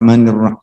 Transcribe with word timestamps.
الرحمن 0.00 0.28
الرحيم. 0.32 0.56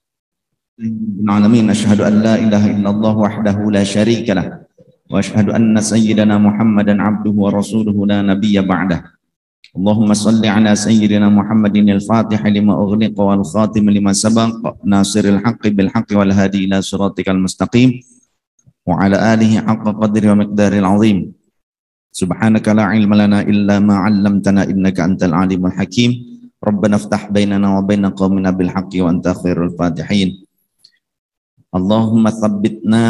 العالمين 1.22 1.70
أشهد 1.70 2.02
أن 2.02 2.26
لا 2.26 2.36
إله 2.42 2.64
إلا 2.74 2.90
الله 2.90 3.14
وحده 3.18 3.58
لا 3.70 3.84
شريك 3.86 4.26
له 4.34 4.66
وأشهد 5.14 5.54
أن 5.54 5.78
سيدنا 5.78 6.42
محمدا 6.42 6.98
عبده 6.98 7.36
ورسوله 7.46 7.94
لا 7.94 8.26
نبي 8.26 8.58
بعده. 8.66 9.00
اللهم 9.78 10.10
صل 10.18 10.42
على 10.42 10.74
سيدنا 10.74 11.30
محمد 11.30 11.76
الفاتح 11.78 12.42
لما 12.50 12.74
أغلق 12.74 13.14
والخاتم 13.14 13.86
لما 13.90 14.14
سبق 14.18 14.74
ناصر 14.82 15.26
الحق 15.30 15.64
بالحق 15.70 16.10
والهادي 16.18 16.66
إلى 16.66 16.82
صراطك 16.82 17.30
المستقيم 17.30 17.90
وعلى 18.90 19.18
آله 19.34 19.52
حق 19.70 19.86
قدر 20.02 20.24
ومقدار 20.34 20.74
العظيم. 20.82 21.18
سبحانك 22.10 22.66
لا 22.74 22.84
علم 22.90 23.14
لنا 23.14 23.46
إلا 23.46 23.86
ما 23.86 24.02
علمتنا 24.02 24.66
إنك 24.66 24.98
أنت 24.98 25.22
العليم 25.30 25.62
الحكيم. 25.70 26.37
ربنا 26.68 26.96
افتح 27.00 27.32
بيننا 27.32 27.80
وبين 27.80 28.06
قومنا 28.12 28.52
بالحق 28.52 28.92
وأنت 29.00 29.28
خير 29.40 29.58
الفاتحين. 29.66 30.30
اللهم 31.72 32.24
ثبتنا 32.30 33.04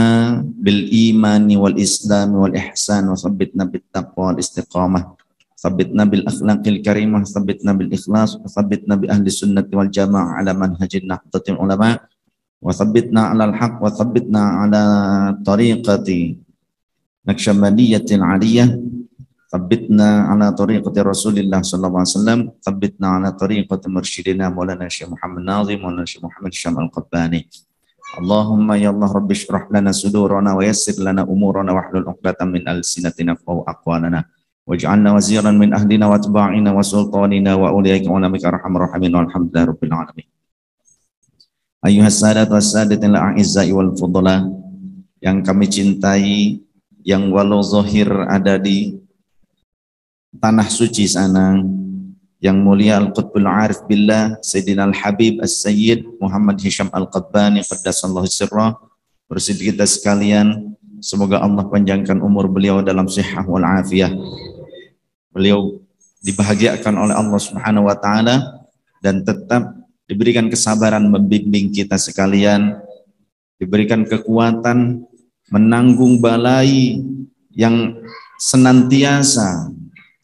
بالإيمان 0.46 1.48
والإسلام 1.58 2.32
والإحسان 2.42 3.10
وثبتنا 3.10 3.64
بالتقوى 3.66 4.26
والاستقامة. 4.28 5.02
ثبتنا 5.58 6.04
بالأخلاق 6.06 6.64
الكريمة 6.68 7.24
ثبتنا 7.24 7.72
بالإخلاص 7.74 8.32
وثبتنا 8.46 8.96
بأهل 8.96 9.26
السنة 9.26 9.70
والجماعة 9.74 10.30
على 10.38 10.54
منهج 10.54 10.92
النهضة 11.02 11.46
العلماء. 11.50 11.98
وثبتنا 12.62 13.22
على 13.22 13.44
الحق 13.46 13.78
وثبتنا 13.82 14.42
على 14.62 14.82
طريقة 15.46 16.10
Tabitna 19.48 20.28
ala 20.28 20.52
tariqati 20.52 21.00
Rasulillah 21.00 21.64
sallallahu 21.64 22.04
alaihi 22.04 22.14
wasallam, 22.20 22.40
tabitna 22.60 23.16
ala 23.16 23.32
tariqati 23.32 23.88
mursyidina 23.88 24.52
Maulana 24.52 24.92
Syekh 24.92 25.08
Muhammad 25.08 25.44
Nazim 25.48 25.80
Maulana 25.80 26.04
Syekh 26.04 26.28
Muhammad 26.28 26.52
Syam 26.52 26.76
Al-Qabbani. 26.76 27.48
Allahumma 28.20 28.76
ya 28.76 28.92
Allah 28.92 29.08
rabbi 29.08 29.36
syrah 29.36 29.68
lana 29.72 29.96
sudurana 29.96 30.52
wa 30.56 30.64
yassir 30.64 31.00
lana 31.00 31.24
umurana 31.24 31.72
wahlul 31.76 32.12
'uqdatam 32.12 32.56
min 32.56 32.64
alsinatina 32.68 33.36
faqahu 33.40 33.68
aqwanana 33.68 34.28
Waj'alna 34.68 35.16
waziran 35.16 35.56
min 35.56 35.72
ahlina 35.72 36.12
wa 36.12 36.20
atba'ina 36.20 36.76
wa 36.76 36.84
sultanina 36.84 37.56
wa 37.56 37.72
uliyaika 37.72 38.12
ulamika 38.12 38.52
arhamar 38.52 38.92
rahimin 38.92 39.16
walhamdulillahi 39.16 39.72
rabbil 39.72 39.96
alamin. 39.96 40.28
Ayuhas 41.88 42.20
sadat 42.20 42.52
wa 42.52 42.60
sadatil 42.60 43.16
a'izzai 43.16 43.72
wal 43.72 43.96
fudala 43.96 44.44
yang 45.24 45.40
kami 45.40 45.72
cintai 45.72 46.60
yang 47.00 47.32
walau 47.32 47.64
zohir 47.64 48.12
ada 48.28 48.60
di 48.60 49.00
tanah 50.40 50.68
suci 50.70 51.06
sana. 51.10 51.62
Yang 52.38 52.58
mulia 52.62 53.02
Al-Qutbul 53.02 53.50
Arif 53.50 53.82
Billah 53.90 54.38
Sayyidina 54.46 54.86
Al-Habib 54.86 55.42
As-Sayyid 55.42 56.06
Muhammad 56.22 56.62
Hisham 56.62 56.86
Al-Qadbani 56.94 57.66
Qaddasallahu 57.66 58.30
Sirrah. 58.30 58.78
Bersedih 59.26 59.74
kita 59.74 59.90
sekalian 59.90 60.78
semoga 61.02 61.42
Allah 61.42 61.66
panjangkan 61.66 62.22
umur 62.22 62.50
beliau 62.50 62.82
dalam 62.82 63.06
sehat 63.10 63.46
wal 63.46 63.66
afiyah 63.66 64.10
beliau 65.30 65.78
dibahagiakan 66.26 66.94
oleh 66.98 67.14
Allah 67.14 67.38
Subhanahu 67.38 67.86
wa 67.86 67.98
taala 67.98 68.66
dan 69.06 69.22
tetap 69.22 69.78
diberikan 70.10 70.50
kesabaran 70.50 71.06
membimbing 71.06 71.70
kita 71.70 72.02
sekalian 72.02 72.74
diberikan 73.62 74.02
kekuatan 74.02 75.06
menanggung 75.54 76.18
balai 76.18 77.06
yang 77.54 78.02
senantiasa 78.42 79.70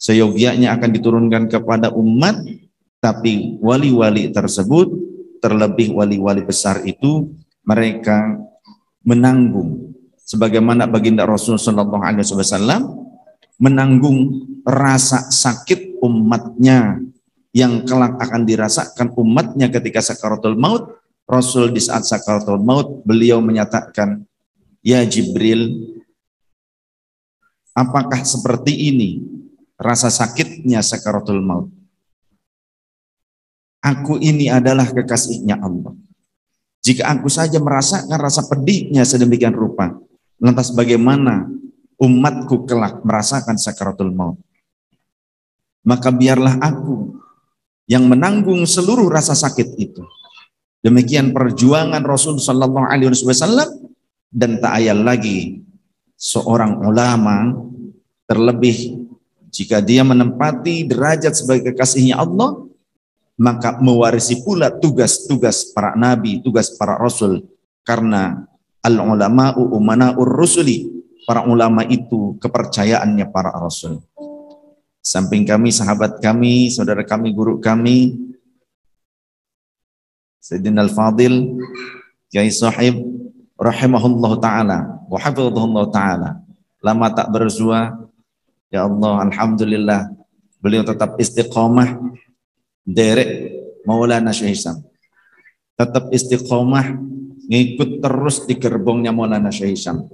seyogianya 0.04 0.76
akan 0.76 0.90
diturunkan 0.92 1.44
kepada 1.48 1.88
umat 1.96 2.44
tapi 3.00 3.56
wali-wali 3.64 4.28
tersebut 4.36 4.92
terlebih 5.40 5.96
wali-wali 5.96 6.44
besar 6.44 6.84
itu 6.84 7.32
mereka 7.64 8.36
menanggung. 9.04 9.96
Sebagaimana 10.24 10.88
baginda 10.88 11.28
Rasul 11.28 11.60
sallallahu 11.60 12.04
alaihi 12.04 12.24
wasallam 12.24 12.96
menanggung 13.60 14.48
rasa 14.64 15.28
sakit 15.28 16.00
umatnya 16.00 17.00
yang 17.52 17.84
kelak 17.84 18.16
akan 18.20 18.48
dirasakan 18.48 19.12
umatnya 19.20 19.68
ketika 19.72 20.04
sakaratul 20.04 20.60
maut. 20.60 21.00
Rasul 21.24 21.72
di 21.72 21.80
saat 21.80 22.04
sakaratul 22.04 22.60
maut 22.60 23.04
beliau 23.08 23.40
menyatakan 23.40 24.28
ya 24.84 25.08
Jibril 25.08 25.96
apakah 27.72 28.28
seperti 28.28 28.92
ini 28.92 29.43
rasa 29.78 30.10
sakitnya 30.10 30.82
sakaratul 30.86 31.42
maut. 31.42 31.70
Aku 33.84 34.16
ini 34.16 34.48
adalah 34.48 34.88
kekasihnya 34.88 35.60
Allah. 35.60 35.92
Jika 36.84 37.08
aku 37.12 37.28
saja 37.28 37.60
merasakan 37.60 38.16
rasa 38.16 38.48
pedihnya 38.48 39.04
sedemikian 39.04 39.56
rupa, 39.56 39.96
lantas 40.40 40.72
bagaimana 40.72 41.48
umatku 42.00 42.64
kelak 42.68 43.04
merasakan 43.04 43.60
sakaratul 43.60 44.12
maut? 44.12 44.40
Maka 45.84 46.16
biarlah 46.16 46.60
aku 46.64 47.20
yang 47.92 48.08
menanggung 48.08 48.64
seluruh 48.64 49.12
rasa 49.12 49.36
sakit 49.36 49.76
itu. 49.76 50.04
Demikian 50.84 51.32
perjuangan 51.32 52.04
Rasul 52.04 52.40
Sallallahu 52.40 52.88
Alaihi 52.88 53.12
Wasallam 53.12 53.68
dan 54.32 54.60
tak 54.60 54.84
ayal 54.84 55.04
lagi 55.04 55.64
seorang 56.20 56.84
ulama 56.84 57.56
terlebih 58.28 59.03
jika 59.54 59.86
dia 59.86 60.02
menempati 60.02 60.82
derajat 60.90 61.38
sebagai 61.38 61.70
kekasihnya 61.70 62.18
Allah, 62.18 62.66
maka 63.38 63.78
mewarisi 63.78 64.42
pula 64.42 64.74
tugas-tugas 64.74 65.70
para 65.78 65.94
nabi, 65.94 66.42
tugas 66.42 66.74
para 66.74 66.98
rasul. 66.98 67.46
Karena 67.86 68.50
al-ulama'u 68.82 69.78
umana'ur 69.78 70.26
rusuli. 70.26 70.90
Para 71.24 71.48
ulama 71.48 71.88
itu 71.88 72.36
kepercayaannya 72.42 73.32
para 73.32 73.54
rasul. 73.56 74.04
Samping 75.00 75.48
kami, 75.48 75.72
sahabat 75.72 76.20
kami, 76.20 76.68
saudara 76.68 77.08
kami, 77.08 77.32
guru 77.32 77.64
kami, 77.64 78.20
Sayyidina 80.44 80.84
Al-Fadil, 80.84 81.56
Kiai 82.28 82.52
Sahib, 82.52 83.00
rahimahullah 83.56 84.32
ta'ala, 84.44 84.80
wa 85.08 85.88
ta'ala. 85.88 86.44
Lama 86.84 87.08
tak 87.16 87.32
berzua, 87.32 88.03
Ya 88.74 88.90
Allah, 88.90 89.30
Alhamdulillah. 89.30 90.10
Beliau 90.58 90.82
tetap 90.82 91.14
istiqomah. 91.22 91.94
Derek 92.82 93.54
Maulana 93.86 94.34
Syekh 94.34 94.58
Hisam. 94.58 94.82
Tetap 95.78 96.10
istiqomah. 96.10 96.98
Ngikut 97.46 98.02
terus 98.02 98.50
di 98.50 98.58
gerbongnya 98.58 99.14
Maulana 99.14 99.54
Syekh 99.54 99.78
Hisam. 99.78 100.10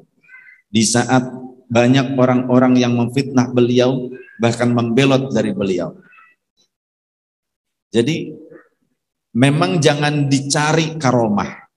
Di 0.68 0.84
saat 0.84 1.32
banyak 1.72 2.20
orang-orang 2.20 2.76
yang 2.76 3.00
memfitnah 3.00 3.48
beliau, 3.48 4.12
bahkan 4.44 4.76
membelot 4.76 5.32
dari 5.32 5.56
beliau. 5.56 5.96
Jadi 7.96 8.36
memang 9.40 9.80
jangan 9.80 10.28
dicari 10.28 11.00
karomah, 11.00 11.70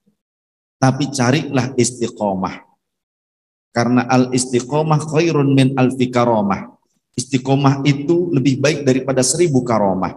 tapi 0.83 1.09
carilah 1.15 1.73
istiqomah. 1.79 2.72
Karena 3.73 4.05
al 4.05 4.29
istiqomah 4.37 5.01
khairun 5.09 5.57
min 5.57 5.73
alfi 5.81 6.13
karomah. 6.13 6.77
Istiqomah 7.17 7.81
itu 7.89 8.29
lebih 8.29 8.61
baik 8.61 8.85
daripada 8.85 9.25
seribu 9.25 9.65
karomah. 9.65 10.13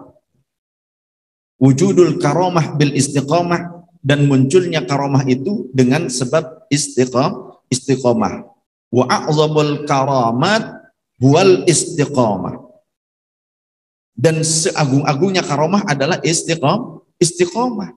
Wujudul 1.55 2.19
karomah 2.19 2.75
bil 2.75 2.91
istiqomah 2.91 3.87
dan 4.03 4.27
munculnya 4.27 4.83
karomah 4.83 5.23
itu 5.23 5.71
dengan 5.71 6.11
sebab 6.11 6.67
istiqom, 6.67 7.55
istiqomah. 7.71 8.43
Wa 8.91 9.05
a'zamul 9.07 9.87
karamat 9.87 10.91
huwal 11.23 11.63
istiqomah. 11.63 12.59
Dan 14.15 14.43
seagung-agungnya 14.43 15.47
karomah 15.47 15.87
adalah 15.87 16.19
istiqom, 16.23 17.03
istiqomah. 17.23 17.95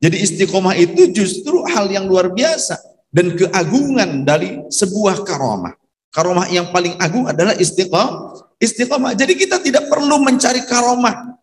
Jadi 0.00 0.16
istiqomah 0.20 0.76
itu 0.80 1.12
justru 1.12 1.60
hal 1.68 1.92
yang 1.92 2.08
luar 2.08 2.32
biasa 2.32 2.93
dan 3.14 3.38
keagungan 3.38 4.26
dari 4.26 4.58
sebuah 4.66 5.22
karomah. 5.22 5.78
Karomah 6.10 6.50
yang 6.50 6.74
paling 6.74 6.98
agung 6.98 7.30
adalah 7.30 7.54
istiqomah. 7.54 8.42
Istiqomah. 8.58 9.14
Jadi 9.14 9.38
kita 9.38 9.62
tidak 9.62 9.86
perlu 9.86 10.18
mencari 10.18 10.66
karomah. 10.66 11.38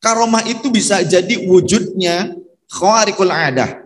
Karomah 0.00 0.44
itu 0.48 0.72
bisa 0.72 1.04
jadi 1.04 1.44
wujudnya 1.44 2.32
khawarikul 2.72 3.28
adah. 3.28 3.84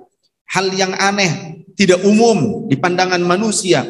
Hal 0.50 0.70
yang 0.74 0.94
aneh, 0.98 1.62
tidak 1.74 2.02
umum 2.06 2.66
di 2.70 2.78
pandangan 2.78 3.22
manusia. 3.22 3.86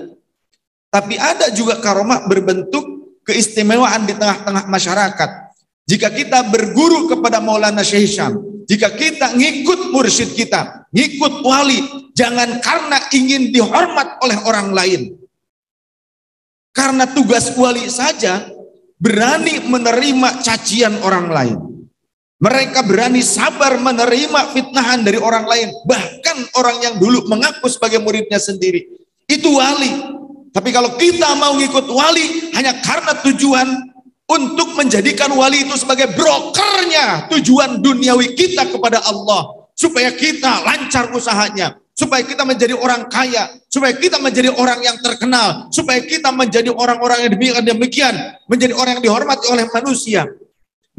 Tapi 0.89 1.17
ada 1.17 1.53
juga 1.53 1.81
karomah 1.81 2.25
berbentuk 2.29 2.85
keistimewaan 3.25 4.09
di 4.09 4.17
tengah-tengah 4.17 4.65
masyarakat. 4.69 5.31
Jika 5.89 6.09
kita 6.13 6.47
berguru 6.49 7.11
kepada 7.11 7.41
Maulana 7.43 7.85
Syekh 7.85 8.07
Hisham, 8.09 8.65
jika 8.71 8.95
kita 8.95 9.35
ngikut 9.35 9.91
mursyid 9.91 10.37
kita, 10.39 10.87
ngikut 10.95 11.43
wali, 11.43 11.83
jangan 12.15 12.63
karena 12.63 12.99
ingin 13.11 13.51
dihormat 13.51 14.23
oleh 14.23 14.39
orang 14.47 14.71
lain, 14.71 15.19
karena 16.71 17.11
tugas 17.11 17.51
wali 17.59 17.91
saja 17.91 18.47
berani 19.03 19.67
menerima 19.67 20.45
cacian 20.47 20.95
orang 21.03 21.27
lain. 21.33 21.59
Mereka 22.41 22.87
berani 22.89 23.21
sabar 23.21 23.77
menerima 23.77 24.55
fitnahan 24.57 25.05
dari 25.05 25.21
orang 25.21 25.45
lain, 25.45 25.69
bahkan 25.85 26.39
orang 26.57 26.79
yang 26.81 26.95
dulu 26.97 27.29
mengaku 27.29 27.69
sebagai 27.69 28.01
muridnya 28.01 28.41
sendiri. 28.41 28.87
Itu 29.29 29.61
wali. 29.61 29.93
Tapi 30.51 30.73
kalau 30.73 30.97
kita 30.97 31.37
mau 31.37 31.59
ngikut 31.59 31.87
wali 31.91 32.55
hanya 32.57 32.81
karena 32.81 33.13
tujuan 33.23 33.90
untuk 34.31 34.79
menjadikan 34.79 35.35
wali 35.35 35.67
itu 35.67 35.75
sebagai 35.75 36.15
brokernya 36.15 37.27
tujuan 37.35 37.83
duniawi 37.83 38.39
kita 38.39 38.71
kepada 38.71 39.03
Allah 39.03 39.61
supaya 39.81 40.13
kita 40.13 40.61
lancar 40.61 41.09
usahanya, 41.17 41.81
supaya 41.97 42.21
kita 42.21 42.45
menjadi 42.45 42.77
orang 42.77 43.09
kaya, 43.09 43.49
supaya 43.73 43.97
kita 43.97 44.21
menjadi 44.21 44.53
orang 44.53 44.85
yang 44.85 45.01
terkenal, 45.01 45.73
supaya 45.73 46.05
kita 46.05 46.29
menjadi 46.31 46.69
orang-orang 46.69 47.25
yang 47.25 47.33
demikian 47.33 47.65
demikian, 47.65 48.15
menjadi 48.45 48.77
orang 48.77 49.01
yang 49.01 49.05
dihormati 49.09 49.49
oleh 49.49 49.65
manusia. 49.73 50.29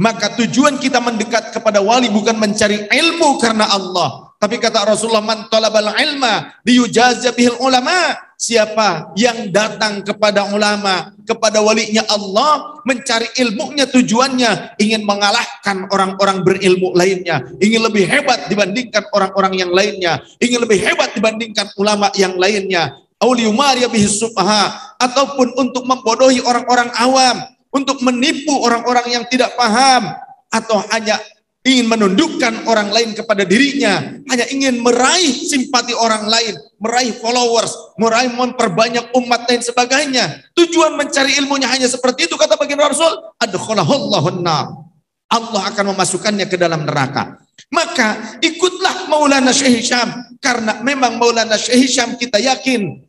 Maka 0.02 0.34
tujuan 0.34 0.82
kita 0.82 0.98
mendekat 0.98 1.54
kepada 1.54 1.78
wali 1.78 2.10
bukan 2.10 2.34
mencari 2.34 2.90
ilmu 2.90 3.38
karena 3.38 3.70
Allah. 3.70 4.34
Tapi 4.42 4.58
kata 4.58 4.82
Rasulullah, 4.82 5.22
man 5.22 5.46
talabal 5.54 5.94
ilma 5.94 6.58
liyujazza 6.66 7.38
bihil 7.38 7.62
ulama. 7.62 8.18
Siapa 8.42 9.14
yang 9.14 9.54
datang 9.54 10.02
kepada 10.02 10.50
ulama, 10.50 11.14
kepada 11.30 11.62
walinya 11.62 12.02
Allah, 12.10 12.82
mencari 12.82 13.30
ilmunya 13.38 13.86
tujuannya, 13.86 14.82
ingin 14.82 15.06
mengalahkan 15.06 15.86
orang-orang 15.94 16.42
berilmu 16.42 16.90
lainnya, 16.98 17.46
ingin 17.62 17.86
lebih 17.86 18.10
hebat 18.10 18.50
dibandingkan 18.50 19.06
orang-orang 19.14 19.62
yang 19.62 19.70
lainnya, 19.70 20.26
ingin 20.42 20.58
lebih 20.58 20.82
hebat 20.82 21.14
dibandingkan 21.14 21.70
ulama 21.78 22.10
yang 22.18 22.34
lainnya, 22.34 22.98
auliyumariya 23.22 23.86
bihis 23.94 24.18
subha, 24.18 24.74
ataupun 24.98 25.54
untuk 25.62 25.86
membodohi 25.86 26.42
orang-orang 26.42 26.90
awam, 26.98 27.46
untuk 27.70 28.02
menipu 28.02 28.58
orang-orang 28.58 29.22
yang 29.22 29.24
tidak 29.30 29.54
paham 29.54 30.18
atau 30.50 30.82
hanya 30.90 31.22
ingin 31.62 31.86
menundukkan 31.86 32.66
orang 32.66 32.90
lain 32.90 33.14
kepada 33.14 33.46
dirinya, 33.46 34.18
hanya 34.34 34.46
ingin 34.50 34.82
meraih 34.82 35.30
simpati 35.30 35.94
orang 35.94 36.26
lain, 36.26 36.58
meraih 36.82 37.14
followers, 37.22 37.70
meraih 38.02 38.34
memperbanyak 38.34 39.14
umat 39.14 39.46
dan 39.46 39.62
sebagainya. 39.62 40.42
Tujuan 40.58 40.98
mencari 40.98 41.38
ilmunya 41.38 41.70
hanya 41.70 41.86
seperti 41.86 42.26
itu 42.26 42.34
kata 42.34 42.58
baginda 42.58 42.90
Rasul, 42.90 43.14
Allah 45.32 45.62
akan 45.72 45.96
memasukkannya 45.96 46.50
ke 46.50 46.60
dalam 46.60 46.84
neraka. 46.84 47.40
Maka 47.72 48.36
ikutlah 48.44 49.08
Maulana 49.08 49.56
Syekh 49.56 49.80
Hisham 49.80 50.36
karena 50.44 50.84
memang 50.84 51.16
Maulana 51.16 51.56
Syekh 51.56 51.88
Hisham 51.88 52.20
kita 52.20 52.36
yakin 52.42 53.00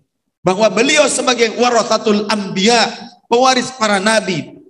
bahwa 0.44 0.70
beliau 0.70 1.10
sebagai 1.10 1.56
warathatul 1.58 2.30
anbiya 2.30 2.86
pewaris 3.26 3.74
para 3.74 3.98
nabi. 3.98 4.61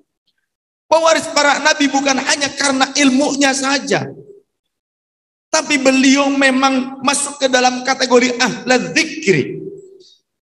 Pewaris 0.92 1.24
para 1.32 1.56
nabi 1.64 1.88
bukan 1.88 2.20
hanya 2.20 2.52
karena 2.52 2.84
ilmunya 3.00 3.56
saja. 3.56 4.04
Tapi 5.48 5.80
beliau 5.80 6.28
memang 6.28 7.00
masuk 7.00 7.40
ke 7.40 7.48
dalam 7.48 7.80
kategori 7.80 8.36
ahla 8.36 8.76
zikri. 8.92 9.56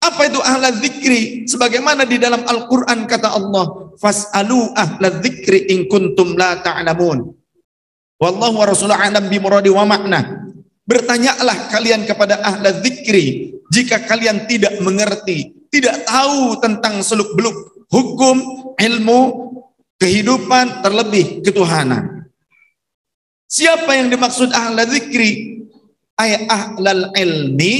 Apa 0.01 0.25
itu 0.25 0.42
ahla 0.42 0.74
zikri? 0.74 1.46
Sebagaimana 1.46 2.01
di 2.01 2.18
dalam 2.18 2.42
Al-Quran 2.50 3.06
kata 3.06 3.30
Allah, 3.30 3.94
Fas'alu 4.01 4.74
ahla 4.74 5.22
zikri 5.22 5.69
in 5.69 5.86
kuntum 5.86 6.34
la 6.34 6.57
ta'lamun. 6.66 7.30
Wallahu 8.18 8.57
wa 8.57 8.66
rasulullah 8.66 9.06
alam 9.06 9.30
bimuradi 9.30 9.69
wa 9.69 9.86
makna. 9.86 10.50
Bertanyalah 10.90 11.69
kalian 11.69 12.10
kepada 12.10 12.42
ahla 12.42 12.74
zikri 12.81 13.54
jika 13.69 14.02
kalian 14.02 14.50
tidak 14.50 14.81
mengerti, 14.81 15.54
tidak 15.69 16.10
tahu 16.10 16.57
tentang 16.57 17.06
seluk-beluk 17.06 17.86
hukum, 17.90 18.38
ilmu, 18.78 19.49
kehidupan, 20.00 20.81
terlebih 20.81 21.44
ketuhanan. 21.44 22.31
Siapa 23.46 23.92
yang 23.94 24.07
dimaksud 24.10 24.50
ahla 24.56 24.88
zikri? 24.88 25.62
Ay 26.19 26.48
ahlal 26.48 27.12
ilmi 27.16 27.75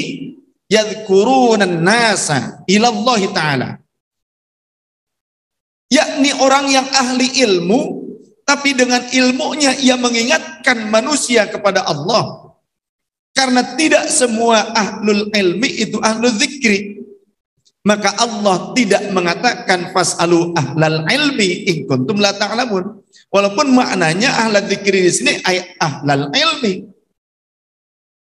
yadhkuruna 0.68 1.66
nasa 1.66 2.64
ilallah 2.68 3.22
ta'ala. 3.32 3.70
Yakni 5.90 6.30
orang 6.38 6.70
yang 6.70 6.88
ahli 6.94 7.42
ilmu, 7.50 8.06
tapi 8.46 8.78
dengan 8.78 9.02
ilmunya 9.10 9.74
ia 9.82 9.98
mengingatkan 9.98 10.86
manusia 10.88 11.50
kepada 11.50 11.82
Allah. 11.88 12.54
Karena 13.34 13.64
tidak 13.78 14.10
semua 14.12 14.70
ahlul 14.74 15.32
ilmi 15.34 15.70
itu 15.82 15.98
ahlul 16.02 16.34
zikri 16.34 16.99
maka 17.90 18.14
Allah 18.22 18.70
tidak 18.78 19.02
mengatakan 19.10 19.90
fasalu 19.90 20.54
ahlal 20.54 21.10
ilmi 21.10 21.66
in 21.66 21.90
kuntum 21.90 22.22
la 22.22 22.38
ta'lamun. 22.38 23.02
Walaupun 23.34 23.74
maknanya 23.74 24.46
ahlal 24.46 24.70
zikri 24.70 25.02
di 25.02 25.10
sini 25.10 25.34
ayat 25.42 25.74
ahlal 25.82 26.30
ilmi. 26.30 26.86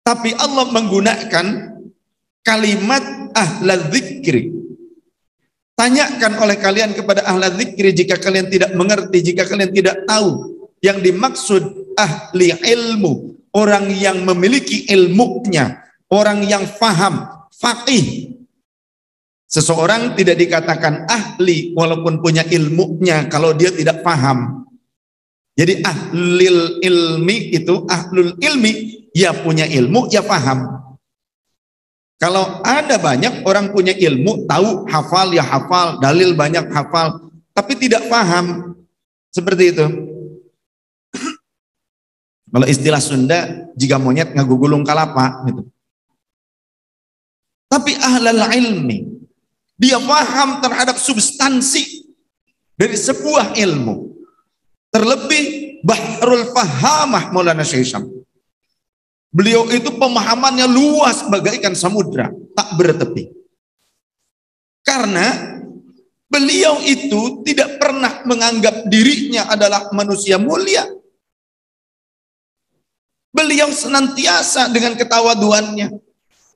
Tapi 0.08 0.32
Allah 0.40 0.72
menggunakan 0.72 1.46
kalimat 2.48 3.04
ahlal 3.36 3.92
zikri. 3.92 4.56
Tanyakan 5.76 6.40
oleh 6.40 6.56
kalian 6.56 6.96
kepada 6.96 7.28
ahlal 7.28 7.60
zikri 7.60 7.92
jika 7.92 8.16
kalian 8.16 8.48
tidak 8.48 8.72
mengerti, 8.72 9.20
jika 9.20 9.44
kalian 9.44 9.76
tidak 9.76 10.08
tahu. 10.08 10.56
Yang 10.80 11.12
dimaksud 11.12 11.64
ahli 12.00 12.54
ilmu, 12.54 13.36
orang 13.52 13.92
yang 13.92 14.24
memiliki 14.24 14.88
ilmunya, 14.94 15.82
orang 16.08 16.46
yang 16.46 16.64
faham, 16.70 17.26
faqih, 17.50 18.37
Seseorang 19.48 20.12
tidak 20.20 20.36
dikatakan 20.44 21.08
ahli 21.08 21.72
walaupun 21.72 22.20
punya 22.20 22.44
ilmunya 22.44 23.32
kalau 23.32 23.56
dia 23.56 23.72
tidak 23.72 24.04
paham. 24.04 24.68
Jadi 25.56 25.82
ahlil 25.82 26.84
ilmi 26.84 27.56
itu 27.56 27.88
ahlul 27.88 28.36
ilmi 28.38 29.08
ya 29.16 29.32
punya 29.32 29.64
ilmu 29.64 30.12
ya 30.12 30.20
paham. 30.22 30.78
Kalau 32.18 32.66
ada 32.66 32.98
banyak 32.98 33.46
orang 33.46 33.70
punya 33.72 33.94
ilmu, 33.94 34.50
tahu 34.50 34.90
hafal 34.90 35.38
ya 35.38 35.46
hafal, 35.46 36.02
dalil 36.02 36.34
banyak 36.34 36.66
hafal, 36.74 37.30
tapi 37.54 37.78
tidak 37.78 38.10
paham. 38.10 38.74
Seperti 39.30 39.70
itu. 39.70 39.86
Kalau 42.54 42.66
istilah 42.66 42.98
Sunda, 42.98 43.70
jika 43.78 44.02
monyet 44.02 44.34
ngagugulung 44.34 44.82
kalapa 44.82 45.46
gitu. 45.46 45.62
Tapi 47.70 47.94
ahlal 48.02 48.50
ilmi, 48.50 49.27
dia 49.78 50.02
paham 50.02 50.60
terhadap 50.60 50.98
substansi 50.98 52.10
dari 52.74 52.98
sebuah 52.98 53.54
ilmu. 53.54 54.10
Terlebih 54.90 55.78
Bahrul 55.86 56.50
Fahamah 56.52 57.30
Maulana 57.30 57.62
Syekh 57.62 57.94
Beliau 59.30 59.70
itu 59.70 59.94
pemahamannya 59.94 60.66
luas 60.66 61.22
bagaikan 61.30 61.78
samudra, 61.78 62.34
tak 62.58 62.74
bertepi. 62.74 63.30
Karena 64.82 65.60
beliau 66.26 66.82
itu 66.82 67.46
tidak 67.46 67.78
pernah 67.78 68.24
menganggap 68.24 68.88
dirinya 68.90 69.52
adalah 69.52 69.92
manusia 69.94 70.42
mulia. 70.42 70.88
Beliau 73.30 73.70
senantiasa 73.70 74.74
dengan 74.74 74.98
ketawaduannya, 74.98 75.94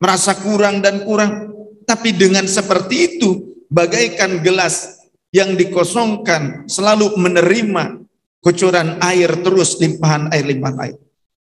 merasa 0.01 0.33
kurang 0.33 0.81
dan 0.81 1.05
kurang. 1.05 1.60
Tapi 1.91 2.15
dengan 2.15 2.47
seperti 2.47 3.19
itu, 3.19 3.59
bagaikan 3.67 4.39
gelas 4.39 5.03
yang 5.35 5.59
dikosongkan 5.59 6.63
selalu 6.63 7.19
menerima 7.19 7.99
kocoran 8.39 8.95
air 9.03 9.27
terus 9.43 9.75
limpahan 9.75 10.31
air 10.31 10.47
limpahan 10.47 10.87
air. 10.87 10.95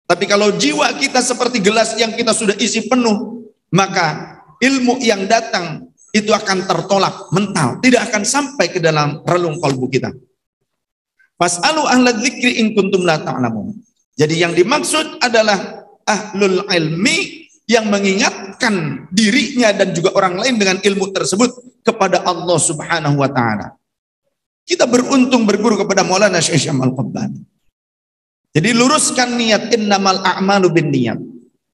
Tapi 0.07 0.23
kalau 0.23 0.55
jiwa 0.55 0.87
kita 0.95 1.19
seperti 1.19 1.59
gelas 1.59 1.99
yang 1.99 2.15
kita 2.15 2.31
sudah 2.31 2.55
isi 2.63 2.87
penuh, 2.87 3.43
maka 3.75 4.39
ilmu 4.63 5.03
yang 5.03 5.27
datang 5.27 5.91
itu 6.15 6.31
akan 6.31 6.63
tertolak 6.63 7.27
mental, 7.35 7.83
tidak 7.83 8.07
akan 8.07 8.23
sampai 8.23 8.71
ke 8.71 8.79
dalam 8.79 9.19
relung 9.27 9.59
kalbu 9.59 9.91
kita. 9.91 10.15
Fas'alu 11.35 11.83
ahla 11.83 12.15
dzikri 12.15 12.63
in 12.63 12.71
kuntum 12.71 13.03
la 13.03 13.19
ta'lamun. 13.19 13.75
Jadi 14.15 14.39
yang 14.39 14.55
dimaksud 14.55 15.19
adalah 15.19 15.83
ahlul 16.07 16.63
ilmi 16.71 17.46
yang 17.67 17.91
mengingatkan 17.91 19.05
dirinya 19.11 19.75
dan 19.75 19.91
juga 19.91 20.15
orang 20.15 20.39
lain 20.39 20.55
dengan 20.55 20.77
ilmu 20.79 21.11
tersebut 21.11 21.83
kepada 21.83 22.23
Allah 22.23 22.55
Subhanahu 22.55 23.19
wa 23.19 23.27
taala. 23.27 23.75
Kita 24.63 24.87
beruntung 24.87 25.43
berguru 25.43 25.79
kepada 25.79 26.03
Maulana 26.03 26.39
Syekh 26.39 26.67
Syamal 26.67 26.95
Qabbani. 26.95 27.43
Jadi 28.55 28.69
luruskan 28.71 29.35
niat 29.35 29.71
innamal 29.75 30.23
a'malu 30.23 30.71
bin 30.71 30.91
niat. 30.91 31.19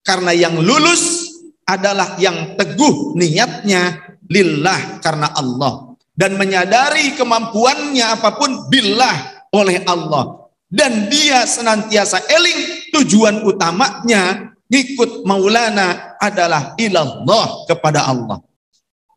Karena 0.03 0.35
yang 0.35 0.59
lulus 0.59 1.31
adalah 1.63 2.19
yang 2.19 2.59
teguh 2.59 3.15
niatnya 3.15 4.13
lillah 4.27 5.00
karena 5.00 5.31
Allah 5.31 5.95
dan 6.13 6.38
menyadari 6.38 7.17
kemampuannya 7.17 8.03
apa 8.03 8.35
pun 8.38 8.67
billah 8.69 9.47
oleh 9.55 9.81
Allah 9.88 10.50
dan 10.69 11.09
dia 11.09 11.47
senantiasa 11.47 12.21
eling 12.29 12.91
tujuan 12.93 13.41
utamanya 13.47 14.52
Ikut 14.73 15.21
Maulana 15.29 16.17
adalah 16.17 16.73
ilallah 16.81 17.69
kepada 17.69 18.09
Allah. 18.09 18.41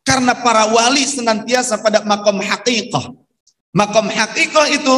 Karena 0.05 0.37
para 0.37 0.69
wali 0.69 1.01
senantiasa 1.01 1.81
pada 1.81 2.05
makom 2.05 2.37
hakikah. 2.37 3.09
Makom 3.73 4.05
hakikah 4.05 4.69
itu 4.69 4.95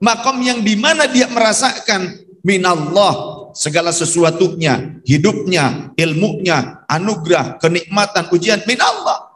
makom 0.00 0.40
yang 0.40 0.64
di 0.64 0.80
mana 0.80 1.04
dia 1.04 1.28
merasakan 1.28 2.24
minallah 2.40 3.36
segala 3.52 3.92
sesuatunya, 3.92 4.96
hidupnya, 5.04 5.92
ilmunya, 6.00 6.88
anugerah, 6.88 7.60
kenikmatan, 7.60 8.32
ujian 8.32 8.64
min 8.64 8.80
Allah. 8.80 9.28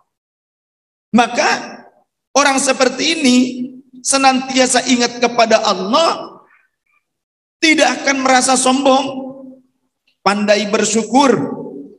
Maka 1.13 1.85
orang 2.33 2.57
seperti 2.57 3.21
ini 3.21 3.37
senantiasa 4.01 4.89
ingat 4.89 5.21
kepada 5.21 5.61
Allah, 5.61 6.41
tidak 7.61 8.03
akan 8.03 8.25
merasa 8.25 8.57
sombong, 8.57 9.32
pandai 10.23 10.71
bersyukur, 10.71 11.31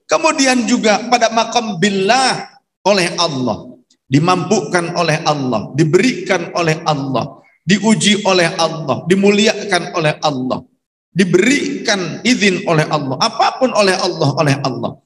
kemudian 0.07 0.63
juga 0.65 1.07
pada 1.11 1.29
makam 1.29 1.77
billah 1.77 2.59
oleh 2.87 3.11
Allah, 3.19 3.77
dimampukan 4.07 4.95
oleh 4.95 5.21
Allah, 5.27 5.71
diberikan 5.75 6.51
oleh 6.55 6.79
Allah, 6.87 7.43
diuji 7.63 8.23
oleh 8.27 8.49
Allah, 8.59 9.03
dimuliakan 9.07 9.83
oleh 9.95 10.15
Allah. 10.23 10.59
Diberikan 11.13 12.25
izin 12.25 12.65
oleh 12.65 12.89
Allah, 12.89 13.21
apa 13.21 13.61
pun 13.61 13.69
oleh 13.77 13.93
Allah, 13.93 14.29
oleh 14.33 14.57
Allah. 14.65 14.97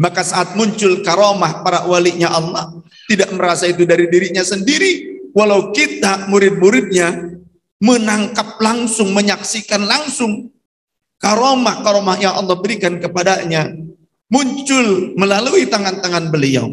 Maka 0.00 0.24
saat 0.24 0.56
muncul 0.56 1.04
karomah 1.04 1.60
para 1.60 1.84
walinya 1.84 2.32
Allah, 2.32 2.80
tidak 3.04 3.28
merasa 3.36 3.68
itu 3.68 3.84
dari 3.84 4.08
dirinya 4.08 4.40
sendiri, 4.40 5.20
walau 5.36 5.68
kita 5.68 6.32
murid-muridnya 6.32 7.36
menangkap 7.76 8.56
langsung, 8.56 9.12
menyaksikan 9.12 9.84
langsung 9.84 10.48
karomah-karomah 11.20 12.16
yang 12.18 12.34
Allah 12.34 12.56
berikan 12.58 12.96
kepadanya 12.98 13.70
muncul 14.32 15.14
melalui 15.14 15.68
tangan-tangan 15.68 16.32
beliau. 16.32 16.72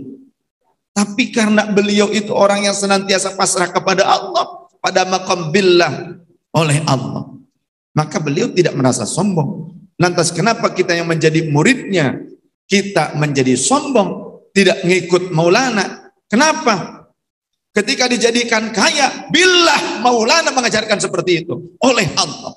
Tapi 0.96 1.30
karena 1.30 1.70
beliau 1.70 2.10
itu 2.10 2.34
orang 2.34 2.66
yang 2.66 2.74
senantiasa 2.74 3.38
pasrah 3.38 3.70
kepada 3.70 4.08
Allah, 4.08 4.66
pada 4.82 5.06
makam 5.06 5.54
billah 5.54 6.18
oleh 6.58 6.82
Allah 6.90 7.38
maka 7.98 8.22
beliau 8.22 8.54
tidak 8.54 8.78
merasa 8.78 9.10
sombong. 9.10 9.74
Lantas 9.98 10.30
kenapa 10.30 10.70
kita 10.70 10.94
yang 10.94 11.10
menjadi 11.10 11.50
muridnya, 11.50 12.22
kita 12.70 13.18
menjadi 13.18 13.58
sombong, 13.58 14.38
tidak 14.54 14.86
mengikut 14.86 15.34
Maulana? 15.34 16.14
Kenapa? 16.30 17.10
Ketika 17.74 18.06
dijadikan 18.06 18.70
kaya, 18.70 19.26
billah 19.34 20.06
Maulana 20.06 20.54
mengajarkan 20.54 21.02
seperti 21.02 21.42
itu 21.42 21.74
oleh 21.82 22.06
Allah. 22.14 22.54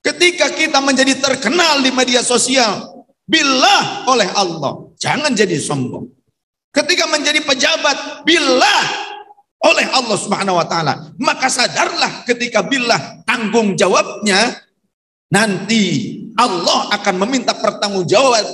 Ketika 0.00 0.48
kita 0.56 0.80
menjadi 0.80 1.20
terkenal 1.20 1.84
di 1.84 1.92
media 1.92 2.24
sosial, 2.24 3.04
billah 3.28 4.08
oleh 4.08 4.28
Allah. 4.32 4.88
Jangan 4.96 5.36
jadi 5.36 5.60
sombong. 5.60 6.08
Ketika 6.72 7.04
menjadi 7.10 7.44
pejabat, 7.44 8.24
billah 8.24 8.82
oleh 9.60 9.86
Allah 9.92 10.16
Subhanahu 10.16 10.56
wa 10.56 10.66
taala. 10.66 11.12
Maka 11.20 11.52
sadarlah 11.52 12.24
ketika 12.24 12.64
billah 12.64 13.22
tanggung 13.28 13.76
jawabnya 13.76 14.56
nanti 15.28 16.16
Allah 16.40 16.90
akan 16.96 17.14
meminta 17.26 17.52
pertanggungjawaban 17.52 18.48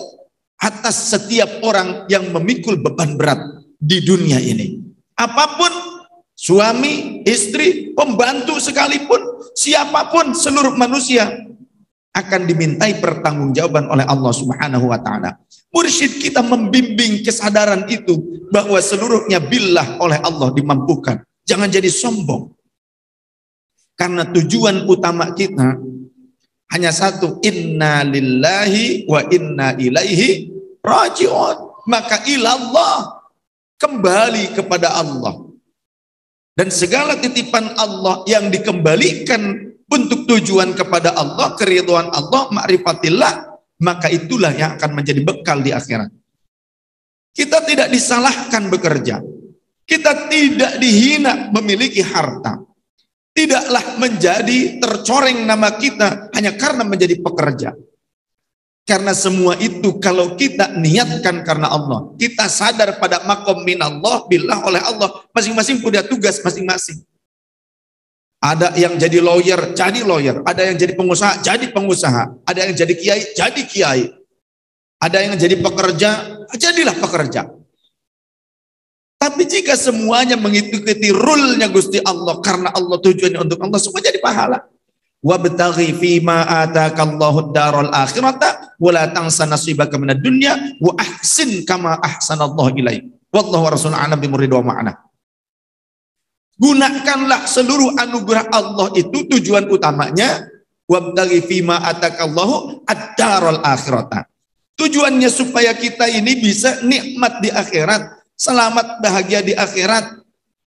atas 0.58 1.14
setiap 1.14 1.62
orang 1.62 2.08
yang 2.10 2.26
memikul 2.34 2.80
beban 2.80 3.14
berat 3.14 3.38
di 3.78 4.02
dunia 4.02 4.40
ini. 4.42 4.82
Apa 5.16 5.56
pun 5.56 5.72
suami, 6.34 7.15
istri, 7.26 7.90
pembantu 7.92 8.62
sekalipun, 8.62 9.18
siapa 9.52 10.14
pun 10.14 10.32
seluruh 10.32 10.78
manusia 10.78 11.26
akan 12.16 12.48
dimintai 12.48 12.96
pertanggungjawaban 13.02 13.92
oleh 13.92 14.06
Allah 14.08 14.32
Subhanahu 14.32 14.88
wa 14.88 14.96
taala. 15.02 15.36
Mursyid 15.74 16.16
kita 16.16 16.40
membimbing 16.40 17.20
kesadaran 17.20 17.84
itu 17.92 18.46
bahwa 18.48 18.80
seluruhnya 18.80 19.42
billah 19.42 20.00
oleh 20.00 20.16
Allah 20.24 20.48
dimampukan. 20.56 21.20
Jangan 21.44 21.68
jadi 21.68 21.92
sombong. 21.92 22.56
Karena 23.96 24.24
tujuan 24.28 24.88
utama 24.88 25.32
kita 25.36 25.76
hanya 26.72 26.90
satu, 26.92 27.40
inna 27.44 28.02
lillahi 28.02 29.04
wa 29.08 29.20
inna 29.28 29.76
ilaihi 29.76 30.52
raji'un. 30.80 31.86
Maka 31.86 32.26
ilallah 32.26 33.22
kembali 33.78 34.56
kepada 34.56 34.96
Allah. 34.96 35.45
Dan 36.56 36.72
segala 36.72 37.20
titipan 37.20 37.76
Allah 37.76 38.24
yang 38.24 38.48
dikembalikan 38.48 39.76
untuk 39.92 40.24
tujuan 40.24 40.72
kepada 40.72 41.12
Allah, 41.12 41.52
keriduan 41.52 42.08
Allah, 42.08 42.48
ma'rifatillah, 42.48 43.32
maka 43.84 44.08
itulah 44.08 44.56
yang 44.56 44.80
akan 44.80 44.96
menjadi 44.96 45.20
bekal 45.20 45.60
di 45.60 45.76
akhirat. 45.76 46.08
Kita 47.36 47.60
tidak 47.68 47.92
disalahkan 47.92 48.72
bekerja. 48.72 49.20
Kita 49.84 50.32
tidak 50.32 50.80
dihina 50.80 51.52
memiliki 51.52 52.00
harta. 52.00 52.56
Tidaklah 53.36 54.00
menjadi 54.00 54.80
tercoreng 54.80 55.44
nama 55.44 55.76
kita 55.76 56.32
hanya 56.32 56.56
karena 56.56 56.88
menjadi 56.88 57.20
pekerja. 57.20 57.76
Karena 58.86 59.10
semua 59.18 59.58
itu 59.58 59.98
kalau 59.98 60.38
kita 60.38 60.78
niatkan 60.78 61.42
karena 61.42 61.66
Allah. 61.66 62.14
Kita 62.14 62.46
sadar 62.46 63.02
pada 63.02 63.18
makom 63.26 63.66
minallah, 63.66 64.22
billah 64.30 64.62
oleh 64.62 64.78
Allah. 64.78 65.26
Masing-masing 65.34 65.82
punya 65.82 66.06
tugas 66.06 66.38
masing-masing. 66.38 67.02
Ada 68.38 68.78
yang 68.78 68.94
jadi 68.94 69.18
lawyer, 69.18 69.74
jadi 69.74 70.06
lawyer. 70.06 70.38
Ada 70.46 70.70
yang 70.70 70.78
jadi 70.78 70.94
pengusaha, 70.94 71.42
jadi 71.42 71.66
pengusaha. 71.74 72.46
Ada 72.46 72.70
yang 72.70 72.74
jadi 72.78 72.94
kiai, 72.94 73.22
jadi 73.34 73.62
kiai. 73.66 74.04
Ada 75.02 75.18
yang 75.18 75.34
jadi 75.34 75.58
pekerja, 75.58 76.10
jadilah 76.54 76.94
pekerja. 76.94 77.50
Tapi 79.18 79.42
jika 79.50 79.74
semuanya 79.74 80.38
mengikuti 80.38 81.10
rule-nya 81.10 81.66
Gusti 81.74 81.98
Allah 82.06 82.38
karena 82.38 82.70
Allah 82.70 83.02
tujuannya 83.02 83.40
untuk 83.42 83.58
Allah 83.58 83.80
semua 83.82 83.98
jadi 83.98 84.22
pahala. 84.22 84.62
Wabtaghi 85.26 85.90
fima 85.96 86.46
atakallahu 86.46 87.50
daral 87.50 87.90
akhirata 87.90 88.55
wa 88.76 88.90
la 88.92 89.08
tansa 89.10 89.48
nasibaka 89.48 89.96
minad 89.96 90.20
dunya 90.20 90.76
wa 90.80 90.92
ahsin 90.96 91.64
kama 91.64 91.96
ahsanallahu 92.00 92.76
ilaik. 92.76 93.04
Wallahu 93.32 93.68
rasulun 93.68 93.98
a'lam 93.98 94.16
bi 94.16 94.28
wa 94.28 94.64
ma'ana. 94.64 94.92
Gunakanlah 96.56 97.44
seluruh 97.44 98.00
anugerah 98.00 98.48
Allah 98.48 98.88
itu 98.96 99.28
tujuan 99.28 99.68
utamanya 99.68 100.48
wabtaghi 100.88 101.44
fima 101.44 101.84
atakallahu 101.84 102.80
ad-daral 102.88 103.60
akhirata. 103.60 104.24
Tujuannya 104.76 105.28
supaya 105.28 105.76
kita 105.76 106.08
ini 106.08 106.36
bisa 106.40 106.80
nikmat 106.84 107.44
di 107.44 107.52
akhirat, 107.52 108.24
selamat 108.36 109.04
bahagia 109.04 109.40
di 109.44 109.52
akhirat. 109.52 110.20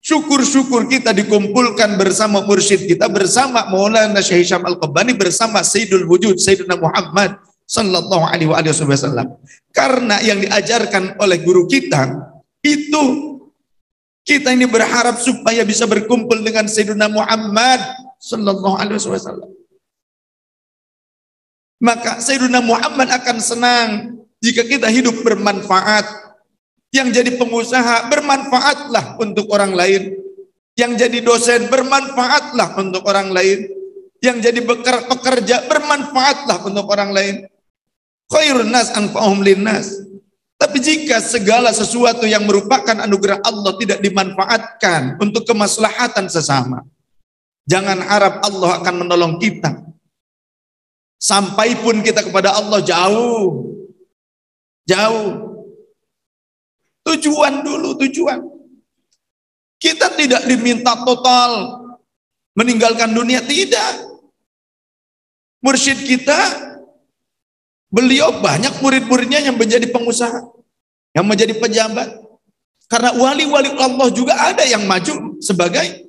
Syukur-syukur 0.03 0.87
kita 0.87 1.11
dikumpulkan 1.11 1.99
bersama 1.99 2.39
mursyid 2.43 2.87
kita, 2.87 3.11
bersama 3.11 3.67
Maulana 3.67 4.23
Syekh 4.23 4.47
Hisham 4.47 4.63
Al-Qabani, 4.63 5.11
bersama 5.11 5.59
Sayyidul 5.59 6.07
Wujud, 6.07 6.39
Sayyidina 6.39 6.79
Muhammad 6.79 7.35
sallallahu 7.67 8.23
alaihi 8.31 8.49
wasallam. 8.49 9.35
Karena 9.75 10.17
yang 10.23 10.39
diajarkan 10.39 11.19
oleh 11.19 11.43
guru 11.43 11.67
kita 11.67 12.31
itu 12.63 13.03
kita 14.27 14.51
ini 14.55 14.67
berharap 14.67 15.19
supaya 15.19 15.63
bisa 15.67 15.87
berkumpul 15.87 16.39
dengan 16.43 16.67
Sayyidina 16.67 17.11
Muhammad 17.11 17.79
sallallahu 18.19 18.79
alaihi 18.79 18.99
wasallam. 19.03 19.51
Maka 21.77 22.17
Sayyidina 22.17 22.63
Muhammad 22.63 23.11
akan 23.13 23.37
senang 23.37 23.89
jika 24.41 24.65
kita 24.65 24.89
hidup 24.89 25.21
bermanfaat. 25.21 26.25
Yang 26.87 27.19
jadi 27.19 27.31
pengusaha 27.35 28.07
bermanfaatlah 28.07 29.19
untuk 29.19 29.51
orang 29.51 29.75
lain. 29.75 30.15
Yang 30.79 30.91
jadi 31.05 31.19
dosen 31.19 31.61
bermanfaatlah 31.67 32.79
untuk 32.79 33.03
orang 33.05 33.29
lain. 33.29 33.67
Yang 34.23 34.37
jadi 34.49 34.59
pekerja 35.05 35.67
bermanfaatlah 35.67 36.63
untuk 36.63 36.87
orang 36.89 37.11
lain. 37.11 37.35
Khairun 38.27 38.71
nas 38.71 38.91
anfa'uhum 38.91 39.39
linnas. 39.43 40.03
Tapi 40.57 40.81
jika 40.81 41.21
segala 41.21 41.69
sesuatu 41.69 42.25
yang 42.25 42.43
merupakan 42.43 42.97
anugerah 42.97 43.39
Allah 43.45 43.77
tidak 43.77 44.01
dimanfaatkan 44.01 45.21
untuk 45.21 45.45
kemaslahatan 45.45 46.25
sesama, 46.27 46.81
jangan 47.69 48.01
harap 48.01 48.41
Allah 48.41 48.81
akan 48.81 48.95
menolong 49.05 49.37
kita. 49.37 49.85
Sampai 51.21 51.77
pun 51.77 52.01
kita 52.01 52.25
kepada 52.25 52.57
Allah 52.57 52.81
jauh. 52.81 53.69
Jauh. 54.89 55.29
Tujuan 57.05 57.61
dulu, 57.61 57.93
tujuan. 58.01 58.41
Kita 59.77 60.09
tidak 60.17 60.41
diminta 60.49 60.97
total 61.05 61.85
meninggalkan 62.57 63.13
dunia, 63.13 63.45
tidak. 63.45 64.09
Mursyid 65.61 66.01
kita 66.01 66.66
Beliau 67.87 68.43
banyak 68.43 68.83
murid-muridnya 68.83 69.39
yang 69.39 69.55
menjadi 69.55 69.87
pengusaha, 69.87 70.43
yang 71.15 71.23
menjadi 71.23 71.55
pejabat. 71.55 72.19
Karena 72.87 73.15
wali-wali 73.15 73.71
Allah 73.79 74.07
juga 74.11 74.35
ada 74.35 74.63
yang 74.63 74.83
maju 74.87 75.39
sebagai 75.43 76.07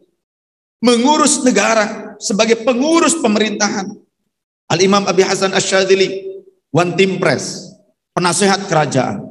mengurus 0.78 1.42
negara, 1.42 2.14
sebagai 2.22 2.62
pengurus 2.62 3.18
pemerintahan. 3.18 3.94
Al-Imam 4.68 5.06
Abi 5.06 5.22
Hasan 5.26 5.54
Ash-Shadili, 5.54 6.28
One 6.70 6.94
Team 6.94 7.18
Press, 7.18 7.72
penasehat 8.14 8.68
kerajaan. 8.68 9.22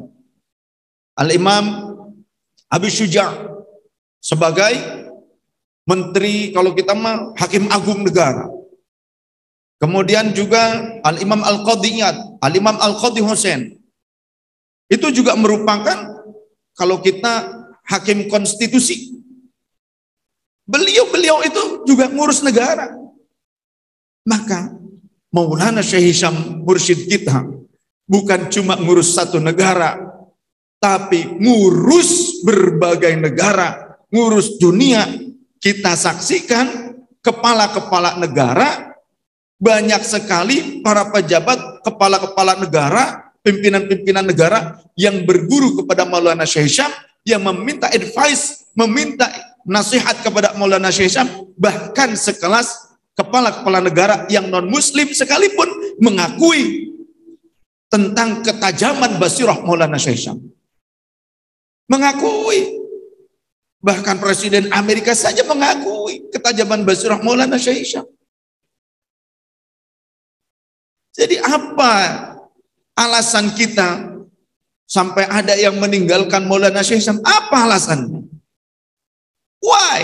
Al-Imam 1.16 1.96
Abi 2.68 2.90
Syuja' 2.92 3.32
sebagai 4.20 4.76
menteri 5.88 6.52
kalau 6.52 6.76
kita 6.76 6.92
mah 6.92 7.32
hakim 7.40 7.72
agung 7.72 8.04
negara. 8.04 8.57
Kemudian 9.78 10.34
juga 10.34 10.98
Al-Imam 11.06 11.46
Al-Qadiyat, 11.46 12.42
Al-Imam 12.42 12.82
Al-Qadi 12.82 13.22
Hussein. 13.22 13.78
Itu 14.90 15.14
juga 15.14 15.38
merupakan 15.38 16.18
kalau 16.74 16.98
kita 16.98 17.54
hakim 17.86 18.26
konstitusi. 18.26 19.14
Beliau-beliau 20.66 21.46
itu 21.46 21.86
juga 21.86 22.10
ngurus 22.10 22.42
negara. 22.42 22.90
Maka 24.28 24.74
Maulana 25.32 25.86
Syekh 25.86 26.12
Hisham 26.12 26.66
Mursyid 26.66 27.08
kita 27.08 27.46
bukan 28.10 28.50
cuma 28.50 28.76
ngurus 28.76 29.14
satu 29.14 29.38
negara, 29.38 29.96
tapi 30.82 31.38
ngurus 31.38 32.42
berbagai 32.42 33.14
negara, 33.14 34.00
ngurus 34.10 34.58
dunia. 34.58 35.06
Kita 35.58 35.94
saksikan 35.98 36.98
kepala-kepala 37.22 38.20
negara 38.22 38.87
banyak 39.58 40.02
sekali 40.06 40.80
para 40.86 41.10
pejabat, 41.10 41.82
kepala-kepala 41.82 42.62
negara, 42.62 43.34
pimpinan-pimpinan 43.42 44.26
negara 44.26 44.78
yang 44.94 45.26
berguru 45.26 45.82
kepada 45.84 46.06
Maulana 46.06 46.46
Syekh 46.46 46.70
Syam, 46.70 46.92
yang 47.26 47.42
meminta 47.44 47.90
advice, 47.90 48.70
meminta 48.78 49.28
nasihat 49.66 50.22
kepada 50.22 50.54
Maulana 50.56 50.94
Syekh 50.94 51.18
Syam, 51.18 51.28
bahkan 51.58 52.14
sekelas 52.14 52.98
kepala-kepala 53.18 53.82
negara 53.82 54.30
yang 54.30 54.46
non-muslim 54.48 55.10
sekalipun 55.10 55.68
mengakui 55.98 56.94
tentang 57.90 58.46
ketajaman 58.46 59.18
basirah 59.18 59.58
Maulana 59.66 59.98
Syekh 59.98 60.22
Syam. 60.22 60.38
Mengakui. 61.90 62.78
Bahkan 63.78 64.18
Presiden 64.20 64.68
Amerika 64.74 65.14
saja 65.14 65.46
mengakui 65.48 66.28
ketajaman 66.30 66.84
basirah 66.84 67.24
Maulana 67.26 67.58
Syekh 67.58 67.88
Syam. 67.88 68.06
Jadi 71.18 71.42
apa 71.42 71.94
alasan 72.94 73.50
kita 73.58 74.22
sampai 74.86 75.26
ada 75.26 75.58
yang 75.58 75.82
meninggalkan 75.82 76.46
Maulana 76.46 76.86
Syekh 76.86 77.02
Sam? 77.02 77.18
Apa 77.26 77.66
alasannya? 77.66 78.30
Why? 79.58 80.02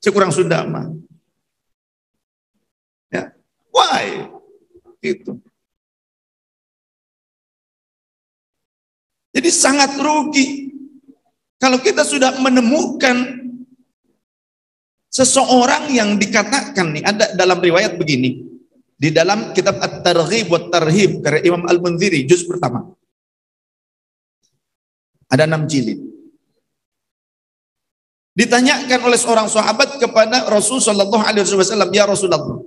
Sekurang 0.00 0.32
Sunda 0.32 0.64
mah. 0.64 0.88
Ya, 3.12 3.36
why? 3.68 4.32
Itu. 5.04 5.36
Jadi 9.36 9.52
sangat 9.52 10.00
rugi 10.00 10.72
kalau 11.60 11.76
kita 11.76 12.08
sudah 12.08 12.40
menemukan 12.40 13.44
seseorang 15.12 15.92
yang 15.92 16.16
dikatakan 16.16 16.96
nih 16.96 17.04
ada 17.04 17.36
dalam 17.36 17.60
riwayat 17.60 18.00
begini 18.00 18.55
di 18.96 19.12
dalam 19.12 19.52
kitab 19.52 19.76
At-Targhib 19.76 20.48
wa 20.48 20.60
Tarhib 20.72 21.20
karya 21.20 21.44
Imam 21.44 21.68
Al-Munziri 21.68 22.24
juz 22.24 22.48
pertama. 22.48 22.88
Ada 25.28 25.44
enam 25.44 25.68
jilid. 25.68 26.00
Ditanyakan 28.36 29.00
oleh 29.08 29.16
seorang 29.16 29.48
sahabat 29.48 29.96
kepada 29.96 30.44
Rasul 30.48 30.80
sallallahu 30.80 31.24
alaihi 31.24 31.44
wasallam, 31.44 31.88
"Ya 31.88 32.04
Rasulullah, 32.04 32.60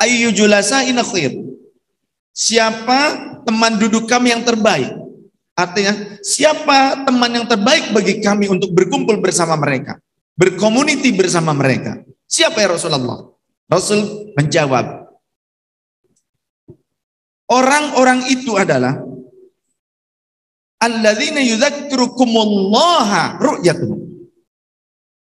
ayyu 0.00 0.32
julasaina 0.32 1.04
khair?" 1.04 1.36
Siapa 2.32 2.98
teman 3.44 3.76
duduk 3.76 4.08
kami 4.08 4.30
yang 4.30 4.46
terbaik? 4.46 4.94
Artinya, 5.58 5.90
siapa 6.22 7.02
teman 7.02 7.34
yang 7.34 7.46
terbaik 7.50 7.90
bagi 7.90 8.22
kami 8.22 8.46
untuk 8.46 8.70
berkumpul 8.70 9.18
bersama 9.18 9.58
mereka, 9.58 9.98
berkomuniti 10.38 11.10
bersama 11.10 11.50
mereka? 11.50 11.98
Siapa 12.30 12.62
ya 12.62 12.70
Rasulullah? 12.70 13.26
Rasul 13.66 14.32
menjawab, 14.38 14.97
orang-orang 17.48 18.28
itu 18.28 18.54
adalah 18.54 19.00
alladzina. 20.78 21.42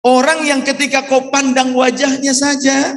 Orang 0.01 0.49
yang 0.49 0.64
ketika 0.64 1.05
kau 1.07 1.29
pandang 1.29 1.77
wajahnya 1.77 2.33
saja 2.33 2.96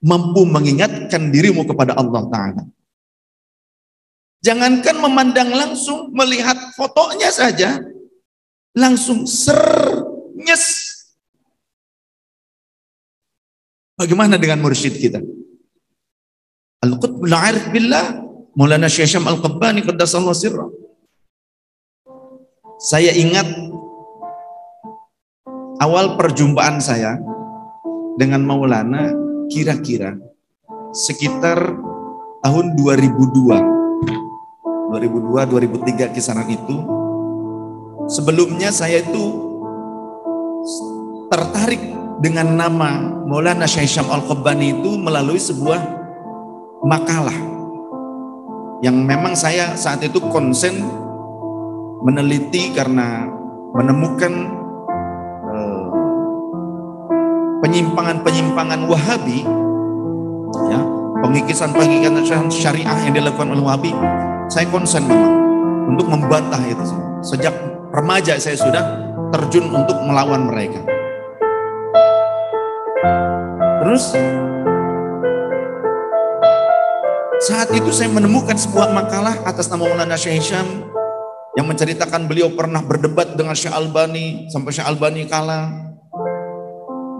mampu 0.00 0.48
mengingatkan 0.48 1.28
dirimu 1.28 1.64
kepada 1.68 1.96
Allah 1.96 2.22
taala. 2.32 2.62
Jangankan 4.44 4.96
memandang 5.02 5.50
langsung, 5.50 6.12
melihat 6.14 6.54
fotonya 6.78 7.32
saja 7.34 7.82
langsung 8.76 9.24
ser 9.26 9.58
nyes 10.36 10.96
Bagaimana 13.96 14.36
dengan 14.36 14.60
mursyid 14.60 14.92
kita? 15.00 15.24
Al-Qutbul 16.86 17.34
Arif 17.34 17.66
Billah, 17.74 18.22
Maulana 18.54 18.86
Syekh 18.86 19.18
Al-Qabbani 19.18 19.82
qaddasallahu 19.82 20.38
sirra. 20.38 20.70
Saya 22.78 23.10
ingat 23.10 23.50
awal 25.82 26.14
perjumpaan 26.14 26.78
saya 26.78 27.18
dengan 28.14 28.46
Maulana 28.46 29.10
kira-kira 29.50 30.14
sekitar 30.94 31.58
tahun 32.46 32.78
2002. 32.78 34.94
2002 34.94 35.50
2003 35.50 36.14
kisaran 36.14 36.46
itu. 36.46 36.78
Sebelumnya 38.06 38.70
saya 38.70 39.02
itu 39.02 39.46
tertarik 41.26 41.82
dengan 42.22 42.54
nama 42.54 43.18
Maulana 43.26 43.66
Syekh 43.66 43.98
Syam 43.98 44.06
Al-Qabbani 44.08 44.78
itu 44.78 44.94
melalui 44.94 45.42
sebuah 45.42 45.95
makalah 46.86 47.34
yang 48.80 48.94
memang 49.02 49.34
saya 49.34 49.74
saat 49.74 49.98
itu 50.06 50.22
konsen 50.30 50.86
meneliti 52.06 52.70
karena 52.70 53.26
menemukan 53.74 54.32
eh, 55.50 55.84
penyimpangan-penyimpangan 57.66 58.80
Wahabi 58.86 59.42
ya 60.70 60.80
pengikisan-pengikisan 61.26 62.46
syariah 62.54 62.98
yang 63.02 63.14
dilakukan 63.18 63.50
oleh 63.50 63.64
Wahabi 63.66 63.90
saya 64.46 64.70
konsen 64.70 65.10
memang 65.10 65.34
untuk 65.90 66.06
membantah 66.06 66.62
itu 66.62 66.86
sejak 67.26 67.52
remaja 67.90 68.38
saya 68.38 68.54
sudah 68.54 68.84
terjun 69.34 69.66
untuk 69.74 69.98
melawan 70.06 70.46
mereka. 70.46 70.78
Terus 73.82 74.14
saat 77.42 77.68
itu 77.76 77.92
saya 77.92 78.08
menemukan 78.08 78.56
sebuah 78.56 78.96
makalah 78.96 79.36
atas 79.44 79.68
nama 79.68 79.84
Maulana 79.84 80.16
Syekh 80.16 80.40
Hisham 80.40 80.88
yang 81.56 81.68
menceritakan 81.68 82.24
beliau 82.24 82.52
pernah 82.52 82.80
berdebat 82.80 83.36
dengan 83.36 83.52
Syekh 83.52 83.76
Albani 83.76 84.48
sampai 84.48 84.72
Syekh 84.72 84.88
Albani 84.88 85.28
kalah. 85.28 85.68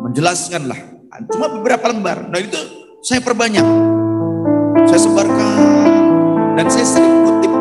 Menjelaskanlah 0.08 0.80
cuma 1.32 1.52
beberapa 1.52 1.92
lembar. 1.92 2.28
Nah 2.32 2.40
itu 2.40 2.56
saya 3.04 3.20
perbanyak. 3.20 3.64
Saya 4.86 5.00
sebarkan 5.02 5.56
dan 6.56 6.66
saya 6.72 6.86
sering 6.86 7.14
kutip 7.26 7.52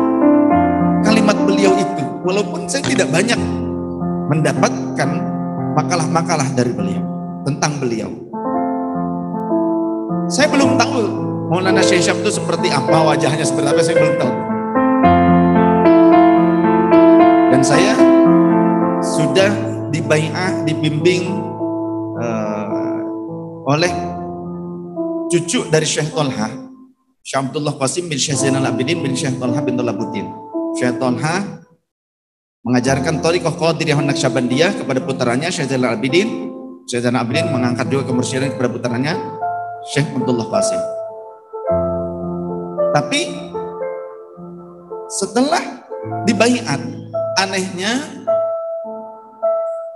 kalimat 1.04 1.36
beliau 1.44 1.74
itu 1.76 2.04
walaupun 2.24 2.64
saya 2.70 2.86
tidak 2.86 3.08
banyak 3.12 3.40
mendapatkan 4.32 5.10
makalah-makalah 5.76 6.48
dari 6.56 6.72
beliau 6.72 7.04
tentang 7.44 7.72
beliau. 7.82 8.10
Saya 10.30 10.48
belum 10.50 10.80
tahu 10.80 11.25
Maulana 11.46 11.78
Syekh 11.78 12.10
itu 12.10 12.30
seperti 12.42 12.74
apa, 12.74 13.06
wajahnya 13.06 13.46
seperti 13.46 13.68
apa, 13.70 13.78
saya 13.78 13.96
belum 14.02 14.14
tahu. 14.18 14.34
Dan 17.54 17.62
saya 17.62 17.94
sudah 18.98 19.50
dibaiah, 19.94 20.66
dibimbing 20.66 21.38
uh, 22.18 22.98
oleh 23.70 23.94
cucu 25.30 25.70
dari 25.70 25.86
Syekh 25.86 26.10
Tolha, 26.10 26.50
Syekh 27.22 27.46
Qasim 27.78 28.10
bin 28.10 28.18
Syekh 28.18 28.42
Zainal 28.42 28.66
Abidin 28.66 29.06
bin 29.06 29.14
Syekh 29.14 29.38
Tolha 29.38 29.62
bin 29.62 29.78
Tolabuddin. 29.78 30.26
Syekh 30.74 30.98
Tolha 30.98 31.62
mengajarkan 32.66 33.22
Tariqah 33.22 33.54
Qadiriyah 33.54 34.02
Naksabandiyah 34.02 34.82
kepada 34.82 34.98
putranya 34.98 35.54
Syekh 35.54 35.70
Zainal 35.70 35.94
Abidin. 35.94 36.50
Syekh 36.90 37.06
Zainal 37.06 37.22
Abidin 37.22 37.54
mengangkat 37.54 37.86
juga 37.86 38.10
kemursyidan 38.10 38.58
kepada 38.58 38.70
putranya 38.74 39.14
Syekh 39.94 40.10
Abdullah 40.10 40.50
Qasim. 40.50 40.95
Tapi 42.96 43.28
setelah 45.12 45.84
dibaiat, 46.24 46.80
anehnya 47.44 48.24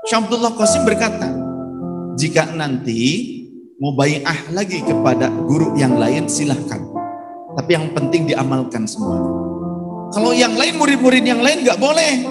Syekh 0.04 0.28
Abdullah 0.28 0.52
Qasim 0.52 0.84
berkata, 0.84 1.32
jika 2.20 2.52
nanti 2.52 3.00
mau 3.80 3.96
bai'ah 3.96 4.52
lagi 4.52 4.84
kepada 4.84 5.32
guru 5.32 5.80
yang 5.80 5.96
lain 5.96 6.28
silahkan. 6.28 6.84
Tapi 7.56 7.70
yang 7.72 7.88
penting 7.96 8.28
diamalkan 8.28 8.84
semua. 8.84 9.16
Kalau 10.12 10.36
yang 10.36 10.52
lain 10.60 10.76
murid-murid 10.76 11.24
yang 11.24 11.40
lain 11.40 11.64
nggak 11.64 11.80
boleh. 11.80 12.28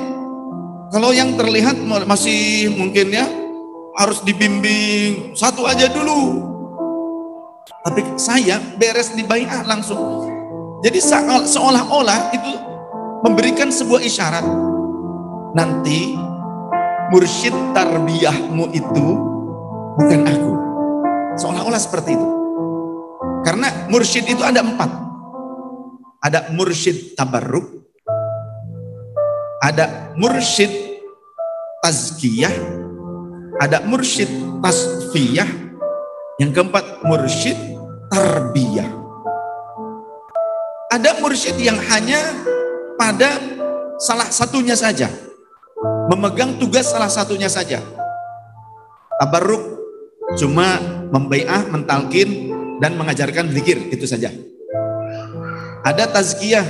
Kalau 0.93 1.09
yang 1.09 1.33
terlihat 1.33 1.81
masih 2.05 2.69
mungkin 2.77 3.09
ya 3.09 3.25
harus 3.97 4.21
dibimbing 4.21 5.33
satu 5.37 5.65
aja 5.65 5.91
dulu 5.91 6.45
Tapi 7.85 8.01
saya 8.21 8.61
beres 8.77 9.17
di 9.17 9.25
langsung. 9.65 10.38
Jadi 10.79 10.99
seolah-olah 11.49 12.31
itu 12.31 12.51
memberikan 13.27 13.67
sebuah 13.67 13.99
isyarat. 13.99 14.47
Nanti 15.51 16.15
mursyid 17.11 17.55
tarbiyahmu 17.75 18.71
itu 18.71 19.05
bukan 19.99 20.21
aku. 20.23 20.53
Seolah-olah 21.35 21.81
seperti 21.81 22.15
itu. 22.15 22.27
Karena 23.43 23.67
mursyid 23.91 24.27
itu 24.27 24.43
ada 24.43 24.63
empat. 24.63 24.91
Ada 26.19 26.51
mursyid 26.51 27.15
tabarruk, 27.15 27.63
ada 29.63 30.11
mursyid 30.19 30.67
tazkiyah, 31.79 32.51
ada 33.55 33.79
mursyid 33.87 34.27
tasfiyah, 34.59 35.47
yang 36.43 36.51
keempat 36.51 37.07
mursyid 37.07 37.55
tarbiyah. 38.11 38.98
Ada 40.99 41.15
mursyid 41.23 41.55
yang 41.63 41.79
hanya 41.79 42.19
pada 42.99 43.39
salah 43.95 44.27
satunya 44.27 44.75
saja 44.75 45.07
memegang 46.11 46.59
tugas 46.59 46.91
salah 46.91 47.07
satunya 47.07 47.47
saja. 47.47 47.79
Tabarruk 49.15 49.63
cuma 50.35 50.75
membai'ah, 51.07 51.71
mentalkin 51.71 52.51
dan 52.83 52.99
mengajarkan 52.99 53.47
zikir 53.55 53.79
itu 53.95 54.03
saja. 54.03 54.27
Ada 55.87 56.11
tazkiyah. 56.11 56.67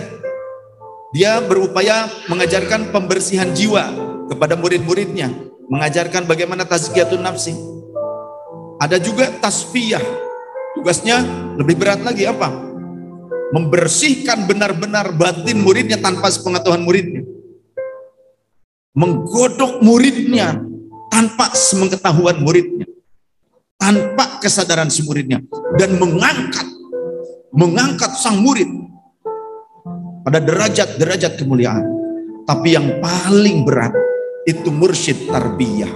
Dia 1.09 1.41
berupaya 1.41 2.05
mengajarkan 2.29 2.93
pembersihan 2.93 3.49
jiwa 3.49 3.89
kepada 4.29 4.53
murid-muridnya, 4.53 5.33
mengajarkan 5.73 6.29
bagaimana 6.29 6.69
tazkiyatun 6.69 7.25
nafsi. 7.25 7.57
Ada 8.77 9.01
juga 9.01 9.33
tasfiyah. 9.41 10.05
Tugasnya 10.77 11.25
lebih 11.57 11.81
berat 11.81 12.05
lagi 12.05 12.29
apa? 12.29 12.68
Membersihkan 13.49 14.45
benar-benar 14.45 15.13
batin 15.17 15.65
muridnya 15.65 15.97
tanpa 15.97 16.29
sepengetahuan 16.29 16.85
muridnya 16.85 17.25
menggodok 18.99 19.79
muridnya 19.79 20.59
tanpa 21.07 21.51
sepengetahuan 21.55 22.43
muridnya, 22.43 22.87
tanpa 23.79 24.43
kesadaran 24.43 24.91
si 24.91 25.07
muridnya, 25.07 25.39
dan 25.79 25.95
mengangkat, 25.95 26.67
mengangkat 27.55 28.11
sang 28.19 28.43
murid 28.43 28.67
pada 30.27 30.43
derajat-derajat 30.43 31.39
kemuliaan. 31.39 31.85
Tapi 32.43 32.73
yang 32.75 32.97
paling 32.99 33.61
berat 33.63 33.93
itu 34.43 34.73
mursyid 34.73 35.29
tarbiyah. 35.29 35.93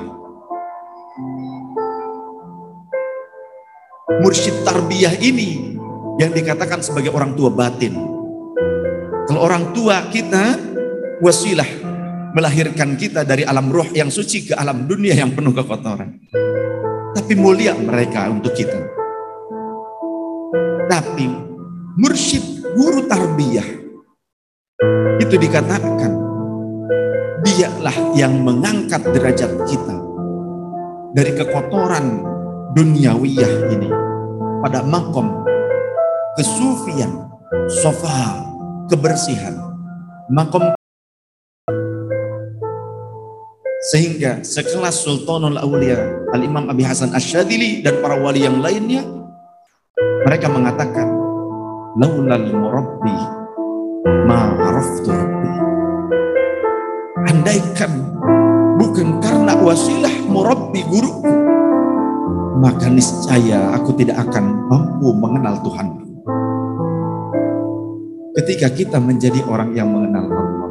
Mursyid 4.22 4.62
tarbiyah 4.62 5.18
ini 5.18 5.73
yang 6.22 6.32
dikatakan 6.34 6.82
sebagai 6.86 7.10
orang 7.10 7.34
tua 7.34 7.50
batin. 7.50 7.98
Kalau 9.26 9.40
orang 9.40 9.72
tua 9.74 10.04
kita 10.14 10.60
wasilah 11.24 11.68
melahirkan 12.34 12.98
kita 12.98 13.24
dari 13.24 13.46
alam 13.46 13.70
roh 13.70 13.88
yang 13.94 14.10
suci 14.10 14.52
ke 14.52 14.54
alam 14.58 14.86
dunia 14.90 15.16
yang 15.16 15.32
penuh 15.32 15.54
kekotoran. 15.54 16.18
Tapi 17.14 17.34
mulia 17.38 17.78
mereka 17.78 18.28
untuk 18.30 18.52
kita. 18.52 18.78
Tapi 20.90 21.26
mursyid 21.98 22.76
guru 22.76 23.06
tarbiyah 23.06 23.70
itu 25.22 25.36
dikatakan 25.38 26.12
dialah 27.46 27.98
yang 28.18 28.42
mengangkat 28.42 29.02
derajat 29.14 29.52
kita 29.70 29.96
dari 31.14 31.32
kekotoran 31.38 32.26
duniawiyah 32.74 33.54
ini 33.78 33.90
pada 34.66 34.82
makom 34.82 35.44
kesufian, 36.38 37.30
sofa, 37.70 38.42
kebersihan, 38.90 39.54
makom 40.30 40.74
Sehingga 43.84 44.40
sekelas 44.40 45.04
Sultanul 45.04 45.60
Aulia, 45.60 46.00
Al-Imam 46.32 46.72
Abi 46.72 46.88
Hasan 46.88 47.12
Asyadili 47.12 47.84
dan 47.84 48.00
para 48.00 48.16
wali 48.16 48.48
yang 48.48 48.64
lainnya, 48.64 49.04
mereka 50.24 50.48
mengatakan, 50.48 51.12
Laulal 52.00 52.48
murabbi 52.56 53.18
ma'araftu 54.24 55.12
rabbi. 55.12 55.54
Andaikan 57.28 57.94
bukan 58.80 59.20
karena 59.20 59.54
wasilah 59.60 60.16
murabbi 60.32 60.82
guruku, 60.88 61.34
maka 62.64 62.88
niscaya 62.88 63.76
aku 63.76 63.94
tidak 64.00 64.26
akan 64.32 64.64
mampu 64.72 65.12
mengenal 65.12 65.60
Tuhan. 65.60 66.03
Ketika 68.34 68.66
kita 68.74 68.98
menjadi 68.98 69.46
orang 69.46 69.78
yang 69.78 69.94
mengenal 69.94 70.26
Allah, 70.26 70.64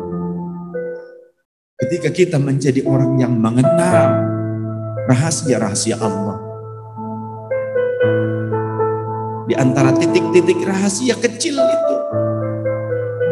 Ketika 1.83 2.15
kita 2.15 2.39
menjadi 2.39 2.87
orang 2.87 3.19
yang 3.19 3.35
mengenal 3.35 4.23
rahasia-rahasia 5.11 5.99
Allah. 5.99 6.39
Di 9.51 9.59
antara 9.59 9.91
titik-titik 9.91 10.63
rahasia 10.63 11.19
kecil 11.19 11.59
itu, 11.59 11.97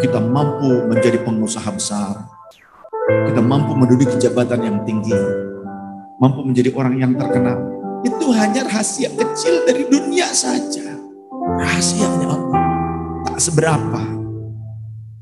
kita 0.03 0.19
mampu 0.19 0.83
menjadi 0.91 1.23
pengusaha 1.23 1.71
besar. 1.71 2.27
Kita 3.07 3.39
mampu 3.39 3.79
menduduki 3.79 4.19
jabatan 4.19 4.67
yang 4.67 4.79
tinggi. 4.83 5.15
Mampu 6.19 6.43
menjadi 6.43 6.75
orang 6.75 6.99
yang 6.99 7.15
terkenal. 7.15 7.55
Itu 8.03 8.35
hanya 8.35 8.67
rahasia 8.67 9.15
kecil 9.15 9.63
dari 9.63 9.87
dunia 9.87 10.27
saja. 10.35 10.99
Rahasianya 11.39 12.27
Allah. 12.27 12.63
Tak 13.31 13.39
seberapa 13.39 14.20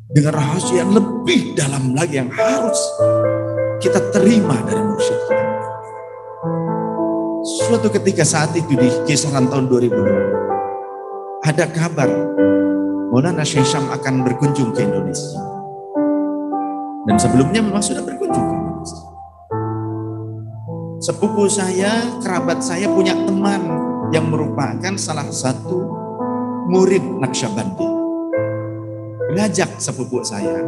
dengan 0.08 0.40
rahasia 0.40 0.80
yang 0.80 0.92
lebih 0.96 1.52
dalam 1.52 1.92
lagi 1.92 2.16
yang 2.16 2.32
harus 2.32 2.80
kita 3.76 4.00
terima 4.08 4.56
dari 4.64 4.80
mursyid 4.80 5.20
kita. 5.28 5.46
Suatu 7.44 7.92
ketika 7.92 8.24
saat 8.24 8.56
itu 8.56 8.72
di 8.72 8.88
kisaran 9.04 9.52
tahun 9.52 9.68
2000 9.68 11.44
ada 11.44 11.64
kabar 11.68 12.08
Maulana 13.12 13.44
Syekh 13.44 13.72
akan 13.76 14.24
berkunjung 14.24 14.72
ke 14.72 14.84
Indonesia. 14.84 15.40
Dan 17.08 17.16
sebelumnya 17.16 17.64
memang 17.64 17.80
sudah 17.80 18.04
berkunjung 18.04 18.44
ke 18.44 18.54
Indonesia. 18.56 19.00
Sepupu 21.00 21.48
saya, 21.48 22.04
kerabat 22.20 22.60
saya 22.60 22.84
punya 22.92 23.16
teman 23.16 23.64
yang 24.12 24.28
merupakan 24.28 24.92
salah 25.00 25.28
satu 25.32 25.88
murid 26.68 27.00
Naksabandi 27.00 27.97
ngajak 29.32 29.76
sepupu 29.76 30.24
saya. 30.24 30.64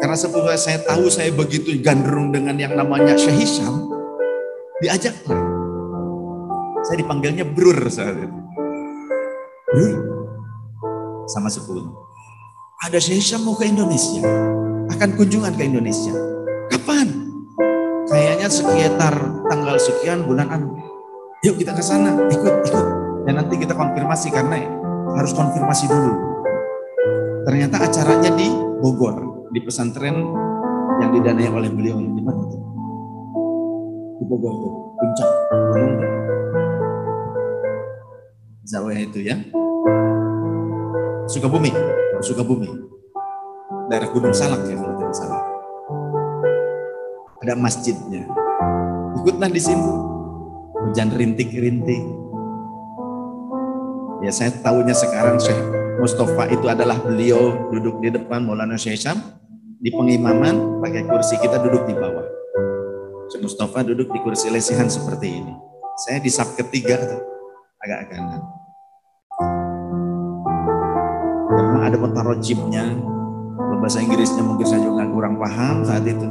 Karena 0.00 0.16
sepupu 0.16 0.48
saya 0.56 0.80
tahu 0.82 1.06
saya 1.12 1.30
begitu 1.30 1.76
gandrung 1.84 2.32
dengan 2.34 2.56
yang 2.56 2.74
namanya 2.74 3.14
Syekh 3.14 3.44
Hisham, 3.44 3.86
diajaklah. 4.80 5.38
Saya 6.88 6.96
dipanggilnya 7.04 7.44
Brur 7.44 7.76
saat 7.92 8.16
itu. 8.16 8.38
Brur, 9.70 9.98
sama 11.28 11.52
sepupu. 11.52 11.92
Ada 12.80 12.96
Syekh 12.96 13.20
Hisham 13.20 13.44
mau 13.44 13.54
ke 13.54 13.68
Indonesia, 13.68 14.24
akan 14.88 15.08
kunjungan 15.20 15.52
ke 15.54 15.62
Indonesia. 15.68 16.16
Kapan? 16.72 17.30
Kayaknya 18.08 18.48
sekitar 18.50 19.14
tanggal 19.46 19.76
sekian 19.78 20.26
bulan 20.26 20.48
anu. 20.50 20.74
Yuk 21.46 21.60
kita 21.60 21.76
ke 21.76 21.84
sana, 21.84 22.16
ikut, 22.26 22.54
ikut. 22.66 22.86
Dan 23.28 23.36
nanti 23.36 23.54
kita 23.60 23.76
konfirmasi 23.76 24.32
karena 24.32 24.64
harus 25.14 25.30
konfirmasi 25.36 25.86
dulu 25.86 26.29
Ternyata 27.50 27.82
acaranya 27.82 28.30
di 28.38 28.46
Bogor, 28.78 29.50
di 29.50 29.58
pesantren 29.58 30.22
yang 31.02 31.10
didanai 31.10 31.50
oleh 31.50 31.66
beliau 31.66 31.98
di 31.98 32.22
mana 32.22 32.46
itu? 32.46 32.58
Di 34.22 34.24
Bogor 34.30 34.54
tuh, 34.54 34.74
puncak. 34.94 35.30
Zawah 38.70 38.94
itu 38.94 39.18
ya. 39.26 39.34
Sukabumi, 41.26 41.74
Sukabumi. 42.22 42.70
Daerah 43.90 44.14
Gunung 44.14 44.30
Salak 44.30 44.70
ya 44.70 44.78
kalau 44.78 44.94
tidak 44.94 45.14
salah. 45.18 45.42
Ada 47.42 47.58
masjidnya. 47.58 48.30
Ikutlah 49.18 49.50
di 49.50 49.58
sini. 49.58 49.90
Hujan 50.86 51.10
rintik-rintik. 51.18 52.02
Ya 54.22 54.30
saya 54.30 54.54
tahunya 54.54 54.94
sekarang 54.94 55.42
saya 55.42 55.79
Mustafa 56.00 56.48
itu 56.48 56.64
adalah 56.64 56.96
beliau 56.96 57.68
duduk 57.68 58.00
di 58.00 58.08
depan 58.08 58.40
Maulana 58.40 58.80
Syekh 58.80 59.04
di 59.84 59.92
pengimaman 59.92 60.80
pakai 60.80 61.04
kursi 61.04 61.36
kita 61.36 61.60
duduk 61.60 61.84
di 61.84 61.92
bawah. 61.92 62.24
Syekh 63.28 63.44
Mustafa 63.44 63.84
duduk 63.84 64.08
di 64.08 64.18
kursi 64.24 64.48
lesihan 64.48 64.88
seperti 64.88 65.44
ini. 65.44 65.52
Saya 66.00 66.24
di 66.24 66.32
sab 66.32 66.56
ketiga 66.56 66.96
agak 67.84 68.16
kanan. 68.16 68.40
Karena 71.52 71.78
ada 71.84 71.96
mutarojimnya, 72.00 72.84
bahasa 73.84 74.00
Inggrisnya 74.00 74.40
mungkin 74.40 74.64
saya 74.64 74.80
juga 74.80 75.04
kurang 75.04 75.36
paham 75.36 75.84
saat 75.84 76.08
itu. 76.08 76.28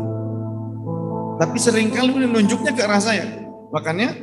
Tapi 1.38 1.58
sering 1.62 1.94
kali 1.94 2.10
menunjuknya 2.18 2.74
ke 2.74 2.82
arah 2.90 2.98
saya. 2.98 3.26
Makanya 3.70 4.18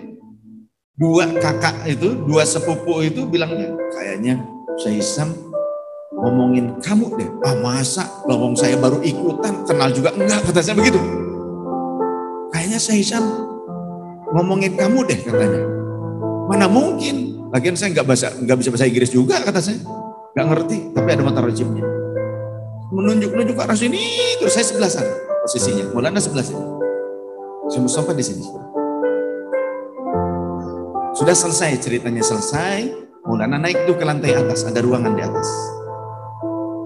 dua 0.99 1.31
kakak 1.39 1.87
itu, 1.87 2.19
dua 2.27 2.43
sepupu 2.43 2.99
itu 3.07 3.23
bilangnya, 3.31 3.79
kayaknya 3.95 4.56
saya 4.75 4.99
Isam 4.99 5.31
ngomongin 6.11 6.75
kamu 6.83 7.07
deh. 7.15 7.29
Ah 7.47 7.55
masa 7.63 8.03
lawang 8.27 8.59
saya 8.59 8.75
baru 8.75 8.99
ikutan, 9.07 9.63
kenal 9.63 9.95
juga 9.95 10.11
enggak, 10.19 10.43
kata 10.51 10.61
saya 10.61 10.75
begitu. 10.75 10.99
Kayaknya 12.51 12.79
saya 12.83 12.99
Isam 12.99 13.25
ngomongin 14.35 14.75
kamu 14.75 15.07
deh 15.07 15.19
katanya. 15.23 15.63
Mana 16.51 16.67
mungkin? 16.67 17.39
Lagian 17.55 17.79
saya 17.79 17.95
nggak 17.95 18.07
bahasa 18.07 18.35
nggak 18.43 18.57
bisa 18.59 18.69
bahasa 18.75 18.87
Inggris 18.91 19.11
juga 19.15 19.39
kata 19.39 19.63
saya. 19.63 19.79
Nggak 20.35 20.47
ngerti, 20.53 20.79
tapi 20.93 21.09
ada 21.15 21.23
mata 21.23 21.41
rejimnya. 21.41 21.87
Menunjuk-nunjuk 22.91 23.57
arah 23.59 23.75
sini, 23.75 24.03
terus 24.39 24.53
saya 24.53 24.67
sebelah 24.67 24.91
sana 24.91 25.15
posisinya. 25.47 25.95
Maulana 25.95 26.19
sebelah 26.19 26.45
sini. 26.45 26.65
Saya 27.71 27.81
Mustafa 27.83 28.13
di 28.15 28.25
sini. 28.27 28.45
Sudah 31.17 31.33
selesai 31.33 31.81
ceritanya 31.81 32.21
selesai, 32.21 33.06
Maulana 33.27 33.59
naik 33.59 33.91
tuh 33.91 33.99
ke 33.99 34.07
lantai 34.07 34.39
atas, 34.39 34.63
ada 34.63 34.79
ruangan 34.79 35.19
di 35.19 35.23
atas. 35.27 35.51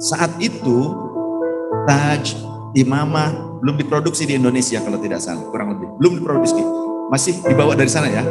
Saat 0.01 0.41
itu 0.41 0.97
Taj 1.85 2.33
Imamah 2.73 3.61
belum 3.61 3.77
diproduksi 3.77 4.25
di 4.25 4.41
Indonesia 4.41 4.81
kalau 4.81 4.97
tidak 4.97 5.21
salah, 5.21 5.45
kurang 5.53 5.77
lebih. 5.77 5.93
Belum 6.01 6.17
diproduksi. 6.17 6.65
Masih 7.13 7.37
dibawa 7.45 7.77
dari 7.77 7.93
sana 7.93 8.09
ya. 8.09 8.25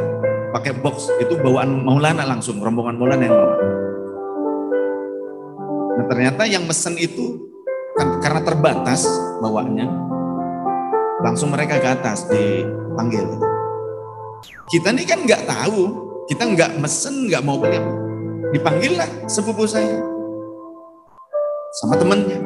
Pakai 0.50 0.82
box, 0.82 1.13
itu 1.22 1.38
bawaan 1.38 1.86
Maulana 1.86 2.26
langsung, 2.26 2.58
rombongan 2.58 2.98
Maulana 2.98 3.24
yang 3.30 3.38
bawa. 3.38 3.56
Nah 6.02 6.06
ternyata 6.10 6.41
yang 6.50 6.65
mesen 6.65 6.98
itu 6.98 7.54
kan 7.93 8.17
karena 8.24 8.41
terbatas 8.41 9.06
bawaannya, 9.43 9.86
langsung 11.22 11.54
mereka 11.54 11.78
ke 11.78 11.89
atas 11.93 12.26
dipanggil. 12.26 13.38
Kita 14.72 14.89
ini 14.95 15.04
kan 15.06 15.22
nggak 15.28 15.45
tahu, 15.45 15.80
kita 16.32 16.48
nggak 16.48 16.72
mesen, 16.82 17.28
nggak 17.28 17.43
mau 17.43 17.60
beli. 17.60 17.78
Dipanggil 17.78 17.99
lah 18.98 19.10
sepupu 19.30 19.70
saya. 19.70 20.02
Sama 21.82 21.96
temennya. 21.96 22.42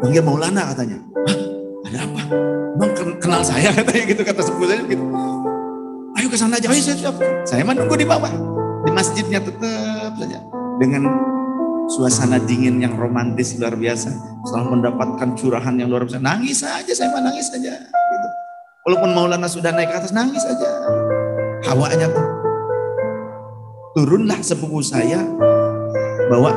Panggil 0.00 0.22
Maulana 0.24 0.72
katanya. 0.72 0.98
Hah? 1.28 1.38
Ada 1.86 1.98
apa? 2.08 2.22
Bang 2.80 2.90
kenal 3.20 3.42
saya 3.44 3.68
katanya 3.76 4.02
gitu, 4.08 4.22
kata 4.24 4.40
sepupu 4.40 4.64
saya 4.64 4.80
gitu. 4.88 5.04
Ayo 6.16 6.26
ke 6.28 6.36
sana 6.36 6.56
aja, 6.56 6.68
ayo 6.72 6.80
saya 6.80 6.96
siap. 6.96 7.16
Saya 7.44 7.62
menunggu 7.68 7.94
di 8.00 8.08
bawah. 8.08 8.32
Di 8.82 8.90
masjidnya 8.90 9.44
tetap 9.44 10.16
saja. 10.16 10.38
Dengan 10.80 11.04
suasana 11.92 12.40
dingin 12.40 12.80
yang 12.80 12.96
romantis 12.96 13.54
luar 13.60 13.76
biasa. 13.76 14.08
Setelah 14.48 14.66
mendapatkan 14.72 15.28
curahan 15.36 15.74
yang 15.76 15.92
luar 15.92 16.08
biasa. 16.08 16.18
Nangis 16.24 16.64
saja, 16.64 16.92
saya 16.96 17.12
mah 17.12 17.28
nangis 17.28 17.52
saja. 17.52 17.76
Gitu. 17.76 18.28
Walaupun 18.88 19.10
Maulana 19.14 19.46
sudah 19.46 19.70
naik 19.70 19.92
ke 19.92 19.96
atas, 20.00 20.10
nangis 20.16 20.42
saja 20.42 20.66
hawanya 21.72 22.08
tuh. 22.10 22.31
Turunlah 23.92 24.40
sepupu 24.40 24.80
saya 24.80 25.20
bawa 26.32 26.48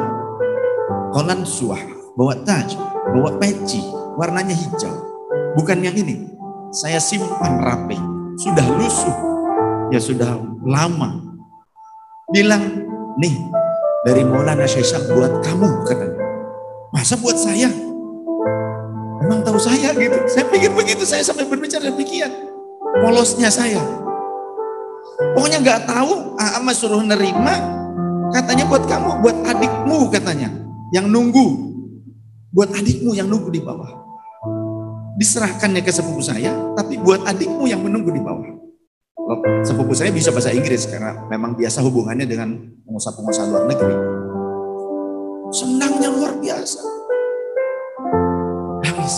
kolan 1.12 1.44
suah, 1.44 1.80
bawa 2.16 2.32
taj, 2.48 2.80
bawa 3.12 3.36
peci, 3.36 3.84
warnanya 4.16 4.56
hijau. 4.56 4.96
Bukan 5.60 5.84
yang 5.84 6.00
ini. 6.00 6.32
Saya 6.72 6.96
simpan 7.00 7.60
rapi, 7.60 8.00
sudah 8.40 8.64
lusuh, 8.80 9.16
ya 9.92 10.00
sudah 10.00 10.40
lama. 10.64 11.20
Bilang, 12.32 12.64
nih 13.20 13.36
dari 14.08 14.24
Maulana 14.24 14.64
Syekh 14.64 15.12
buat 15.12 15.44
kamu 15.44 15.84
katanya. 15.84 16.20
Masa 16.96 17.20
buat 17.20 17.36
saya? 17.36 17.68
Emang 19.24 19.44
tahu 19.44 19.60
saya 19.60 19.92
gitu. 19.92 20.20
Saya 20.32 20.48
pikir 20.48 20.72
begitu, 20.72 21.04
saya 21.04 21.20
sampai 21.20 21.48
berbicara 21.52 21.92
demikian. 21.92 22.32
Polosnya 23.04 23.52
saya. 23.52 24.05
Pokoknya 25.16 25.64
nggak 25.64 25.82
tahu, 25.88 26.36
Ama 26.36 26.72
suruh 26.76 27.00
nerima, 27.00 27.56
katanya 28.36 28.68
buat 28.68 28.84
kamu, 28.84 29.24
buat 29.24 29.38
adikmu 29.48 30.12
katanya, 30.12 30.52
yang 30.92 31.08
nunggu, 31.08 31.72
buat 32.52 32.72
adikmu 32.76 33.16
yang 33.16 33.32
nunggu 33.32 33.48
di 33.52 33.64
bawah. 33.64 33.88
Diserahkannya 35.16 35.80
ke 35.80 35.92
sepupu 35.96 36.20
saya, 36.20 36.52
tapi 36.76 37.00
buat 37.00 37.24
adikmu 37.24 37.64
yang 37.72 37.80
menunggu 37.80 38.12
di 38.12 38.20
bawah. 38.20 38.44
Sepupu 39.64 39.96
saya 39.96 40.12
bisa 40.12 40.30
bahasa 40.36 40.52
Inggris 40.52 40.86
karena 40.86 41.16
memang 41.32 41.56
biasa 41.56 41.80
hubungannya 41.82 42.28
dengan 42.28 42.52
pengusaha-pengusaha 42.84 43.46
luar 43.48 43.66
negeri. 43.72 43.96
Senangnya 45.56 46.12
luar 46.12 46.36
biasa. 46.44 46.82
Nangis. 48.84 49.16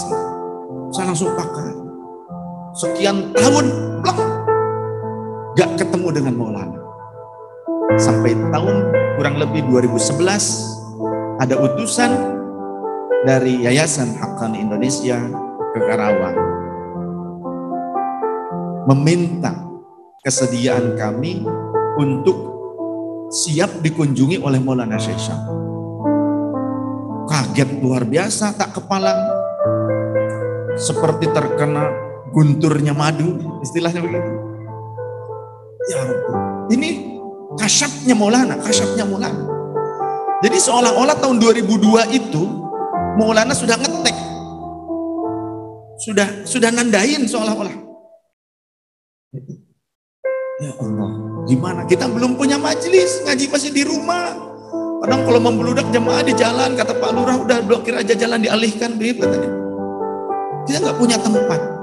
Saya 0.94 1.06
langsung 1.12 1.34
pakai. 1.34 1.70
Sekian 2.78 3.34
tahun, 3.34 3.66
gak 5.58 5.74
ketemu 5.82 6.08
dengan 6.14 6.34
Maulana. 6.38 6.78
Sampai 7.98 8.38
tahun 8.54 8.94
kurang 9.18 9.42
lebih 9.42 9.66
2011 9.74 11.42
ada 11.42 11.58
utusan 11.58 12.14
dari 13.26 13.66
Yayasan 13.66 14.14
Haqqani 14.22 14.62
Indonesia 14.62 15.18
ke 15.74 15.80
Karawang 15.82 16.38
meminta 18.86 19.52
kesediaan 20.22 20.94
kami 20.94 21.42
untuk 21.98 22.38
siap 23.34 23.82
dikunjungi 23.82 24.38
oleh 24.38 24.62
Maulana 24.62 25.02
Syekh. 25.02 25.34
Kaget 27.28 27.82
luar 27.82 28.06
biasa, 28.06 28.54
tak 28.54 28.78
kepalang. 28.78 29.20
Seperti 30.78 31.34
terkena 31.34 31.90
gunturnya 32.30 32.94
madu, 32.94 33.60
istilahnya 33.66 34.06
begitu. 34.06 34.47
Ya 35.88 36.04
Ini 36.68 36.90
kasyapnya 37.56 38.16
Maulana, 38.16 38.60
kasyapnya 38.60 39.08
Maulana. 39.08 39.44
Jadi 40.44 40.58
seolah-olah 40.60 41.18
tahun 41.18 41.40
2002 41.40 42.12
itu 42.12 42.44
Maulana 43.18 43.56
sudah 43.56 43.80
ngetek. 43.80 44.16
Sudah 45.98 46.28
sudah 46.46 46.70
nandain 46.70 47.26
seolah-olah. 47.26 47.74
Ya 50.58 50.74
Allah, 50.74 51.12
gimana? 51.46 51.82
Kita 51.86 52.10
belum 52.10 52.34
punya 52.34 52.58
majelis, 52.58 53.22
ngaji 53.26 53.46
masih 53.50 53.72
di 53.74 53.86
rumah. 53.86 54.34
Kadang 55.06 55.30
kalau 55.30 55.38
membeludak 55.38 55.86
jemaah 55.94 56.26
di 56.26 56.34
jalan, 56.34 56.74
kata 56.74 56.98
Pak 56.98 57.12
Lurah 57.14 57.38
udah 57.38 57.62
blokir 57.62 57.94
aja 57.94 58.18
jalan 58.18 58.42
dialihkan, 58.42 58.98
begitu 58.98 59.22
katanya. 59.22 59.52
Kita 60.66 60.78
nggak 60.82 60.98
punya 60.98 61.18
tempat. 61.22 61.77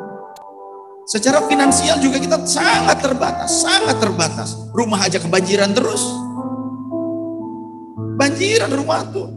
Secara 1.05 1.45
finansial 1.45 2.01
juga 2.01 2.17
kita 2.17 2.41
sangat 2.49 3.05
terbatas, 3.05 3.61
sangat 3.61 4.01
terbatas. 4.01 4.57
Rumah 4.73 5.05
aja 5.05 5.21
kebanjiran 5.21 5.77
terus. 5.77 6.01
Banjiran 8.17 8.73
rumah 8.73 9.05
tuh. 9.13 9.29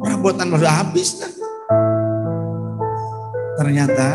Perabotan 0.00 0.48
udah 0.56 0.72
habis 0.80 1.20
kan. 1.20 1.32
Ternyata 3.60 4.08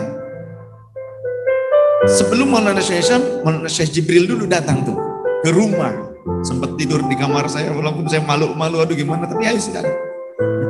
sebelum 2.10 2.58
Maulana 2.58 2.82
Syam, 2.82 3.45
Maulana 3.45 3.69
Jibril 3.69 4.25
dulu 4.25 4.49
datang 4.49 4.82
tuh 4.82 4.97
ke 5.45 5.54
rumah. 5.54 5.93
Sempat 6.41 6.73
tidur 6.73 7.06
di 7.06 7.13
kamar 7.17 7.45
saya 7.54 7.69
walaupun 7.69 8.10
saya 8.10 8.25
malu-malu 8.25 8.82
aduh 8.82 8.97
gimana 8.97 9.30
tapi 9.30 9.45
ayo 9.45 9.62
sekali. 9.62 9.93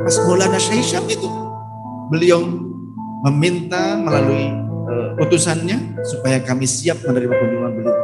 Pas 0.04 0.16
Maulana 0.28 0.60
itu 1.08 1.28
beliau 2.12 2.44
meminta 3.24 3.96
melalui 3.96 4.71
uh, 4.92 5.24
utusannya 5.24 6.04
supaya 6.04 6.38
kami 6.44 6.68
siap 6.68 7.00
menerima 7.02 7.32
kunjungan 7.32 7.72
beliau. 7.72 7.96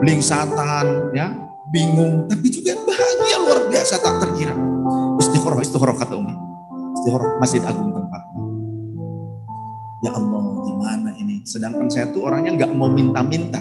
Belingsatan, 0.00 1.12
ya, 1.12 1.32
bingung, 1.68 2.24
tapi 2.28 2.48
juga 2.48 2.76
bahagia 2.84 3.36
luar 3.44 3.60
biasa 3.68 4.00
tak 4.00 4.14
terkira. 4.24 4.54
Istighfar, 5.20 5.60
istighfar 5.60 5.90
kata 5.96 6.14
Umi. 6.16 6.34
Istighfar 7.00 7.22
Masjid 7.40 7.62
Agung 7.64 7.92
tempatnya. 7.92 8.40
Ya 10.04 10.10
Allah, 10.12 10.42
gimana 10.68 11.10
ini? 11.16 11.40
Sedangkan 11.44 11.88
saya 11.88 12.12
tuh 12.12 12.28
orangnya 12.28 12.64
nggak 12.64 12.72
mau 12.76 12.88
minta-minta. 12.88 13.60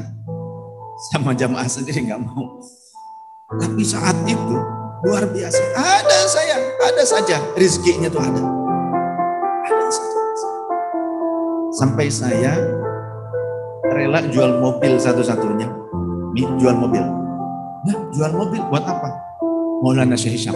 Sama 1.12 1.36
jamaah 1.36 1.68
sendiri 1.68 2.08
nggak 2.08 2.22
mau. 2.24 2.60
Tapi 3.54 3.84
saat 3.84 4.16
itu 4.28 4.56
luar 5.04 5.28
biasa. 5.28 5.62
Ada 5.76 6.20
saya, 6.32 6.56
ada 6.80 7.04
saja 7.04 7.38
rizkinya 7.60 8.08
tuh. 8.08 8.24
Ada 8.24 8.63
Sampai 11.74 12.06
saya 12.14 12.54
rela 13.90 14.22
jual 14.30 14.62
mobil 14.62 14.94
satu-satunya. 15.02 15.66
Jual 16.38 16.78
mobil. 16.78 17.02
Nah, 17.84 17.98
jual 18.14 18.30
mobil 18.30 18.62
buat 18.70 18.86
apa? 18.86 19.10
Maulana 19.82 20.14
Syekh 20.14 20.38
Hisham. 20.38 20.54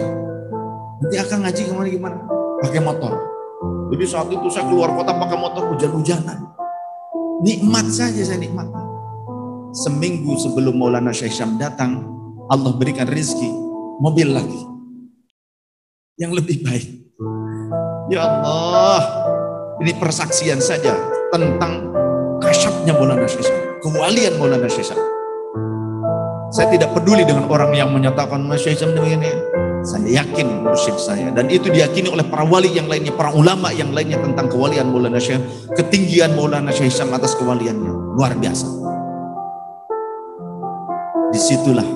Nanti 1.02 1.18
akan 1.18 1.42
ngaji 1.42 1.60
ke 1.66 1.72
mana 1.74 1.88
gimana? 1.90 2.18
Pakai 2.62 2.80
motor. 2.82 3.18
Jadi 3.90 4.04
saat 4.06 4.30
itu 4.30 4.46
saya 4.46 4.70
keluar 4.70 4.94
kota 4.94 5.10
pakai 5.10 5.38
motor 5.38 5.74
hujan-hujanan. 5.74 6.38
Nikmat 7.42 7.86
saja 7.90 8.22
saya 8.22 8.38
nikmat. 8.38 8.70
Seminggu 9.74 10.38
sebelum 10.38 10.78
Maulana 10.78 11.10
Syekh 11.10 11.34
Hisham 11.34 11.58
datang, 11.58 12.02
Allah 12.46 12.72
berikan 12.78 13.10
rezeki 13.10 13.50
mobil 13.98 14.30
lagi. 14.30 14.62
Yang 16.18 16.42
lebih 16.42 16.56
baik. 16.62 16.88
Ya 18.08 18.24
Allah, 18.24 19.02
ini 19.78 19.94
persaksian 19.94 20.58
saja 20.58 20.94
tentang 21.30 21.86
kasyapnya 22.42 22.98
Maulana 22.98 23.26
Syekh 23.30 23.46
Kewalian 23.78 24.34
Maulana 24.38 24.66
Syekh 24.66 24.90
Saya 26.48 26.66
tidak 26.72 26.90
peduli 26.96 27.22
dengan 27.28 27.46
orang 27.46 27.76
yang 27.76 27.92
menyatakan 27.92 28.40
Islam 28.56 28.96
begini. 28.96 29.28
Saya 29.84 30.24
yakin 30.24 30.64
mursyid 30.64 30.96
saya. 30.96 31.28
Dan 31.28 31.52
itu 31.52 31.68
diyakini 31.68 32.08
oleh 32.08 32.24
para 32.24 32.40
wali 32.40 32.72
yang 32.72 32.88
lainnya, 32.88 33.12
para 33.12 33.30
ulama 33.36 33.68
yang 33.68 33.92
lainnya 33.92 34.16
tentang 34.16 34.48
kewalian 34.48 34.88
Maulana 34.88 35.20
Syekh. 35.20 35.44
Ketinggian 35.76 36.32
Maulana 36.32 36.72
Syekh 36.72 36.88
atas 37.04 37.36
kewaliannya. 37.36 38.16
Luar 38.16 38.32
biasa. 38.32 38.64
Di 41.28 41.38
situlah 41.38 41.86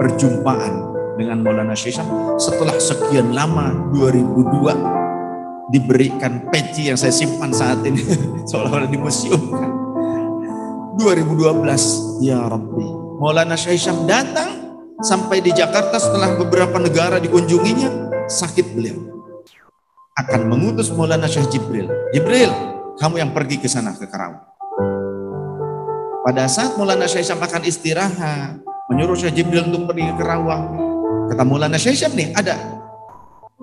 perjumpaan 0.00 0.74
dengan 1.20 1.44
Maulana 1.44 1.76
Syekh 1.76 2.00
Islam 2.00 2.40
setelah 2.40 2.74
sekian 2.80 3.36
lama 3.36 3.68
2002 3.92 4.99
diberikan 5.70 6.50
peci 6.50 6.90
yang 6.90 6.98
saya 6.98 7.14
simpan 7.14 7.54
saat 7.54 7.80
ini 7.86 8.02
seolah-olah 8.50 8.90
di 8.90 8.98
museum 8.98 9.38
2012 10.98 12.26
ya 12.26 12.44
Rabbi 12.44 13.00
Maulana 13.20 13.52
Syaisyam 13.52 14.08
datang 14.08 14.60
sampai 15.00 15.40
di 15.40 15.52
Jakarta 15.52 15.96
setelah 15.96 16.36
beberapa 16.36 16.76
negara 16.80 17.20
dikunjunginya, 17.20 18.08
sakit 18.28 18.76
beliau. 18.76 18.96
Akan 20.16 20.48
mengutus 20.48 20.92
Maulana 20.92 21.24
Syekh 21.24 21.56
Jibril. 21.56 21.88
Jibril, 22.12 22.48
kamu 23.00 23.20
yang 23.20 23.30
pergi 23.32 23.56
ke 23.56 23.68
sana 23.68 23.96
ke 23.96 24.04
Karawang. 24.04 24.44
Pada 26.20 26.44
saat 26.48 26.76
Maulana 26.76 27.08
Syaisyam 27.08 27.40
akan 27.40 27.64
istirahat, 27.64 28.60
menyuruh 28.92 29.16
Syekh 29.16 29.40
Jibril 29.40 29.68
untuk 29.68 29.88
pergi 29.92 30.12
ke 30.12 30.14
Karawang. 30.20 30.64
Kata 31.32 31.42
Maulana 31.44 31.80
Syaisyam 31.80 32.12
nih, 32.12 32.36
ada 32.36 32.56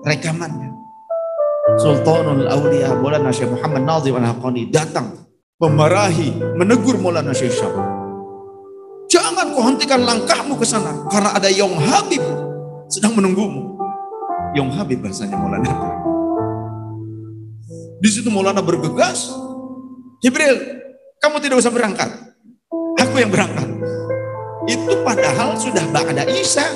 rekamannya. 0.02 0.70
Sultanul 1.76 2.48
Aulia 2.48 2.96
Maulana 2.96 3.28
Syekh 3.28 3.52
Muhammad 3.52 3.84
Nazim 3.84 4.16
Al-Haqani 4.16 4.72
datang 4.72 5.12
memarahi, 5.60 6.32
menegur 6.56 6.96
Maulana 6.96 7.36
Syaisyam 7.36 7.76
Jangan 9.08 9.52
kau 9.52 9.64
hentikan 9.64 10.04
langkahmu 10.04 10.56
ke 10.56 10.64
sana 10.68 11.04
karena 11.08 11.36
ada 11.36 11.48
Yong 11.48 11.80
Habib 11.80 12.20
sedang 12.92 13.16
menunggumu. 13.16 13.76
Yong 14.52 14.68
Habib 14.76 15.00
bahasanya 15.00 15.36
Maulana. 15.36 15.72
Di 17.98 18.08
situ 18.12 18.28
Maulana 18.28 18.60
bergegas. 18.60 19.32
Jibril, 20.20 20.82
kamu 21.24 21.40
tidak 21.40 21.56
usah 21.62 21.72
berangkat. 21.72 22.10
Aku 23.00 23.16
yang 23.16 23.32
berangkat. 23.32 23.64
Itu 24.68 25.00
padahal 25.00 25.56
sudah 25.56 25.88
ada 25.88 26.24
Isa. 26.28 26.68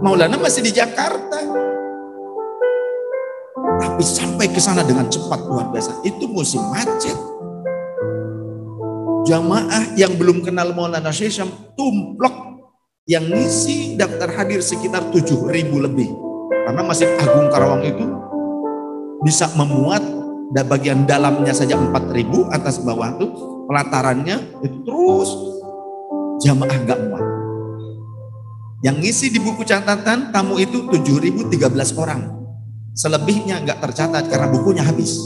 Maulana 0.00 0.40
masih 0.40 0.64
di 0.64 0.72
Jakarta. 0.72 1.65
Tapi 3.96 4.04
sampai 4.04 4.52
ke 4.52 4.60
sana 4.60 4.84
dengan 4.84 5.08
cepat 5.08 5.48
luar 5.48 5.72
biasa. 5.72 6.04
Itu 6.04 6.28
musim 6.28 6.60
macet 6.68 7.16
jamaah 9.24 9.96
yang 9.96 10.14
belum 10.20 10.44
kenal 10.44 10.76
Maulana 10.76 11.08
Syekh 11.08 11.48
tumplok 11.80 12.60
yang 13.08 13.24
ngisi 13.24 13.96
daftar 13.96 14.28
hadir 14.36 14.60
sekitar 14.60 15.00
7 15.08 15.48
ribu 15.48 15.80
lebih. 15.80 16.12
Karena 16.68 16.84
Masjid 16.84 17.08
Agung 17.16 17.48
Karawang 17.48 17.88
itu 17.88 18.04
bisa 19.24 19.48
memuat 19.56 20.04
dan 20.52 20.68
bagian 20.68 21.08
dalamnya 21.08 21.56
saja 21.56 21.80
4 21.80 22.12
ribu, 22.12 22.46
atas 22.52 22.76
bawah 22.84 23.16
itu 23.16 23.32
pelatarannya 23.64 24.60
itu 24.60 24.76
terus 24.84 25.30
jamaah 26.44 26.78
nggak 26.84 27.00
muat. 27.08 27.24
Yang 28.84 28.96
ngisi 29.08 29.26
di 29.32 29.40
buku 29.40 29.64
catatan 29.64 30.36
tamu 30.36 30.60
itu 30.60 30.84
7.013 30.84 31.96
orang. 31.96 32.45
Selebihnya 32.96 33.60
nggak 33.60 33.84
tercatat 33.84 34.24
karena 34.32 34.48
bukunya 34.48 34.80
habis 34.80 35.20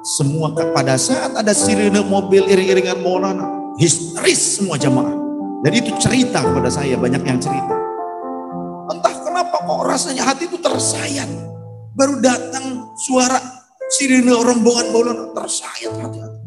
semua 0.00 0.48
pada 0.72 0.96
saat 0.96 1.36
ada 1.36 1.52
sirine 1.52 2.00
mobil 2.00 2.48
iring-iringan 2.48 3.04
Maulana, 3.04 3.76
histeris 3.76 4.56
semua 4.56 4.80
jamaah. 4.80 5.12
Dan 5.60 5.72
itu 5.76 5.92
cerita 6.00 6.40
kepada 6.40 6.72
saya, 6.72 6.96
banyak 6.96 7.20
yang 7.20 7.36
cerita. 7.36 7.76
Entah 8.88 9.12
kenapa 9.20 9.60
kok 9.60 9.84
rasanya 9.84 10.24
hati 10.24 10.48
itu 10.48 10.56
tersayat. 10.56 11.28
Baru 11.92 12.16
datang 12.24 12.96
suara 12.96 13.36
sirine 13.92 14.32
rombongan 14.32 14.88
Maulana, 14.88 15.24
tersayat 15.36 15.92
hati-hati. 16.00 16.40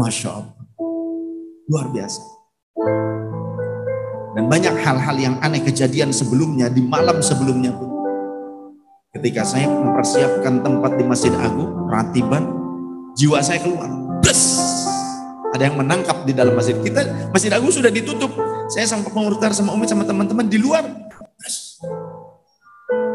Masya 0.00 0.30
Allah. 0.40 0.56
Luar 1.68 1.86
biasa. 1.92 2.22
Dan 4.34 4.48
banyak 4.48 4.74
hal-hal 4.82 5.16
yang 5.20 5.36
aneh 5.44 5.60
kejadian 5.60 6.16
sebelumnya, 6.16 6.72
di 6.72 6.80
malam 6.80 7.20
sebelumnya 7.20 7.76
pun. 7.76 7.93
Ketika 9.14 9.46
saya 9.46 9.70
mempersiapkan 9.70 10.58
tempat 10.66 10.98
di 10.98 11.06
Masjid 11.06 11.30
Agung, 11.38 11.86
ratiban, 11.86 12.50
jiwa 13.14 13.38
saya 13.46 13.62
keluar. 13.62 13.86
Bes! 14.18 14.58
Ada 15.54 15.70
yang 15.70 15.78
menangkap 15.78 16.26
di 16.26 16.34
dalam 16.34 16.58
masjid. 16.58 16.74
Kita 16.82 17.30
Masjid 17.30 17.54
Agung 17.54 17.70
sudah 17.70 17.94
ditutup. 17.94 18.34
Saya 18.74 18.90
sampai 18.90 19.14
pengurtar 19.14 19.54
sama 19.54 19.70
Umi 19.70 19.86
sama 19.86 20.02
teman-teman 20.02 20.50
di 20.50 20.58
luar. 20.58 20.82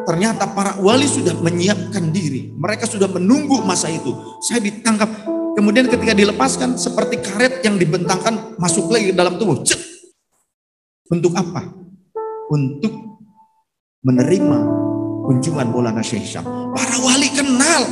Ternyata 0.08 0.48
para 0.56 0.80
wali 0.80 1.04
sudah 1.04 1.36
menyiapkan 1.36 2.16
diri. 2.16 2.56
Mereka 2.56 2.88
sudah 2.88 3.12
menunggu 3.12 3.60
masa 3.68 3.92
itu. 3.92 4.16
Saya 4.40 4.64
ditangkap. 4.64 5.12
Kemudian 5.60 5.92
ketika 5.92 6.16
dilepaskan 6.16 6.80
seperti 6.80 7.20
karet 7.20 7.60
yang 7.68 7.76
dibentangkan 7.76 8.56
masuk 8.56 8.88
lagi 8.88 9.12
ke 9.12 9.16
dalam 9.20 9.36
tubuh. 9.36 9.68
Cek! 9.68 9.84
Untuk 11.12 11.36
apa? 11.36 11.76
Untuk 12.48 13.20
menerima 14.00 14.88
kunjungan 15.30 15.70
Maulana 15.70 16.02
Syekh 16.02 16.26
Syam. 16.26 16.42
Para 16.74 16.98
wali 17.06 17.30
kenal. 17.30 17.86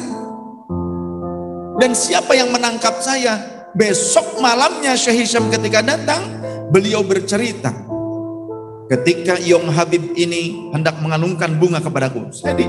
Dan 1.77 1.93
siapa 1.93 2.33
yang 2.33 2.49
menangkap 2.49 2.97
saya? 2.97 3.37
Besok 3.77 4.41
malamnya 4.41 4.97
Syekh 4.97 5.29
Syam 5.29 5.53
ketika 5.53 5.85
datang, 5.85 6.25
beliau 6.73 7.05
bercerita. 7.05 7.69
Ketika 8.89 9.37
Yong 9.37 9.69
Habib 9.69 10.17
ini 10.17 10.73
hendak 10.73 10.97
mengalungkan 10.97 11.61
bunga 11.61 11.77
kepadaku. 11.77 12.33
Saya 12.33 12.57
di 12.57 12.65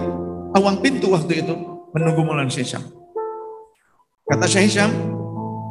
awang 0.53 0.85
pintu 0.85 1.17
waktu 1.17 1.41
itu 1.41 1.55
menunggu 1.97 2.21
Maulana 2.29 2.53
Syekh 2.53 2.77
Syam. 2.77 2.85
Kata 4.29 4.45
Syekh 4.45 4.69
Syam, 4.69 4.93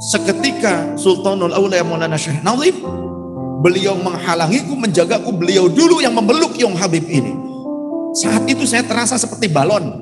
seketika 0.10 0.98
Sultanul 0.98 1.54
Aulia 1.54 1.86
Maulana 1.86 2.18
Syekh 2.18 2.42
Nazim, 2.42 2.82
beliau 3.62 3.94
menghalangiku, 3.94 4.74
menjagaku, 4.74 5.30
beliau 5.38 5.70
dulu 5.70 6.02
yang 6.02 6.18
memeluk 6.18 6.58
Yong 6.58 6.74
Habib 6.74 7.06
ini. 7.06 7.57
Saat 8.18 8.50
itu 8.50 8.66
saya 8.66 8.82
terasa 8.82 9.14
seperti 9.14 9.46
balon. 9.46 9.94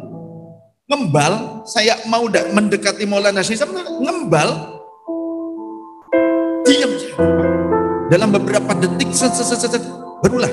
Ngembal, 0.87 1.65
saya 1.67 1.99
mau 2.07 2.29
mendekati 2.31 3.03
Maulana 3.03 3.43
Syekh 3.43 3.67
ngembal. 3.99 4.49
Diam 6.63 6.91
Dalam 8.07 8.31
beberapa 8.31 8.71
detik, 8.79 9.11
set, 9.11 9.35
berulah. 10.23 10.49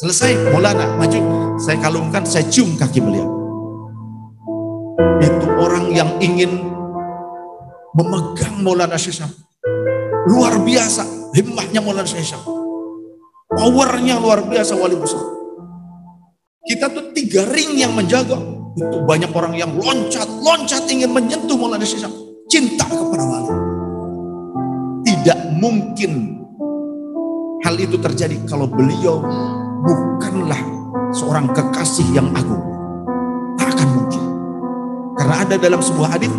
Selesai, 0.00 0.48
Maulana 0.48 0.96
maju. 0.96 1.20
Saya 1.60 1.76
kalungkan, 1.82 2.24
saya 2.24 2.48
cium 2.48 2.72
kaki 2.80 3.04
beliau. 3.04 3.28
Itu 5.20 5.46
orang 5.60 5.92
yang 5.92 6.10
ingin 6.24 6.56
memegang 7.92 8.64
Maulana 8.64 8.96
Syekh 8.96 9.28
Luar 10.24 10.56
biasa, 10.56 11.04
himmahnya 11.36 11.84
Maulana 11.84 12.08
Syekh 12.08 12.32
Powernya 13.54 14.18
luar 14.18 14.42
biasa 14.50 14.74
wali 14.74 14.98
besar. 14.98 15.43
Kita 16.64 16.88
tuh 16.88 17.12
tiga 17.12 17.44
ring 17.52 17.76
yang 17.76 17.92
menjaga. 17.92 18.40
Itu 18.72 19.04
banyak 19.04 19.28
orang 19.36 19.52
yang 19.52 19.76
loncat, 19.76 20.24
loncat 20.40 20.88
ingin 20.88 21.12
menyentuh 21.12 21.60
Maulana 21.60 21.84
Syekh 21.84 22.08
Cinta 22.48 22.88
kepada 22.88 23.20
wali. 23.20 23.52
Tidak 25.04 25.38
mungkin 25.60 26.40
hal 27.68 27.76
itu 27.76 28.00
terjadi 28.00 28.40
kalau 28.48 28.64
beliau 28.64 29.20
bukanlah 29.84 30.58
seorang 31.12 31.52
kekasih 31.52 32.08
yang 32.16 32.32
agung. 32.32 32.64
Tak 33.60 33.76
akan 33.76 33.88
mungkin. 34.00 34.22
Karena 35.20 35.36
ada 35.44 35.56
dalam 35.60 35.84
sebuah 35.84 36.16
hadis 36.16 36.32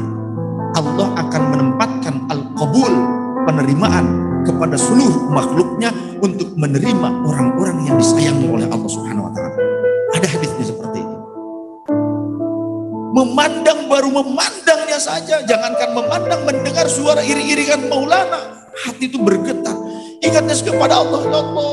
Allah 0.73 1.21
akan 1.21 1.43
menempatkan 1.53 2.15
al-qabul 2.33 2.93
penerimaan 3.45 4.05
kepada 4.41 4.73
seluruh 4.73 5.29
makhluknya 5.29 5.93
untuk 6.17 6.49
menerima 6.57 7.09
orang-orang 7.29 7.85
yang 7.85 7.95
disayangi 8.01 8.49
oleh 8.49 8.65
Allah 8.73 8.89
Subhanahu 8.89 9.29
wa 9.29 9.33
taala. 9.37 9.74
Ada 10.25 10.63
seperti 10.65 10.99
itu. 11.05 11.17
Memandang 13.15 13.87
baru 13.87 14.11
memandangnya 14.11 14.99
saja, 14.99 15.39
jangankan 15.47 15.95
memandang 15.95 16.41
mendengar 16.43 16.83
suara 16.89 17.23
iri-iringan 17.23 17.87
Maulana, 17.87 18.67
hati 18.75 19.07
itu 19.07 19.21
bergetar. 19.21 19.71
Ingatnya 20.19 20.57
kepada 20.57 20.99
Allah, 20.99 21.21
ya 21.23 21.39
Allah, 21.39 21.71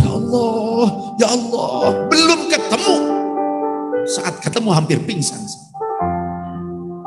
ya 0.00 0.10
Allah, 0.16 0.86
ya 1.20 1.28
Allah. 1.28 1.70
Belum 2.08 2.40
ketemu. 2.48 2.94
Saat 4.06 4.38
ketemu 4.40 4.70
hampir 4.70 5.02
pingsan. 5.02 5.42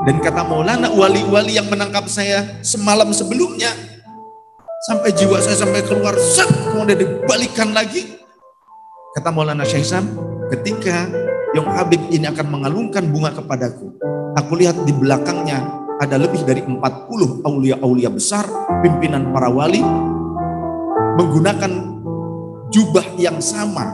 Dan 0.06 0.20
kata 0.22 0.46
Maulana, 0.46 0.92
wali-wali 0.92 1.56
yang 1.58 1.72
menangkap 1.72 2.06
saya 2.06 2.62
semalam 2.62 3.10
sebelumnya, 3.16 3.72
sampai 4.86 5.10
jiwa 5.16 5.42
saya 5.42 5.58
sampai 5.58 5.82
keluar, 5.88 6.14
set, 6.20 6.48
kemudian 6.70 7.00
dibalikan 7.00 7.74
lagi. 7.74 8.20
Kata 9.18 9.34
Maulana 9.34 9.66
Syekh 9.66 9.90
Sam, 9.90 10.06
Ketika 10.50 11.06
Yong 11.54 11.70
Habib 11.70 12.02
ini 12.10 12.26
akan 12.26 12.48
mengalungkan 12.50 13.06
bunga 13.06 13.30
kepadaku, 13.30 13.94
aku 14.34 14.52
lihat 14.58 14.82
di 14.82 14.90
belakangnya 14.90 15.62
ada 16.02 16.18
lebih 16.18 16.42
dari 16.42 16.66
40 16.66 17.46
aulia-aulia 17.46 18.10
besar, 18.10 18.50
pimpinan 18.82 19.30
para 19.30 19.50
wali. 19.50 19.86
menggunakan 21.20 21.74
jubah 22.72 23.04
yang 23.20 23.44
sama 23.44 23.92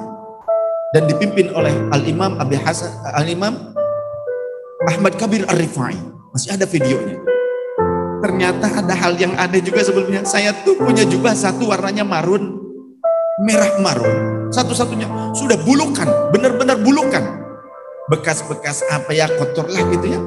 dan 0.94 1.10
dipimpin 1.10 1.50
oleh 1.58 1.74
Al-Imam 1.90 2.38
Abi 2.38 2.54
Hasan 2.54 2.94
Al-Imam 3.18 3.74
Ahmad 4.86 5.18
Kabir 5.18 5.42
Ar-Rifai. 5.50 5.98
Masih 6.30 6.54
ada 6.54 6.70
videonya. 6.70 7.18
Ternyata 8.22 8.70
ada 8.70 8.94
hal 8.94 9.18
yang 9.18 9.34
aneh 9.42 9.58
juga 9.66 9.82
sebelumnya. 9.82 10.22
Saya 10.22 10.54
tuh 10.62 10.78
punya 10.78 11.02
jubah 11.02 11.34
satu 11.34 11.74
warnanya 11.74 12.06
marun, 12.06 12.62
merah 13.42 13.74
marun. 13.82 14.35
Satu-satunya 14.54 15.34
sudah 15.34 15.58
bulukan, 15.64 16.06
benar-benar 16.34 16.78
bulukan. 16.82 17.24
Bekas-bekas 18.12 18.86
apa 18.94 19.10
ya 19.14 19.26
kotor 19.38 19.66
lah 19.66 19.82
gitu 19.90 20.08
ya. 20.14 20.22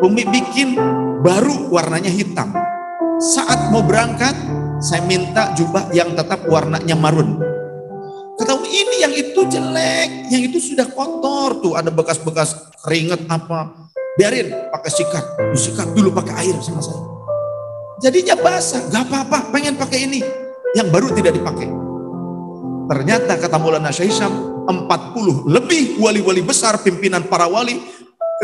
Umi 0.00 0.24
bikin 0.24 0.78
baru 1.20 1.68
warnanya 1.68 2.08
hitam. 2.08 2.54
Saat 3.18 3.74
mau 3.74 3.82
berangkat, 3.82 4.32
saya 4.78 5.02
minta 5.04 5.50
jubah 5.58 5.90
yang 5.90 6.14
tetap 6.14 6.46
warnanya 6.46 6.94
marun. 6.94 7.36
Ketahui 8.38 8.70
ini 8.70 8.96
yang 9.02 9.10
itu 9.10 9.40
jelek, 9.50 10.30
yang 10.30 10.42
itu 10.46 10.62
sudah 10.62 10.86
kotor 10.94 11.58
tuh, 11.58 11.74
ada 11.74 11.90
bekas-bekas 11.90 12.54
keringet 12.86 13.26
apa. 13.26 13.90
Biarin 14.14 14.54
pakai 14.70 14.90
sikat, 14.94 15.24
sikat 15.58 15.90
dulu 15.94 16.14
pakai 16.14 16.46
air 16.46 16.54
sama 16.62 16.78
saya. 16.78 17.02
Jadinya 17.98 18.38
basah, 18.38 18.78
gak 18.94 19.10
apa-apa, 19.10 19.50
pengen 19.50 19.74
pakai 19.74 20.06
ini. 20.06 20.22
Yang 20.78 20.88
baru 20.94 21.10
tidak 21.10 21.34
dipakai. 21.34 21.87
Ternyata 22.88 23.36
kata 23.36 23.60
Maulana 23.60 23.92
Syaisyam, 23.92 24.64
40 24.64 25.44
lebih 25.44 26.00
wali-wali 26.00 26.40
besar 26.40 26.80
pimpinan 26.80 27.20
para 27.28 27.44
wali 27.44 27.76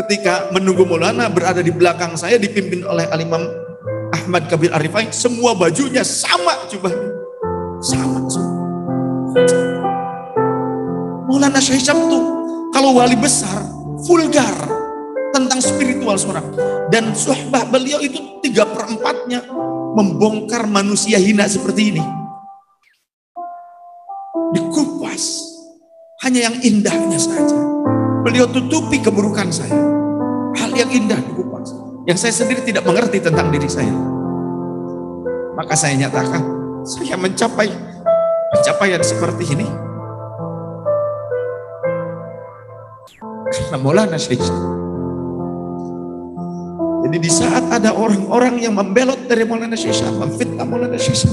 ketika 0.05 0.53
menunggu 0.53 0.85
Maulana 0.85 1.25
berada 1.33 1.65
di 1.65 1.73
belakang 1.73 2.13
saya 2.13 2.37
dipimpin 2.37 2.85
oleh 2.85 3.09
Alimam 3.09 3.41
Ahmad 4.13 4.45
Kabir 4.45 4.69
Arifai 4.69 5.09
semua 5.09 5.57
bajunya 5.57 6.05
sama 6.05 6.69
jubahnya. 6.69 7.09
Sama 7.81 8.29
semua. 8.29 8.53
Maulana 11.25 11.57
Syekh 11.57 11.81
tuh 11.89 12.23
kalau 12.69 13.01
wali 13.01 13.17
besar 13.17 13.65
vulgar 14.05 14.53
tentang 15.33 15.57
spiritual 15.57 16.21
seorang. 16.21 16.45
Dan 16.93 17.17
suhbah 17.17 17.65
beliau 17.65 17.97
itu 17.97 18.45
tiga 18.45 18.61
perempatnya 18.69 19.41
membongkar 19.97 20.69
manusia 20.69 21.17
hina 21.17 21.49
seperti 21.49 21.97
ini 21.97 22.24
hanya 26.23 26.49
yang 26.51 26.55
indahnya 26.63 27.19
saja 27.19 27.75
Beliau 28.25 28.49
tutupi 28.49 28.97
keburukan 29.05 29.53
saya. 29.53 29.77
Hal 30.57 30.73
yang 30.73 30.89
indah 30.89 31.21
dikupas. 31.21 31.69
Yang 32.09 32.25
saya 32.25 32.33
sendiri 32.33 32.65
tidak 32.65 32.81
mengerti 32.81 33.21
tentang 33.21 33.53
diri 33.53 33.69
saya. 33.69 33.93
Maka 35.53 35.77
saya 35.77 35.93
nyatakan, 35.93 36.41
saya 36.81 37.21
mencapai 37.21 37.69
pencapaian 38.49 39.05
seperti 39.05 39.53
ini. 39.53 39.69
Karena 43.53 43.77
Maulana. 43.77 44.17
Jadi 47.05 47.17
di 47.21 47.29
saat 47.29 47.69
ada 47.69 47.93
orang-orang 47.93 48.57
yang 48.57 48.73
membelot 48.73 49.29
dari 49.29 49.45
Maulana 49.45 49.77
Syekh, 49.77 50.01
memfitnah 50.17 50.65
Maulana 50.65 50.97
Syekh, 50.97 51.29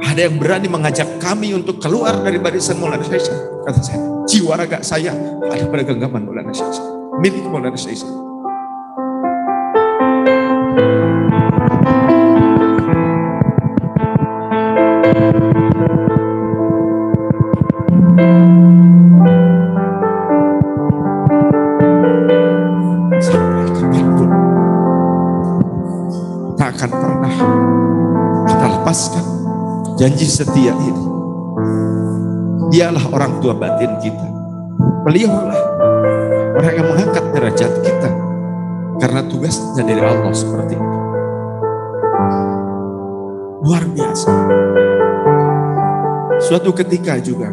ada 0.00 0.20
yang 0.24 0.40
berani 0.40 0.68
mengajak 0.68 1.20
kami 1.20 1.52
untuk 1.52 1.80
keluar 1.82 2.16
dari 2.24 2.40
barisan 2.40 2.80
Maulana 2.80 3.04
Syekh. 3.04 3.28
Kata 3.66 3.80
saya, 3.84 4.00
jiwa 4.24 4.54
raga 4.56 4.78
saya 4.80 5.12
ada 5.44 5.64
pada 5.68 5.82
genggaman 5.84 6.24
Maulana 6.24 6.52
Syekh. 6.54 6.80
Milik 7.20 7.44
Maulana 7.46 7.76
Syekh. 7.76 8.29
Janji 30.00 30.24
setia 30.24 30.72
ini. 30.72 31.04
Dialah 32.72 33.04
orang 33.12 33.36
tua 33.44 33.52
batin 33.52 33.92
kita. 34.00 34.28
Beliaulah 35.04 35.60
orang 36.56 36.72
yang 36.72 36.88
mengangkat 36.88 37.24
derajat 37.36 37.72
kita. 37.84 38.10
Karena 38.96 39.20
tugasnya 39.28 39.84
dari 39.84 40.00
Allah 40.00 40.32
seperti 40.32 40.80
itu. 40.80 40.98
Luar 43.60 43.84
biasa. 43.92 44.32
Suatu 46.40 46.72
ketika 46.72 47.20
juga 47.20 47.52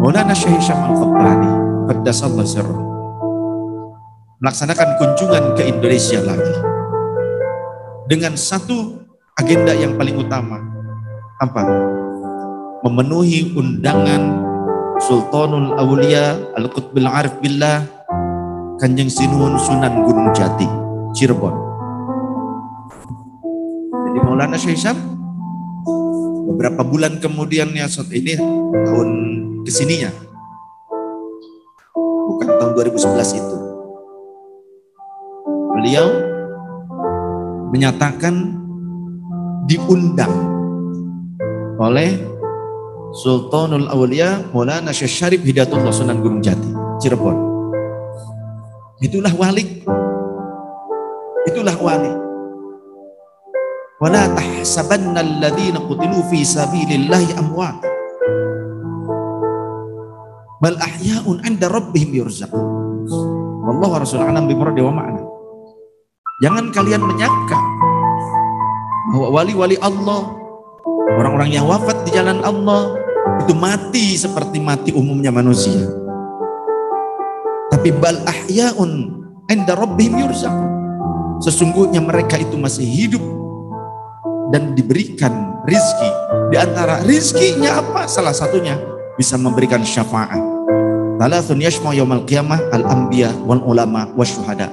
Maulana 0.00 0.32
Syekh 0.32 0.64
Syamal 0.64 0.96
Qabbani 0.96 1.52
Qaddasallah 1.92 2.46
sirrah 2.48 2.82
melaksanakan 4.40 4.88
kunjungan 4.96 5.44
ke 5.54 5.62
Indonesia 5.68 6.24
lagi 6.24 6.56
dengan 8.08 8.34
satu 8.34 9.01
agenda 9.40 9.72
yang 9.72 9.96
paling 9.96 10.16
utama 10.20 10.60
apa? 11.40 11.62
Memenuhi 12.82 13.54
undangan 13.56 14.42
Sultanul 15.02 15.74
Aulia 15.78 16.38
Al-Qutbil 16.58 17.06
Arif 17.08 17.38
Billah 17.40 17.86
Kanjeng 18.78 19.08
Sinuhun 19.08 19.56
Sunan 19.56 20.02
Gunung 20.04 20.30
Jati 20.34 20.66
Cirebon. 21.16 21.54
Jadi 24.10 24.18
Maulana 24.22 24.58
Syaisyam 24.58 24.98
beberapa 26.52 26.84
bulan 26.84 27.16
kemudian 27.22 27.72
ya 27.72 27.88
saat 27.88 28.10
ini 28.12 28.36
tahun 28.84 29.08
ke 29.64 29.70
sininya. 29.70 30.10
Bukan 32.28 32.48
tahun 32.58 32.72
2011 32.76 33.40
itu. 33.40 33.56
Beliau 35.78 36.06
menyatakan 37.72 38.61
diundang 39.66 40.34
oleh 41.78 42.18
Sultanul 43.12 43.92
Aulia 43.92 44.40
Maulana 44.56 44.88
Syekh 44.88 45.12
Syarif 45.12 45.40
Hidayatullah 45.44 45.92
Sunan 45.92 46.24
Gunung 46.24 46.40
Jati 46.40 46.72
Cirebon. 46.96 47.36
Itulah 49.04 49.34
wali 49.36 49.84
itulah 51.44 51.76
wali. 51.76 52.12
Wala 54.02 54.26
tahsabanna 54.34 55.22
alladhina 55.22 55.78
qutilu 55.78 56.26
fi 56.26 56.42
sabilillahi 56.42 57.38
amwat. 57.38 57.78
Bal 60.62 60.78
ahya'un 60.78 61.42
'inda 61.46 61.70
rabbihim 61.70 62.22
yurzaqun. 62.22 62.66
Wallahu 63.62 64.02
rasul 64.02 64.22
anam 64.22 64.50
bi 64.50 64.54
wa 64.58 64.90
ma'na. 64.90 65.22
Jangan 66.42 66.74
kalian 66.74 67.02
menyangka 67.06 67.71
wali-wali 69.12 69.76
Allah. 69.84 70.32
Orang-orang 71.12 71.52
yang 71.52 71.68
wafat 71.68 72.08
di 72.08 72.16
jalan 72.16 72.40
Allah 72.40 72.96
itu 73.44 73.52
mati 73.52 74.16
seperti 74.16 74.58
mati 74.58 74.90
umumnya 74.96 75.28
manusia. 75.28 75.86
Tapi 77.68 77.92
bal 77.92 78.24
ahya'un 78.24 78.92
'inda 79.48 79.76
rabbihim 79.76 80.24
yurzaqun 80.24 80.72
sesungguhnya 81.42 81.98
mereka 81.98 82.38
itu 82.38 82.54
masih 82.54 82.86
hidup 82.86 83.24
dan 84.54 84.78
diberikan 84.78 85.58
rizki. 85.66 86.10
Di 86.54 86.56
antara 86.56 87.02
rizkinya 87.02 87.82
apa? 87.82 88.06
Salah 88.06 88.32
satunya 88.32 88.78
bisa 89.18 89.34
memberikan 89.34 89.82
syafaat. 89.82 90.38
Thalathun 91.18 91.58
yashma 91.58 91.92
yawmal 91.92 92.22
qiyamah 92.24 92.72
al-anbiya 92.72 93.34
wal 93.42 93.60
ulama 93.66 94.08
wa 94.14 94.24
syuhada. 94.24 94.70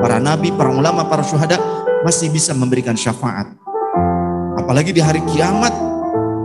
Para 0.00 0.20
nabi, 0.20 0.52
para 0.52 0.68
ulama, 0.68 1.04
para 1.08 1.24
syuhada 1.24 1.56
masih 2.04 2.28
bisa 2.32 2.52
memberikan 2.52 2.96
syafaat. 2.96 3.52
Apalagi 4.68 4.92
di 4.92 5.00
hari 5.00 5.24
kiamat. 5.24 5.72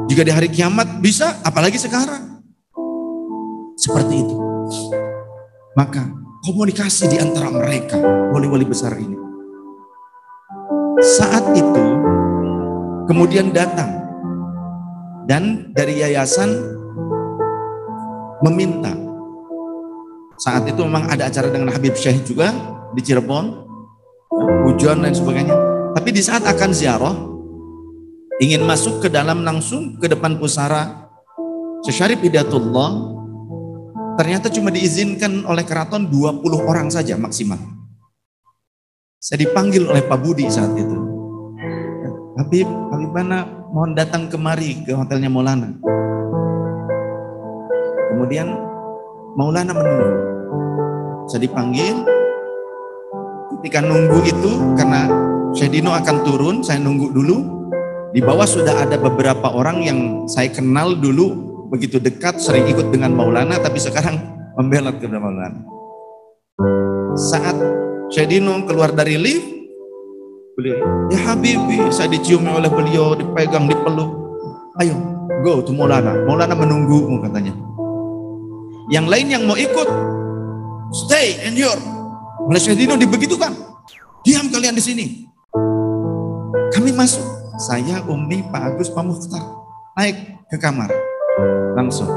Jika 0.07 0.23
di 0.23 0.31
hari 0.31 0.47
kiamat 0.47 1.03
bisa, 1.03 1.43
apalagi 1.43 1.75
sekarang. 1.75 2.39
Seperti 3.75 4.23
itu. 4.23 4.35
Maka 5.75 6.07
komunikasi 6.47 7.11
di 7.11 7.19
antara 7.19 7.51
mereka, 7.51 7.99
wali-wali 8.31 8.63
besar 8.63 8.95
ini. 8.95 9.19
Saat 11.03 11.51
itu 11.51 11.85
kemudian 13.11 13.51
datang 13.51 13.91
dan 15.27 15.75
dari 15.75 15.99
yayasan 15.99 16.47
meminta 18.39 18.95
saat 20.39 20.63
itu 20.67 20.79
memang 20.83 21.11
ada 21.11 21.27
acara 21.27 21.51
dengan 21.51 21.71
Habib 21.75 21.95
Syekh 21.95 22.23
juga 22.27 22.51
di 22.91 23.01
Cirebon, 23.03 23.63
hujan 24.67 25.03
dan 25.03 25.11
sebagainya. 25.11 25.55
Tapi 25.91 26.09
di 26.09 26.19
saat 26.19 26.43
akan 26.43 26.71
ziarah, 26.73 27.15
ingin 28.41 28.65
masuk 28.65 29.03
ke 29.03 29.09
dalam 29.11 29.45
langsung 29.45 29.99
ke 30.01 30.09
depan 30.09 30.41
pusara 30.41 31.03
Syarif 31.83 32.23
Hidayatullah, 32.23 32.89
ternyata 34.15 34.47
cuma 34.47 34.71
diizinkan 34.71 35.43
oleh 35.43 35.67
keraton 35.67 36.07
20 36.07 36.39
orang 36.63 36.87
saja 36.87 37.19
maksimal. 37.19 37.59
Saya 39.19 39.43
dipanggil 39.43 39.91
oleh 39.91 39.99
Pak 40.07 40.19
Budi 40.23 40.47
saat 40.47 40.71
itu. 40.79 40.95
Habib, 42.39 42.65
Habib 42.65 43.11
mana 43.11 43.43
mohon 43.71 43.91
datang 43.99 44.31
kemari 44.31 44.79
ke 44.87 44.95
hotelnya 44.95 45.27
Maulana. 45.27 45.75
Kemudian 48.15 48.47
Maulana 49.35 49.75
menunggu. 49.75 50.11
Saya 51.27 51.43
dipanggil. 51.43 51.99
Ketika 53.59 53.83
nunggu 53.83 54.23
itu 54.23 54.51
karena 54.79 55.07
Syekh 55.51 55.79
Dino 55.79 55.91
akan 55.91 56.17
turun, 56.23 56.55
saya 56.63 56.79
nunggu 56.79 57.11
dulu. 57.11 57.37
Di 58.13 58.21
bawah 58.21 58.45
sudah 58.45 58.85
ada 58.85 59.01
beberapa 59.01 59.49
orang 59.49 59.81
yang 59.81 59.99
saya 60.29 60.45
kenal 60.53 60.93
dulu 60.93 61.33
begitu 61.73 61.97
dekat, 61.97 62.37
sering 62.37 62.69
ikut 62.69 62.93
dengan 62.93 63.09
Maulana, 63.17 63.57
tapi 63.57 63.81
sekarang 63.81 64.21
membelot 64.61 65.01
kepada 65.01 65.17
Maulana. 65.17 65.59
Saat 67.17 67.57
Syekh 68.13 68.37
Dino 68.37 68.53
keluar 68.69 68.93
dari 68.93 69.17
lift, 69.17 69.49
beliau, 70.53 71.09
ya 71.09 71.33
Habibi, 71.33 71.89
saya 71.89 72.13
diciumi 72.13 72.53
oleh 72.53 72.69
beliau, 72.69 73.17
dipegang, 73.17 73.65
dipeluk. 73.65 74.13
Ayo, 74.77 74.93
go 75.41 75.65
to 75.65 75.73
Maulana. 75.73 76.13
Maulana 76.29 76.53
menunggumu 76.53 77.17
katanya. 77.17 77.57
Yang 78.93 79.05
lain 79.09 79.27
yang 79.33 79.43
mau 79.49 79.57
ikut, 79.57 79.89
stay 80.93 81.41
and 81.49 81.57
your. 81.57 81.81
Oleh 82.45 82.61
Syekh 82.61 82.77
Dino 82.77 82.93
dibegitukan. 82.93 83.57
Diam 84.21 84.53
kalian 84.53 84.77
di 84.77 84.83
sini. 84.85 85.05
Kami 86.69 86.93
masuk. 86.93 87.32
Saya, 87.61 88.01
Umi, 88.09 88.41
Pak 88.49 88.73
Agus, 88.73 88.89
Pak 88.89 89.05
Mukhtar. 89.05 89.43
Naik 89.93 90.17
ke 90.49 90.57
kamar. 90.57 90.89
Langsung. 91.77 92.09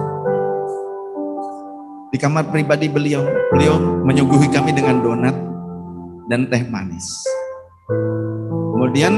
Di 2.09 2.17
kamar 2.17 2.49
pribadi 2.49 2.89
beliau, 2.89 3.27
beliau 3.53 3.77
menyuguhi 4.07 4.49
kami 4.49 4.73
dengan 4.73 5.05
donat 5.05 5.37
dan 6.33 6.49
teh 6.49 6.65
manis. 6.65 7.05
Kemudian 8.73 9.13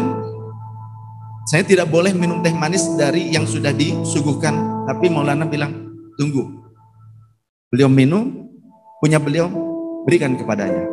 saya 1.46 1.62
tidak 1.62 1.86
boleh 1.86 2.10
minum 2.10 2.42
teh 2.42 2.50
manis 2.50 2.82
dari 2.98 3.30
yang 3.30 3.46
sudah 3.46 3.70
disuguhkan, 3.70 4.86
tapi 4.90 5.06
Maulana 5.06 5.46
bilang, 5.46 5.70
tunggu, 6.18 6.58
Beliau 7.68 7.92
minum, 7.92 8.48
punya 8.96 9.20
beliau, 9.20 9.44
berikan 10.08 10.40
kepadanya. 10.40 10.88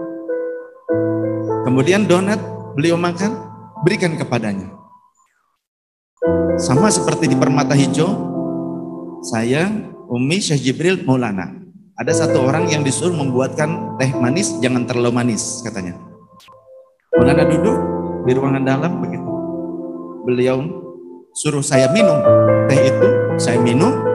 Kemudian 1.64 2.04
donat 2.04 2.36
beliau 2.76 3.00
makan, 3.00 3.32
berikan 3.88 4.20
kepadanya. 4.20 4.75
Sama 6.56 6.88
seperti 6.88 7.28
di 7.32 7.36
Permata 7.36 7.76
Hijau, 7.76 8.12
saya, 9.24 9.68
Umi, 10.08 10.40
Syekh 10.40 10.72
Jibril, 10.72 11.04
Maulana. 11.04 11.52
Ada 11.96 12.26
satu 12.26 12.44
orang 12.44 12.68
yang 12.72 12.84
disuruh 12.84 13.16
membuatkan 13.16 13.96
teh 14.00 14.12
manis, 14.16 14.56
jangan 14.60 14.84
terlalu 14.84 15.16
manis 15.16 15.64
katanya. 15.64 15.96
Maulana 17.16 17.48
duduk 17.48 17.78
di 18.28 18.32
ruangan 18.36 18.64
dalam 18.64 19.00
begitu. 19.00 19.32
Beliau 20.28 20.58
suruh 21.36 21.64
saya 21.64 21.92
minum 21.92 22.20
teh 22.68 22.80
itu, 22.92 23.08
saya 23.40 23.60
minum, 23.60 24.06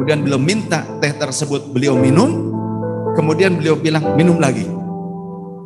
Kemudian 0.00 0.24
beliau 0.24 0.40
minta 0.40 0.80
teh 0.96 1.12
tersebut 1.12 1.76
beliau 1.76 1.92
minum. 1.92 2.48
Kemudian 3.12 3.60
beliau 3.60 3.76
bilang 3.76 4.16
minum 4.16 4.40
lagi. 4.40 4.64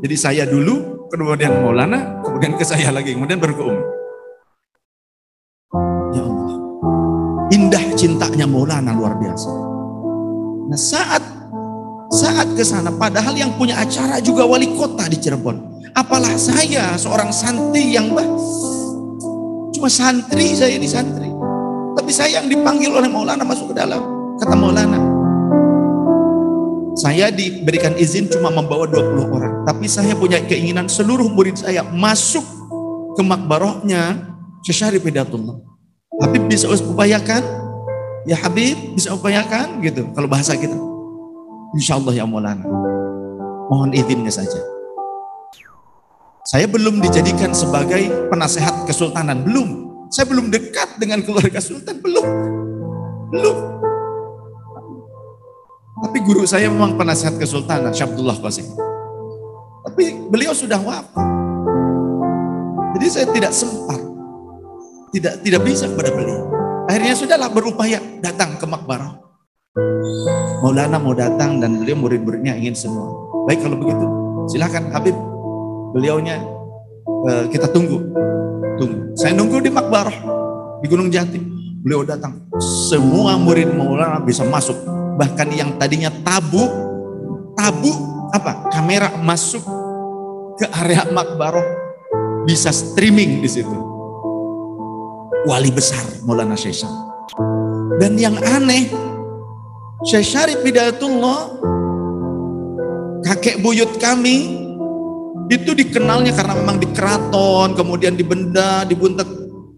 Jadi 0.02 0.16
saya 0.18 0.42
dulu, 0.42 1.06
kemudian 1.06 1.62
Maulana, 1.62 2.18
kemudian 2.18 2.58
ke 2.58 2.66
saya 2.66 2.90
lagi, 2.90 3.14
kemudian 3.14 3.38
baru 3.38 3.54
ke 3.54 3.62
Umi. 3.62 3.93
Indah 7.74 7.90
cintanya 7.98 8.46
Maulana 8.46 8.94
luar 8.94 9.18
biasa. 9.18 9.50
Nah 10.70 10.78
saat 10.78 11.18
saat 12.06 12.46
ke 12.54 12.62
sana 12.62 12.94
padahal 12.94 13.34
yang 13.34 13.50
punya 13.58 13.74
acara 13.82 14.22
juga 14.22 14.46
wali 14.46 14.78
kota 14.78 15.10
di 15.10 15.18
Cirebon. 15.18 15.82
Apalah 15.90 16.38
saya 16.38 16.94
seorang 16.94 17.34
santri 17.34 17.98
yang 17.98 18.14
bah 18.14 18.22
cuma 19.74 19.90
santri 19.90 20.54
saya 20.54 20.78
ini 20.78 20.86
santri. 20.86 21.26
Tapi 21.98 22.14
saya 22.14 22.38
yang 22.38 22.46
dipanggil 22.46 22.94
oleh 22.94 23.10
Maulana 23.10 23.42
masuk 23.42 23.74
ke 23.74 23.82
dalam. 23.82 24.06
Kata 24.38 24.54
Maulana, 24.54 25.02
saya 26.94 27.34
diberikan 27.34 27.98
izin 27.98 28.30
cuma 28.30 28.54
membawa 28.54 28.86
20 28.86 29.34
orang. 29.34 29.66
Tapi 29.66 29.90
saya 29.90 30.14
punya 30.14 30.38
keinginan 30.46 30.86
seluruh 30.86 31.26
murid 31.26 31.58
saya 31.58 31.82
masuk 31.82 32.46
ke 33.18 33.22
makbarohnya 33.26 34.30
Syekh 34.62 35.02
Hidatullah. 35.02 35.58
Habib 36.22 36.46
bisa 36.46 36.70
upayakan? 36.70 37.63
Ya 38.24 38.40
Habib 38.40 38.96
bisa 38.96 39.12
upayakan 39.12 39.84
gitu. 39.84 40.08
Kalau 40.16 40.28
bahasa 40.28 40.56
kita. 40.56 40.76
Insya 41.76 42.00
Allah 42.00 42.12
ya 42.16 42.24
Maulana. 42.24 42.64
Mohon 43.68 43.92
izinnya 43.92 44.32
saja. 44.32 44.60
Saya 46.48 46.68
belum 46.68 47.00
dijadikan 47.04 47.52
sebagai 47.52 48.28
penasehat 48.32 48.88
kesultanan. 48.88 49.44
Belum. 49.44 49.92
Saya 50.08 50.28
belum 50.28 50.48
dekat 50.48 50.96
dengan 50.96 51.20
keluarga 51.20 51.60
sultan. 51.60 52.00
Belum. 52.00 52.24
Belum. 53.28 53.56
Tapi 56.04 56.18
guru 56.20 56.44
saya 56.44 56.68
memang 56.68 57.00
penasihat 57.00 57.36
kesultanan, 57.40 57.92
Syabdullah 57.92 58.36
Qasim. 58.40 58.68
Tapi 59.84 60.28
beliau 60.28 60.52
sudah 60.52 60.80
wafat. 60.80 61.28
Jadi 62.96 63.06
saya 63.08 63.26
tidak 63.32 63.52
sempat. 63.52 64.00
Tidak 65.12 65.44
tidak 65.44 65.60
bisa 65.64 65.88
kepada 65.88 66.12
beliau. 66.12 66.63
Akhirnya 66.94 67.18
sudahlah 67.18 67.50
berupaya 67.50 67.98
datang 68.22 68.54
ke 68.54 68.70
makbarah. 68.70 69.18
Maulana 70.62 71.02
mau 71.02 71.10
datang 71.10 71.58
dan 71.58 71.82
beliau 71.82 71.98
murid-muridnya 71.98 72.54
ingin 72.54 72.78
semua. 72.78 73.10
Baik 73.50 73.66
kalau 73.66 73.82
begitu, 73.82 74.06
silakan 74.46 74.94
Habib. 74.94 75.18
Beliaunya 75.90 76.38
eh, 77.26 77.50
kita 77.50 77.66
tunggu. 77.74 77.98
Tunggu. 78.78 79.10
Saya 79.18 79.34
nunggu 79.34 79.58
di 79.58 79.74
makbarah 79.74 80.14
di 80.78 80.86
Gunung 80.86 81.10
Jati. 81.10 81.42
Beliau 81.82 82.06
datang. 82.06 82.46
Semua 82.62 83.34
murid 83.42 83.74
Maulana 83.74 84.22
bisa 84.22 84.46
masuk 84.46 84.78
bahkan 85.18 85.50
yang 85.50 85.74
tadinya 85.74 86.14
tabu 86.22 86.62
tabu 87.58 87.90
apa 88.30 88.70
kamera 88.70 89.10
masuk 89.18 89.66
ke 90.62 90.66
area 90.78 91.10
makbaroh 91.10 91.66
bisa 92.46 92.70
streaming 92.70 93.42
di 93.42 93.50
situ 93.50 93.93
wali 95.44 95.70
besar 95.70 96.02
Maulana 96.24 96.56
Syekh 96.56 96.88
dan 98.00 98.16
yang 98.16 98.36
aneh 98.40 98.88
Syekh 100.04 100.24
Syarif 100.24 100.60
Hidayatullah 100.64 101.40
kakek 103.24 103.60
buyut 103.64 103.96
kami 103.96 104.64
itu 105.52 105.76
dikenalnya 105.76 106.32
karena 106.32 106.56
memang 106.56 106.80
di 106.80 106.88
keraton 106.92 107.76
kemudian 107.76 108.16
di 108.16 108.24
benda 108.24 108.84
di 108.88 108.96
buntet. 108.96 109.28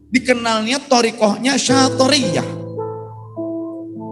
Dikenalnya 0.06 0.86
torikohnya 0.86 1.58
syatoriyah. 1.58 2.46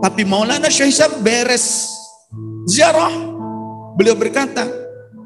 Tapi 0.03 0.23
Maulana 0.27 0.67
Syekh 0.67 1.23
beres 1.23 1.95
ziarah. 2.67 3.15
Beliau 3.95 4.19
berkata, 4.19 4.67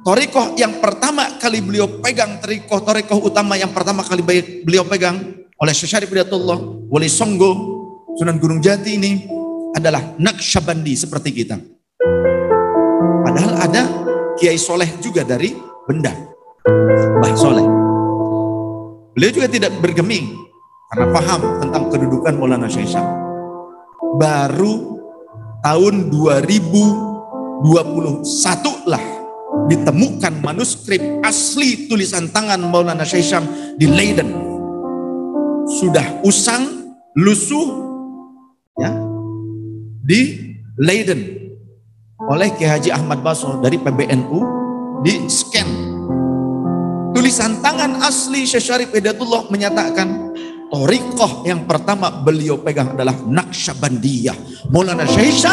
Torikoh 0.04 0.52
yang 0.60 0.76
pertama 0.76 1.40
kali 1.40 1.64
beliau 1.64 1.88
pegang, 2.04 2.36
Torikoh, 2.36 2.84
Torikoh 2.84 3.16
utama 3.24 3.56
yang 3.56 3.72
pertama 3.72 4.04
kali 4.04 4.20
beliau 4.60 4.84
pegang 4.84 5.47
oleh 5.58 5.74
Syarif 5.74 6.10
Hidayatullah, 6.10 6.86
Wali 6.86 7.10
Songgo, 7.10 7.50
Sunan 8.14 8.38
Gunung 8.38 8.62
Jati 8.62 8.94
ini 8.94 9.26
adalah 9.74 10.14
Naqsyabandi 10.18 10.94
seperti 10.94 11.30
kita. 11.34 11.58
Padahal 13.26 13.52
ada 13.58 13.82
Kiai 14.38 14.58
Soleh 14.58 15.02
juga 15.02 15.26
dari 15.26 15.50
Benda, 15.86 16.14
Mbah 17.18 17.34
Soleh. 17.34 17.66
Beliau 19.18 19.34
juga 19.34 19.50
tidak 19.50 19.74
bergeming 19.82 20.30
karena 20.94 21.06
paham 21.10 21.40
tentang 21.58 21.90
kedudukan 21.90 22.38
Maulana 22.38 22.70
Syekh 22.70 22.94
baru 24.14 25.02
tahun 25.66 26.06
2021 26.14 27.66
lah 28.86 29.04
ditemukan 29.66 30.38
manuskrip 30.38 31.02
asli 31.26 31.90
tulisan 31.90 32.30
tangan 32.30 32.62
Maulana 32.62 33.02
Syekh 33.02 33.42
di 33.74 33.90
Leiden. 33.90 34.47
Sudah 35.68 36.24
usang, 36.24 36.96
lusuh 37.12 37.68
ya 38.80 38.90
di 40.00 40.20
Leiden 40.80 41.20
oleh 42.24 42.48
Ki 42.56 42.64
Haji 42.64 42.88
Ahmad 42.88 43.20
Baso 43.20 43.60
dari 43.60 43.76
PBNU 43.76 44.40
di 45.04 45.28
scan. 45.28 45.68
Tulisan 47.12 47.60
tangan 47.60 48.00
asli 48.00 48.48
Syekh 48.48 48.64
Syarif 48.64 48.90
Hidayatullah 48.96 49.52
menyatakan 49.52 50.32
Torikoh 50.68 51.44
yang 51.44 51.64
pertama 51.64 52.12
beliau 52.12 52.60
pegang 52.60 52.96
adalah 52.96 53.16
Naqsyabandiyah. 53.16 54.68
Maulana 54.72 55.04
Syekh 55.04 55.44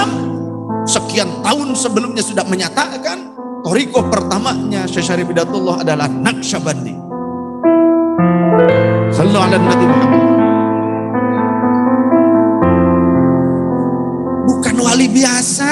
sekian 0.86 1.44
tahun 1.44 1.76
sebelumnya 1.76 2.24
sudah 2.24 2.48
menyatakan 2.48 3.36
Torikoh 3.66 4.08
pertamanya 4.14 4.86
Syekh 4.86 5.10
Syarif 5.10 5.26
Bidatullah 5.28 5.82
adalah 5.82 6.06
Naqsyabandi. 6.06 7.05
Sallallahu 9.16 9.46
alaihi 9.48 9.64
Nabi 9.64 9.86
Muhammad. 9.88 10.24
Bukan 14.44 14.76
wali 14.84 15.08
biasa. 15.08 15.72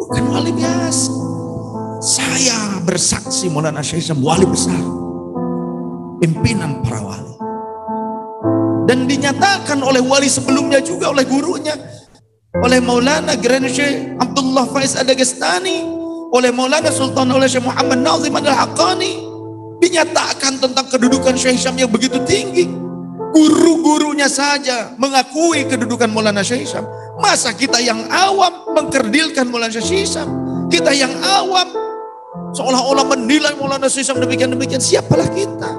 Bukan 0.00 0.24
wali 0.32 0.52
biasa. 0.56 1.12
Saya 2.00 2.80
bersaksi 2.80 3.52
Maulana 3.52 3.84
Syekh 3.84 4.16
wali 4.24 4.48
besar. 4.48 4.80
Pimpinan 6.20 6.80
para 6.80 7.00
wali 7.00 7.30
dan 8.90 9.06
dinyatakan 9.06 9.78
oleh 9.86 10.02
wali 10.02 10.26
sebelumnya 10.26 10.82
juga 10.82 11.14
oleh 11.14 11.22
gurunya 11.22 11.78
oleh 12.58 12.82
Maulana 12.82 13.38
Grand 13.38 13.70
Syekh 13.70 14.18
Abdullah 14.18 14.66
Faiz 14.66 14.98
Adagestani 14.98 15.86
oleh 16.34 16.50
Maulana 16.50 16.90
Sultan 16.90 17.30
oleh 17.30 17.46
Syekh 17.46 17.70
Muhammad 17.70 18.02
Nazim 18.02 18.34
Al-Haqqani 18.34 19.29
dinyatakan 19.80 20.60
tentang 20.60 20.86
kedudukan 20.86 21.34
Syekh 21.34 21.56
Syam 21.56 21.74
yang 21.80 21.88
begitu 21.88 22.20
tinggi. 22.28 22.68
Guru-gurunya 23.30 24.26
saja 24.26 24.90
mengakui 24.98 25.62
kedudukan 25.64 26.10
Maulana 26.10 26.42
Syekh 26.42 26.66
Syam 26.66 26.82
masa 27.22 27.54
kita 27.54 27.78
yang 27.78 28.10
awam 28.10 28.74
mengkerdilkan 28.74 29.46
Maulana 29.46 29.70
Syekh 29.70 30.02
Syam 30.02 30.28
kita 30.66 30.90
yang 30.90 31.14
awam 31.22 31.70
seolah-olah 32.50 33.06
menilai 33.06 33.54
Maulana 33.54 33.86
Syekh 33.86 34.10
Syam 34.10 34.18
demikian-demikian 34.18 34.82
siapalah 34.82 35.30
kita? 35.30 35.70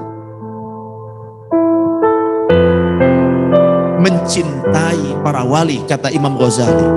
Mencintai 3.99 5.19
para 5.19 5.43
wali 5.43 5.83
kata 5.83 6.07
Imam 6.15 6.39
Ghazali 6.39 6.87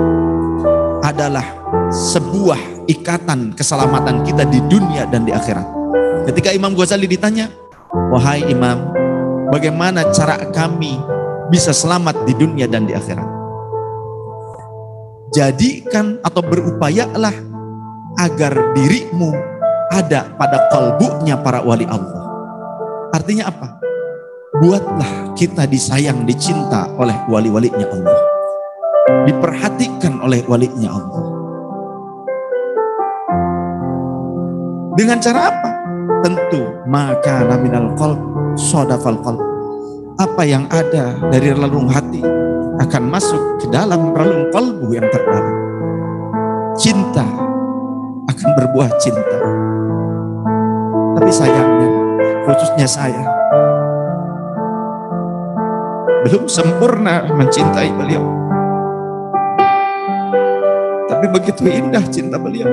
adalah 1.03 1.43
sebuah 1.91 2.87
ikatan 2.87 3.53
keselamatan 3.53 4.23
kita 4.23 4.47
di 4.47 4.63
dunia 4.71 5.03
dan 5.11 5.27
di 5.27 5.35
akhirat. 5.35 5.74
Ketika 6.25 6.49
Imam 6.51 6.73
Ghazali 6.73 7.05
ditanya, 7.05 7.49
"Wahai 8.11 8.45
Imam, 8.49 8.89
bagaimana 9.53 10.09
cara 10.11 10.41
kami 10.49 10.97
bisa 11.53 11.71
selamat 11.71 12.25
di 12.25 12.33
dunia 12.33 12.65
dan 12.65 12.89
di 12.89 12.93
akhirat?" 12.97 13.29
Jadikan 15.33 16.19
atau 16.25 16.41
berupayalah 16.41 17.33
agar 18.17 18.73
dirimu 18.73 19.31
ada 19.91 20.25
pada 20.37 20.65
kalbunya 20.71 21.37
para 21.39 21.61
wali 21.61 21.85
Allah. 21.85 22.23
Artinya 23.13 23.47
apa? 23.51 23.85
buatlah 24.59 25.35
kita 25.35 25.67
disayang, 25.67 26.23
dicinta 26.23 26.87
oleh 26.95 27.15
wali-walinya 27.27 27.87
Allah. 27.91 28.19
Diperhatikan 29.27 30.23
oleh 30.23 30.41
walinya 30.47 30.89
Allah. 30.95 31.23
Dengan 34.95 35.17
cara 35.19 35.39
apa? 35.51 35.69
Tentu 36.23 36.61
maka 36.87 37.43
naminal 37.43 37.91
qalb 37.97 38.19
sodafal 38.55 39.19
qalb. 39.19 39.41
Apa 40.15 40.47
yang 40.47 40.63
ada 40.71 41.11
dari 41.27 41.51
relung 41.51 41.91
hati 41.91 42.23
akan 42.79 43.03
masuk 43.07 43.63
ke 43.63 43.67
dalam 43.71 44.11
relung 44.15 44.51
kalbu 44.51 44.87
yang 44.95 45.07
terdalam. 45.11 45.55
Cinta 46.75 47.23
akan 48.27 48.49
berbuah 48.59 48.89
cinta. 48.99 49.39
Tapi 51.15 51.31
sayangnya, 51.31 51.89
khususnya 52.43 52.87
saya, 52.87 53.23
belum 56.27 56.51
sempurna 56.51 57.23
mencintai 57.31 57.91
beliau. 57.95 58.23
Tapi 61.07 61.25
begitu 61.31 61.63
indah 61.69 62.03
cinta 62.11 62.35
beliau. 62.35 62.67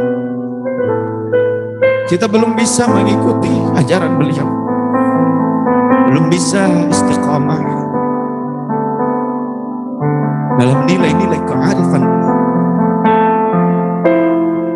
Kita 2.12 2.28
belum 2.28 2.52
bisa 2.52 2.84
mengikuti 2.84 3.48
ajaran 3.72 4.20
beliau. 4.20 4.44
Belum 6.12 6.28
bisa 6.28 6.68
istiqamah 6.92 7.64
dalam 10.60 10.84
nilai-nilai 10.84 11.40
kearifan. 11.48 12.04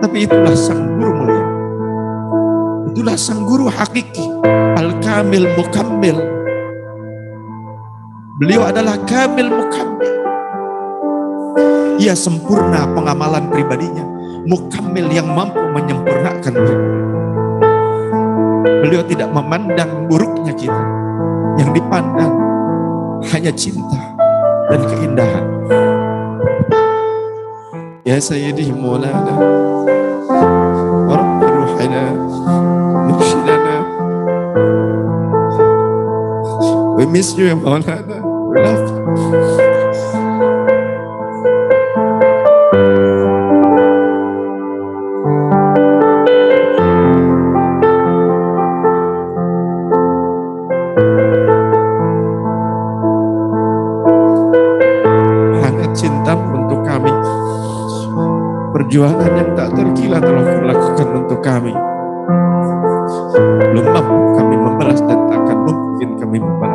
Tapi 0.01 0.25
itulah 0.25 0.57
sang 0.57 0.97
guru 0.97 1.13
mulia. 1.13 1.45
Itulah 2.89 3.17
sang 3.21 3.45
guru 3.45 3.69
hakiki. 3.69 4.33
Al-Kamil 4.81 5.61
Mukammil 5.61 6.17
Beliau 8.41 8.65
adalah 8.65 8.97
kamil 9.05 9.53
mukamil. 9.53 10.13
Ia 12.01 12.17
sempurna 12.17 12.89
pengamalan 12.97 13.53
pribadinya. 13.53 14.09
Mukamil 14.49 15.13
yang 15.13 15.29
mampu 15.37 15.61
menyempurnakan 15.77 16.55
pribadi. 16.57 17.06
Beliau 18.87 19.03
tidak 19.03 19.35
memandang 19.35 20.07
buruknya 20.07 20.55
kita. 20.55 20.85
Yang 21.59 21.83
dipandang 21.83 22.39
hanya 23.35 23.51
cinta 23.51 23.99
dan 24.71 24.81
keindahan. 24.87 25.45
Ya 28.07 28.23
Sayyidi 28.23 28.71
Maulana 28.71 29.35
Rabbi 31.11 31.47
ruhina 31.51 32.05
Murshidana 33.11 33.77
We 36.95 37.11
miss 37.11 37.35
you 37.35 37.51
Maulana 37.51 38.23
cinta 38.55 38.96
Perjuangan 58.87 59.33
yang 59.35 59.51
tak 59.59 59.75
terkira 59.75 60.23
telah 60.23 60.63
lakukan 60.63 61.09
untuk 61.19 61.43
kami. 61.43 61.75
Belum 63.75 63.83
mampu 63.83 64.15
kami 64.39 64.55
membalas 64.55 65.03
dan 65.03 65.27
tak 65.27 65.43
akan 65.43 65.59
mungkin 65.67 66.09
kami 66.23 66.39
membalas. 66.39 66.66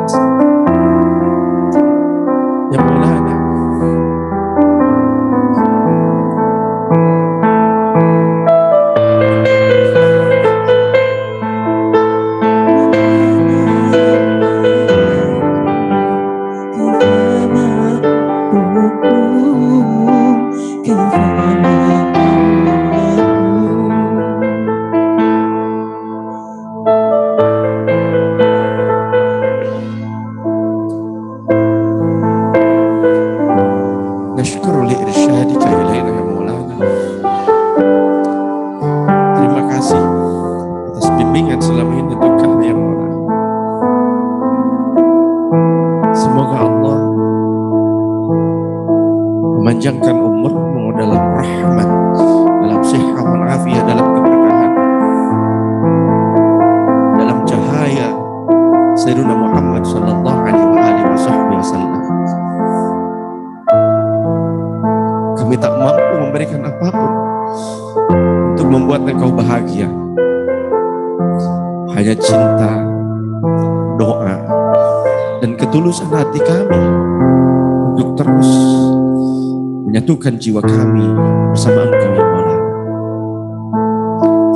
Jiwa 80.41 80.57
kami 80.65 81.05
bersama 81.53 81.85
Engkau 81.85 82.11
ya 82.17 82.25
Allah. 82.25 82.59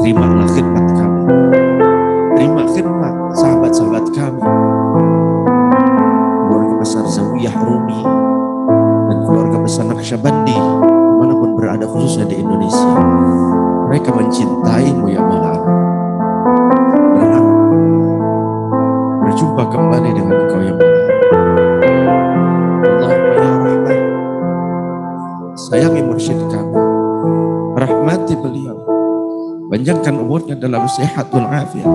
Terimalah 0.02 0.48
khidmat 0.50 0.88
kami. 0.98 1.22
Terima 2.34 2.64
khidmat 2.66 3.14
sahabat-sahabat 3.38 4.06
kami. 4.10 4.42
Keluarga 6.50 6.76
besar 6.82 7.06
Zawiyah 7.06 7.54
Rumi 7.62 8.02
dan 9.06 9.18
keluarga 9.30 9.58
besar 9.62 9.86
Naqsyabandi 9.86 10.58
di 10.58 11.16
mana 11.22 11.34
pun 11.38 11.54
berada 11.54 11.86
khususnya 11.86 12.26
di 12.34 12.42
Indonesia. 12.42 12.98
Mereka 13.94 14.10
mencintaimu 14.10 15.06
ya. 15.14 15.22
Berharap 17.14 17.46
berjumpa 19.22 19.64
kembali 19.70 20.10
dengan 20.18 20.34
Engkau 20.34 20.62
ya 20.66 20.74
Allah. 20.74 20.95
Beliau. 28.46 28.78
Panjangkan 29.66 30.14
umurnya 30.22 30.54
dalam 30.54 30.86
sehat 30.86 31.34
dan 31.34 31.50
afiat. 31.50 31.89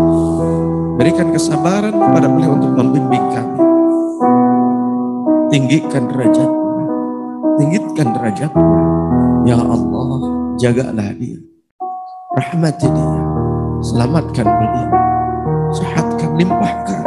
Berikan 0.99 1.31
kesabaran 1.31 1.95
kepada 1.95 2.27
beliau 2.27 2.59
untuk 2.59 2.75
membimbing 2.75 3.27
kami. 3.31 3.59
tinggikan 5.51 6.07
derajatnya, 6.07 6.87
tinggikan 7.59 8.15
derajatnya. 8.15 8.71
Ya 9.43 9.59
Allah, 9.59 10.23
jagalah 10.63 11.11
dia, 11.19 11.43
rahmati 12.39 12.87
dia, 12.87 13.19
selamatkan 13.83 14.47
beliau, 14.47 14.91
sehatkan, 15.75 16.31
limpahkan 16.39 17.03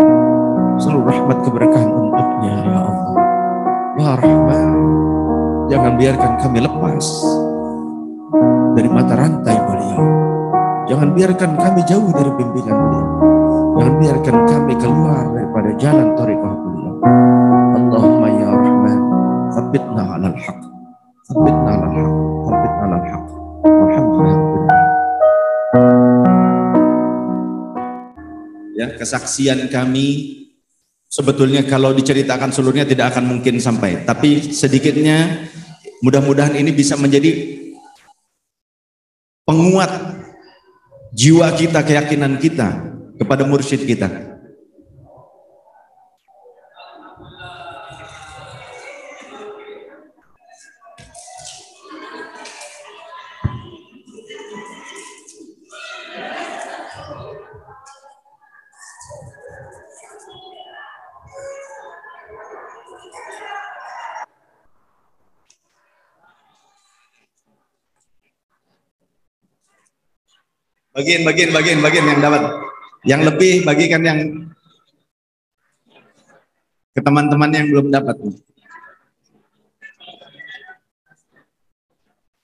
seluruh 0.76 1.08
rahmat 1.08 1.38
keberkahan 1.48 1.88
untuknya 1.88 2.54
ya 2.68 2.80
Allah. 2.84 3.16
Ya 3.94 4.12
Rahman, 4.20 4.70
jangan 5.72 5.94
biarkan 5.96 6.32
kami 6.44 6.60
lepas 6.60 7.06
dari 8.74 8.90
mata 8.90 9.14
rantai 9.14 9.58
beliau. 9.70 10.06
Jangan 10.90 11.10
biarkan 11.16 11.52
kami 11.56 11.82
jauh 11.88 12.10
dari 12.12 12.32
bimbingan 12.36 12.76
beliau. 12.76 13.08
Jangan 13.80 13.96
biarkan 14.02 14.36
kami 14.50 14.74
keluar 14.78 15.24
daripada 15.32 15.70
jalan 15.80 16.08
tariqah 16.18 16.54
beliau. 16.58 16.96
Allahumma 17.78 18.28
ya 18.30 18.50
Rahman, 18.52 19.00
thabbitna 19.54 20.04
al 20.18 20.36
haq. 20.36 20.60
Thabbitna 21.30 21.72
al 21.72 21.86
haq. 23.06 23.26
Alhamdulillah. 23.64 24.42
Ya, 28.74 28.88
kesaksian 29.00 29.70
kami 29.70 30.08
sebetulnya 31.08 31.64
kalau 31.64 31.94
diceritakan 31.94 32.50
seluruhnya 32.50 32.90
tidak 32.90 33.14
akan 33.16 33.38
mungkin 33.38 33.62
sampai. 33.62 34.04
Tapi 34.04 34.52
sedikitnya 34.52 35.48
mudah-mudahan 36.04 36.58
ini 36.60 36.76
bisa 36.76 37.00
menjadi 37.00 37.62
penguat 39.44 39.91
jiwa 41.14 41.52
kita, 41.54 41.84
keyakinan 41.84 42.39
kita 42.41 42.96
kepada 43.20 43.46
mursyid 43.46 43.86
kita. 43.86 44.33
Bagian, 70.94 71.26
bagian, 71.26 71.50
bagian, 71.50 71.80
bagian 71.82 72.06
yang 72.06 72.22
dapat. 72.22 72.41
Yang 73.04 73.22
lebih 73.34 73.54
bagikan 73.66 74.02
yang 74.06 74.20
ke 76.94 77.02
teman-teman 77.02 77.50
yang 77.50 77.66
belum 77.74 77.89
dapat. 77.89 78.16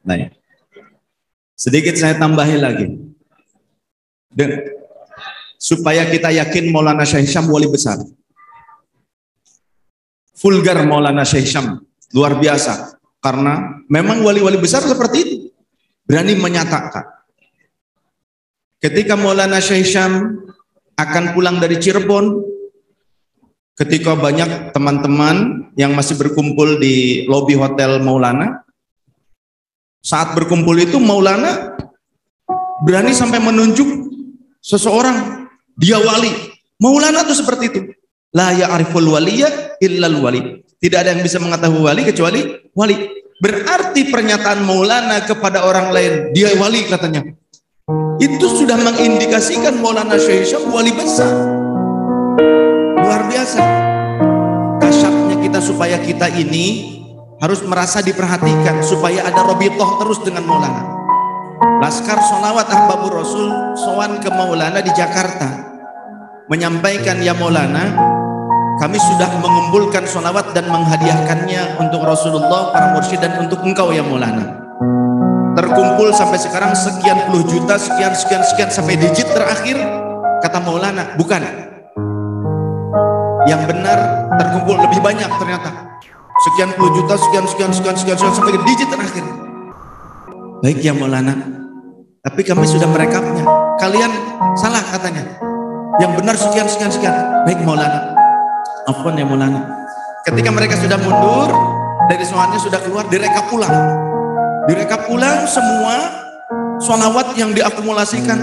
Nah, 0.02 0.18
ya. 0.18 0.34
sedikit 1.54 1.94
saya 1.94 2.18
tambahi 2.18 2.58
lagi. 2.58 2.90
Dan 4.34 4.66
supaya 5.62 6.10
kita 6.10 6.34
yakin 6.34 6.74
Maulana 6.74 7.06
Syekh 7.06 7.30
Syam 7.30 7.46
wali 7.54 7.70
besar. 7.70 8.02
Vulgar 10.42 10.82
Maulana 10.90 11.22
Syekh 11.22 11.46
Syam, 11.46 11.86
luar 12.18 12.42
biasa. 12.42 12.98
Karena 13.22 13.84
memang 13.86 14.26
wali-wali 14.26 14.58
besar 14.58 14.82
seperti 14.82 15.18
itu. 15.22 15.38
Berani 16.10 16.34
menyatakan 16.34 17.19
Ketika 18.80 19.20
Maulana 19.20 19.60
Syekh 19.60 19.92
Syam 19.92 20.40
akan 20.96 21.36
pulang 21.36 21.60
dari 21.60 21.84
Cirebon, 21.84 22.40
ketika 23.76 24.16
banyak 24.16 24.72
teman-teman 24.72 25.68
yang 25.76 25.92
masih 25.92 26.16
berkumpul 26.16 26.80
di 26.80 27.28
lobi 27.28 27.60
hotel 27.60 28.00
Maulana, 28.00 28.64
saat 30.00 30.32
berkumpul 30.32 30.80
itu 30.80 30.96
Maulana 30.96 31.76
berani 32.88 33.12
sampai 33.12 33.44
menunjuk 33.44 34.16
seseorang, 34.64 35.52
dia 35.76 36.00
wali. 36.00 36.32
Maulana 36.80 37.28
itu 37.28 37.36
seperti 37.36 37.64
itu. 37.68 37.82
La 38.32 38.56
ya'riful 38.56 39.12
waliya 39.12 39.76
illal 39.84 40.24
wali. 40.24 40.64
Tidak 40.80 40.96
ada 40.96 41.12
yang 41.12 41.20
bisa 41.20 41.36
mengetahui 41.36 41.84
wali 41.84 42.08
kecuali 42.08 42.72
wali. 42.72 42.96
Berarti 43.44 44.08
pernyataan 44.08 44.64
Maulana 44.64 45.20
kepada 45.28 45.68
orang 45.68 45.92
lain, 45.92 46.32
dia 46.32 46.56
wali 46.56 46.88
katanya 46.88 47.28
itu 48.20 48.46
sudah 48.46 48.76
mengindikasikan 48.76 49.80
Maulana 49.80 50.20
Syekh 50.20 50.60
wali 50.70 50.92
besar. 50.92 51.32
Luar 53.00 53.26
biasa. 53.26 53.60
Kasyafnya 54.84 55.36
kita 55.40 55.60
supaya 55.64 55.98
kita 55.98 56.28
ini 56.30 57.00
harus 57.40 57.64
merasa 57.64 58.04
diperhatikan 58.04 58.84
supaya 58.84 59.24
ada 59.24 59.42
robitoh 59.42 59.98
terus 60.04 60.20
dengan 60.22 60.44
Maulana. 60.46 60.84
Laskar 61.80 62.20
Solawat 62.20 62.68
Ahbabur 62.68 63.24
Rasul 63.24 63.50
sowan 63.80 64.20
ke 64.20 64.28
Maulana 64.28 64.84
di 64.84 64.92
Jakarta 64.92 65.48
menyampaikan 66.52 67.24
ya 67.24 67.32
Maulana 67.32 67.96
kami 68.80 68.96
sudah 68.96 69.28
mengumpulkan 69.44 70.08
solawat 70.08 70.56
dan 70.56 70.72
menghadiahkannya 70.72 71.84
untuk 71.84 72.00
Rasulullah 72.00 72.72
para 72.72 72.96
mursyid 72.96 73.20
dan 73.20 73.36
untuk 73.44 73.60
engkau 73.64 73.92
ya 73.92 74.00
Maulana 74.00 74.69
terkumpul 75.80 76.12
sampai 76.12 76.36
sekarang 76.36 76.76
sekian 76.76 77.32
puluh 77.32 77.48
juta, 77.48 77.80
sekian 77.80 78.12
sekian 78.12 78.44
sekian 78.44 78.68
sampai 78.68 79.00
digit 79.00 79.32
terakhir 79.32 79.80
kata 80.44 80.60
Maulana, 80.60 81.16
bukan. 81.16 81.40
Yang 83.48 83.62
benar 83.72 84.28
terkumpul 84.36 84.76
lebih 84.76 85.00
banyak 85.00 85.32
ternyata. 85.40 85.72
Sekian 86.44 86.76
puluh 86.76 86.92
juta, 87.00 87.16
sekian 87.16 87.48
sekian 87.48 87.72
sekian 87.72 87.96
sekian, 87.96 88.18
sekian 88.20 88.36
sampai 88.36 88.60
digit 88.68 88.92
terakhir. 88.92 89.24
Baik 90.60 90.84
ya 90.84 90.92
Maulana, 90.92 91.40
tapi 92.28 92.44
kami 92.44 92.68
sudah 92.68 92.92
merekapnya. 92.92 93.48
Kalian 93.80 94.12
salah 94.60 94.84
katanya. 94.84 95.24
Yang 96.04 96.12
benar 96.20 96.36
sekian 96.36 96.68
sekian 96.68 96.92
sekian. 96.92 97.16
Baik 97.48 97.64
Maulana. 97.64 98.20
Afwan 98.84 99.16
ya 99.16 99.24
Maulana. 99.24 99.64
Ketika 100.28 100.52
mereka 100.52 100.76
sudah 100.76 101.00
mundur 101.00 101.48
dari 102.12 102.28
soalnya 102.28 102.60
sudah 102.60 102.84
keluar 102.84 103.08
direkap 103.08 103.48
pulang 103.48 103.72
direkap 104.70 105.10
ulang 105.10 105.50
semua 105.50 105.98
sholawat 106.78 107.34
yang 107.34 107.50
diakumulasikan. 107.58 108.38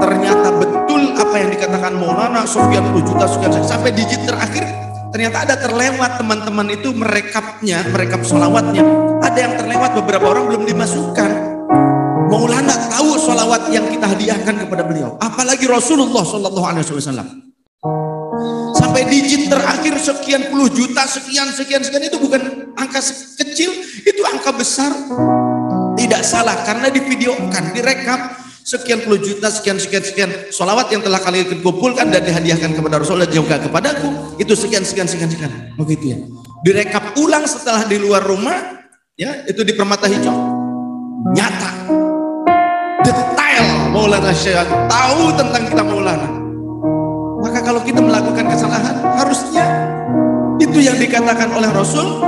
Ternyata 0.00 0.48
betul 0.56 1.12
apa 1.12 1.36
yang 1.36 1.50
dikatakan 1.52 1.92
Maulana 1.94 2.42
sekian 2.48 2.88
puluh 2.90 3.04
juta 3.04 3.28
sekian 3.28 3.52
sampai 3.62 3.92
digit 3.92 4.24
terakhir 4.24 4.64
ternyata 5.12 5.44
ada 5.44 5.54
terlewat 5.60 6.16
teman-teman 6.16 6.72
itu 6.72 6.88
merekapnya 6.96 7.84
merekap 7.92 8.24
sholawatnya. 8.24 8.80
Ada 9.20 9.38
yang 9.38 9.54
terlewat 9.60 9.92
beberapa 10.02 10.32
orang 10.32 10.48
belum 10.48 10.62
dimasukkan. 10.64 11.30
Maulana 12.32 12.74
tahu 12.88 13.20
sholawat 13.20 13.68
yang 13.68 13.84
kita 13.92 14.08
hadiahkan 14.08 14.64
kepada 14.64 14.82
beliau. 14.88 15.20
Apalagi 15.20 15.68
Rasulullah 15.68 16.24
Shallallahu 16.24 16.64
Alaihi 16.64 16.96
Wasallam. 16.96 17.28
Sampai 18.72 19.04
digit 19.06 19.52
terakhir 19.52 19.94
sekian 20.00 20.48
puluh 20.48 20.66
juta 20.72 21.04
sekian 21.06 21.46
sekian 21.52 21.84
sekian 21.84 22.08
itu 22.08 22.18
bukan 22.18 22.72
angka 22.74 22.98
kecil 23.38 23.70
itu 24.02 24.22
angka 24.26 24.50
besar 24.52 24.90
tidak 26.02 26.26
salah 26.26 26.66
karena 26.66 26.90
divideokan, 26.90 27.70
direkam 27.70 28.18
sekian 28.66 29.06
puluh 29.06 29.22
juta, 29.22 29.50
sekian 29.50 29.78
sekian 29.78 30.02
sekian 30.02 30.30
solawat 30.50 30.90
yang 30.90 31.02
telah 31.02 31.22
kalian 31.22 31.62
kumpulkan 31.62 32.10
dan 32.10 32.26
dihadiahkan 32.26 32.74
kepada 32.74 32.98
Rasulullah 32.98 33.30
juga 33.30 33.62
kepadaku 33.62 34.38
itu 34.42 34.50
sekian 34.58 34.82
sekian 34.82 35.06
sekian 35.06 35.30
sekian. 35.30 35.52
Begitu 35.78 36.04
ya. 36.14 36.18
Direkap 36.66 37.14
ulang 37.18 37.46
setelah 37.46 37.86
di 37.86 37.98
luar 38.02 38.22
rumah 38.26 38.82
ya 39.14 39.46
itu 39.46 39.62
di 39.62 39.74
permata 39.78 40.10
hijau 40.10 40.34
nyata. 41.34 41.70
Detail 43.02 43.94
Maulana 43.94 44.34
Syekh. 44.34 44.66
Tahu 44.90 45.22
tentang 45.38 45.62
kita 45.70 45.82
Maulana. 45.82 46.30
Maka 47.42 47.58
kalau 47.62 47.82
kita 47.82 47.98
melakukan 47.98 48.46
kesalahan 48.46 48.94
harusnya 49.18 49.66
itu 50.62 50.78
yang 50.78 50.94
dikatakan 50.94 51.50
oleh 51.50 51.70
Rasul. 51.74 52.22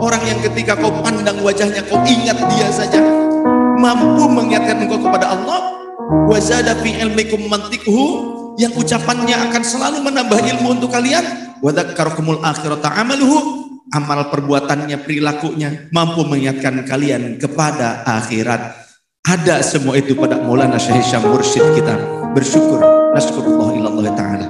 Orang 0.00 0.22
yang 0.22 0.38
ketika 0.44 0.78
kau 0.78 0.92
pandang 1.02 1.38
wajahnya 1.42 1.82
kau 1.90 1.98
ingat 2.06 2.38
dia 2.54 2.68
saja 2.70 3.00
mampu 3.80 4.28
mengingatkan 4.30 4.86
engkau 4.86 5.00
kepada 5.02 5.34
Allah. 5.34 5.82
Wa 6.26 6.38
zada 6.42 6.74
fi 6.78 6.94
ilmikum 6.98 7.46
mantikuhu 7.50 8.06
yang 8.58 8.74
ucapannya 8.74 9.34
akan 9.50 9.62
selalu 9.62 9.98
menambah 10.04 10.38
ilmu 10.38 10.78
untuk 10.78 10.90
kalian. 10.94 11.54
Amal 13.90 14.30
perbuatannya, 14.30 15.02
perilakunya 15.02 15.90
mampu 15.90 16.22
mengingatkan 16.22 16.86
kalian 16.86 17.42
kepada 17.42 18.06
akhirat. 18.06 18.78
Ada 19.26 19.66
semua 19.66 19.98
itu 19.98 20.14
pada 20.14 20.38
Maulana 20.38 20.78
Syekh 20.78 21.10
Mursyid 21.26 21.74
kita. 21.74 21.98
Bersyukur. 22.30 22.78
Naskurullah 23.10 23.74
ilallah 23.74 24.14
ta'ala. 24.14 24.46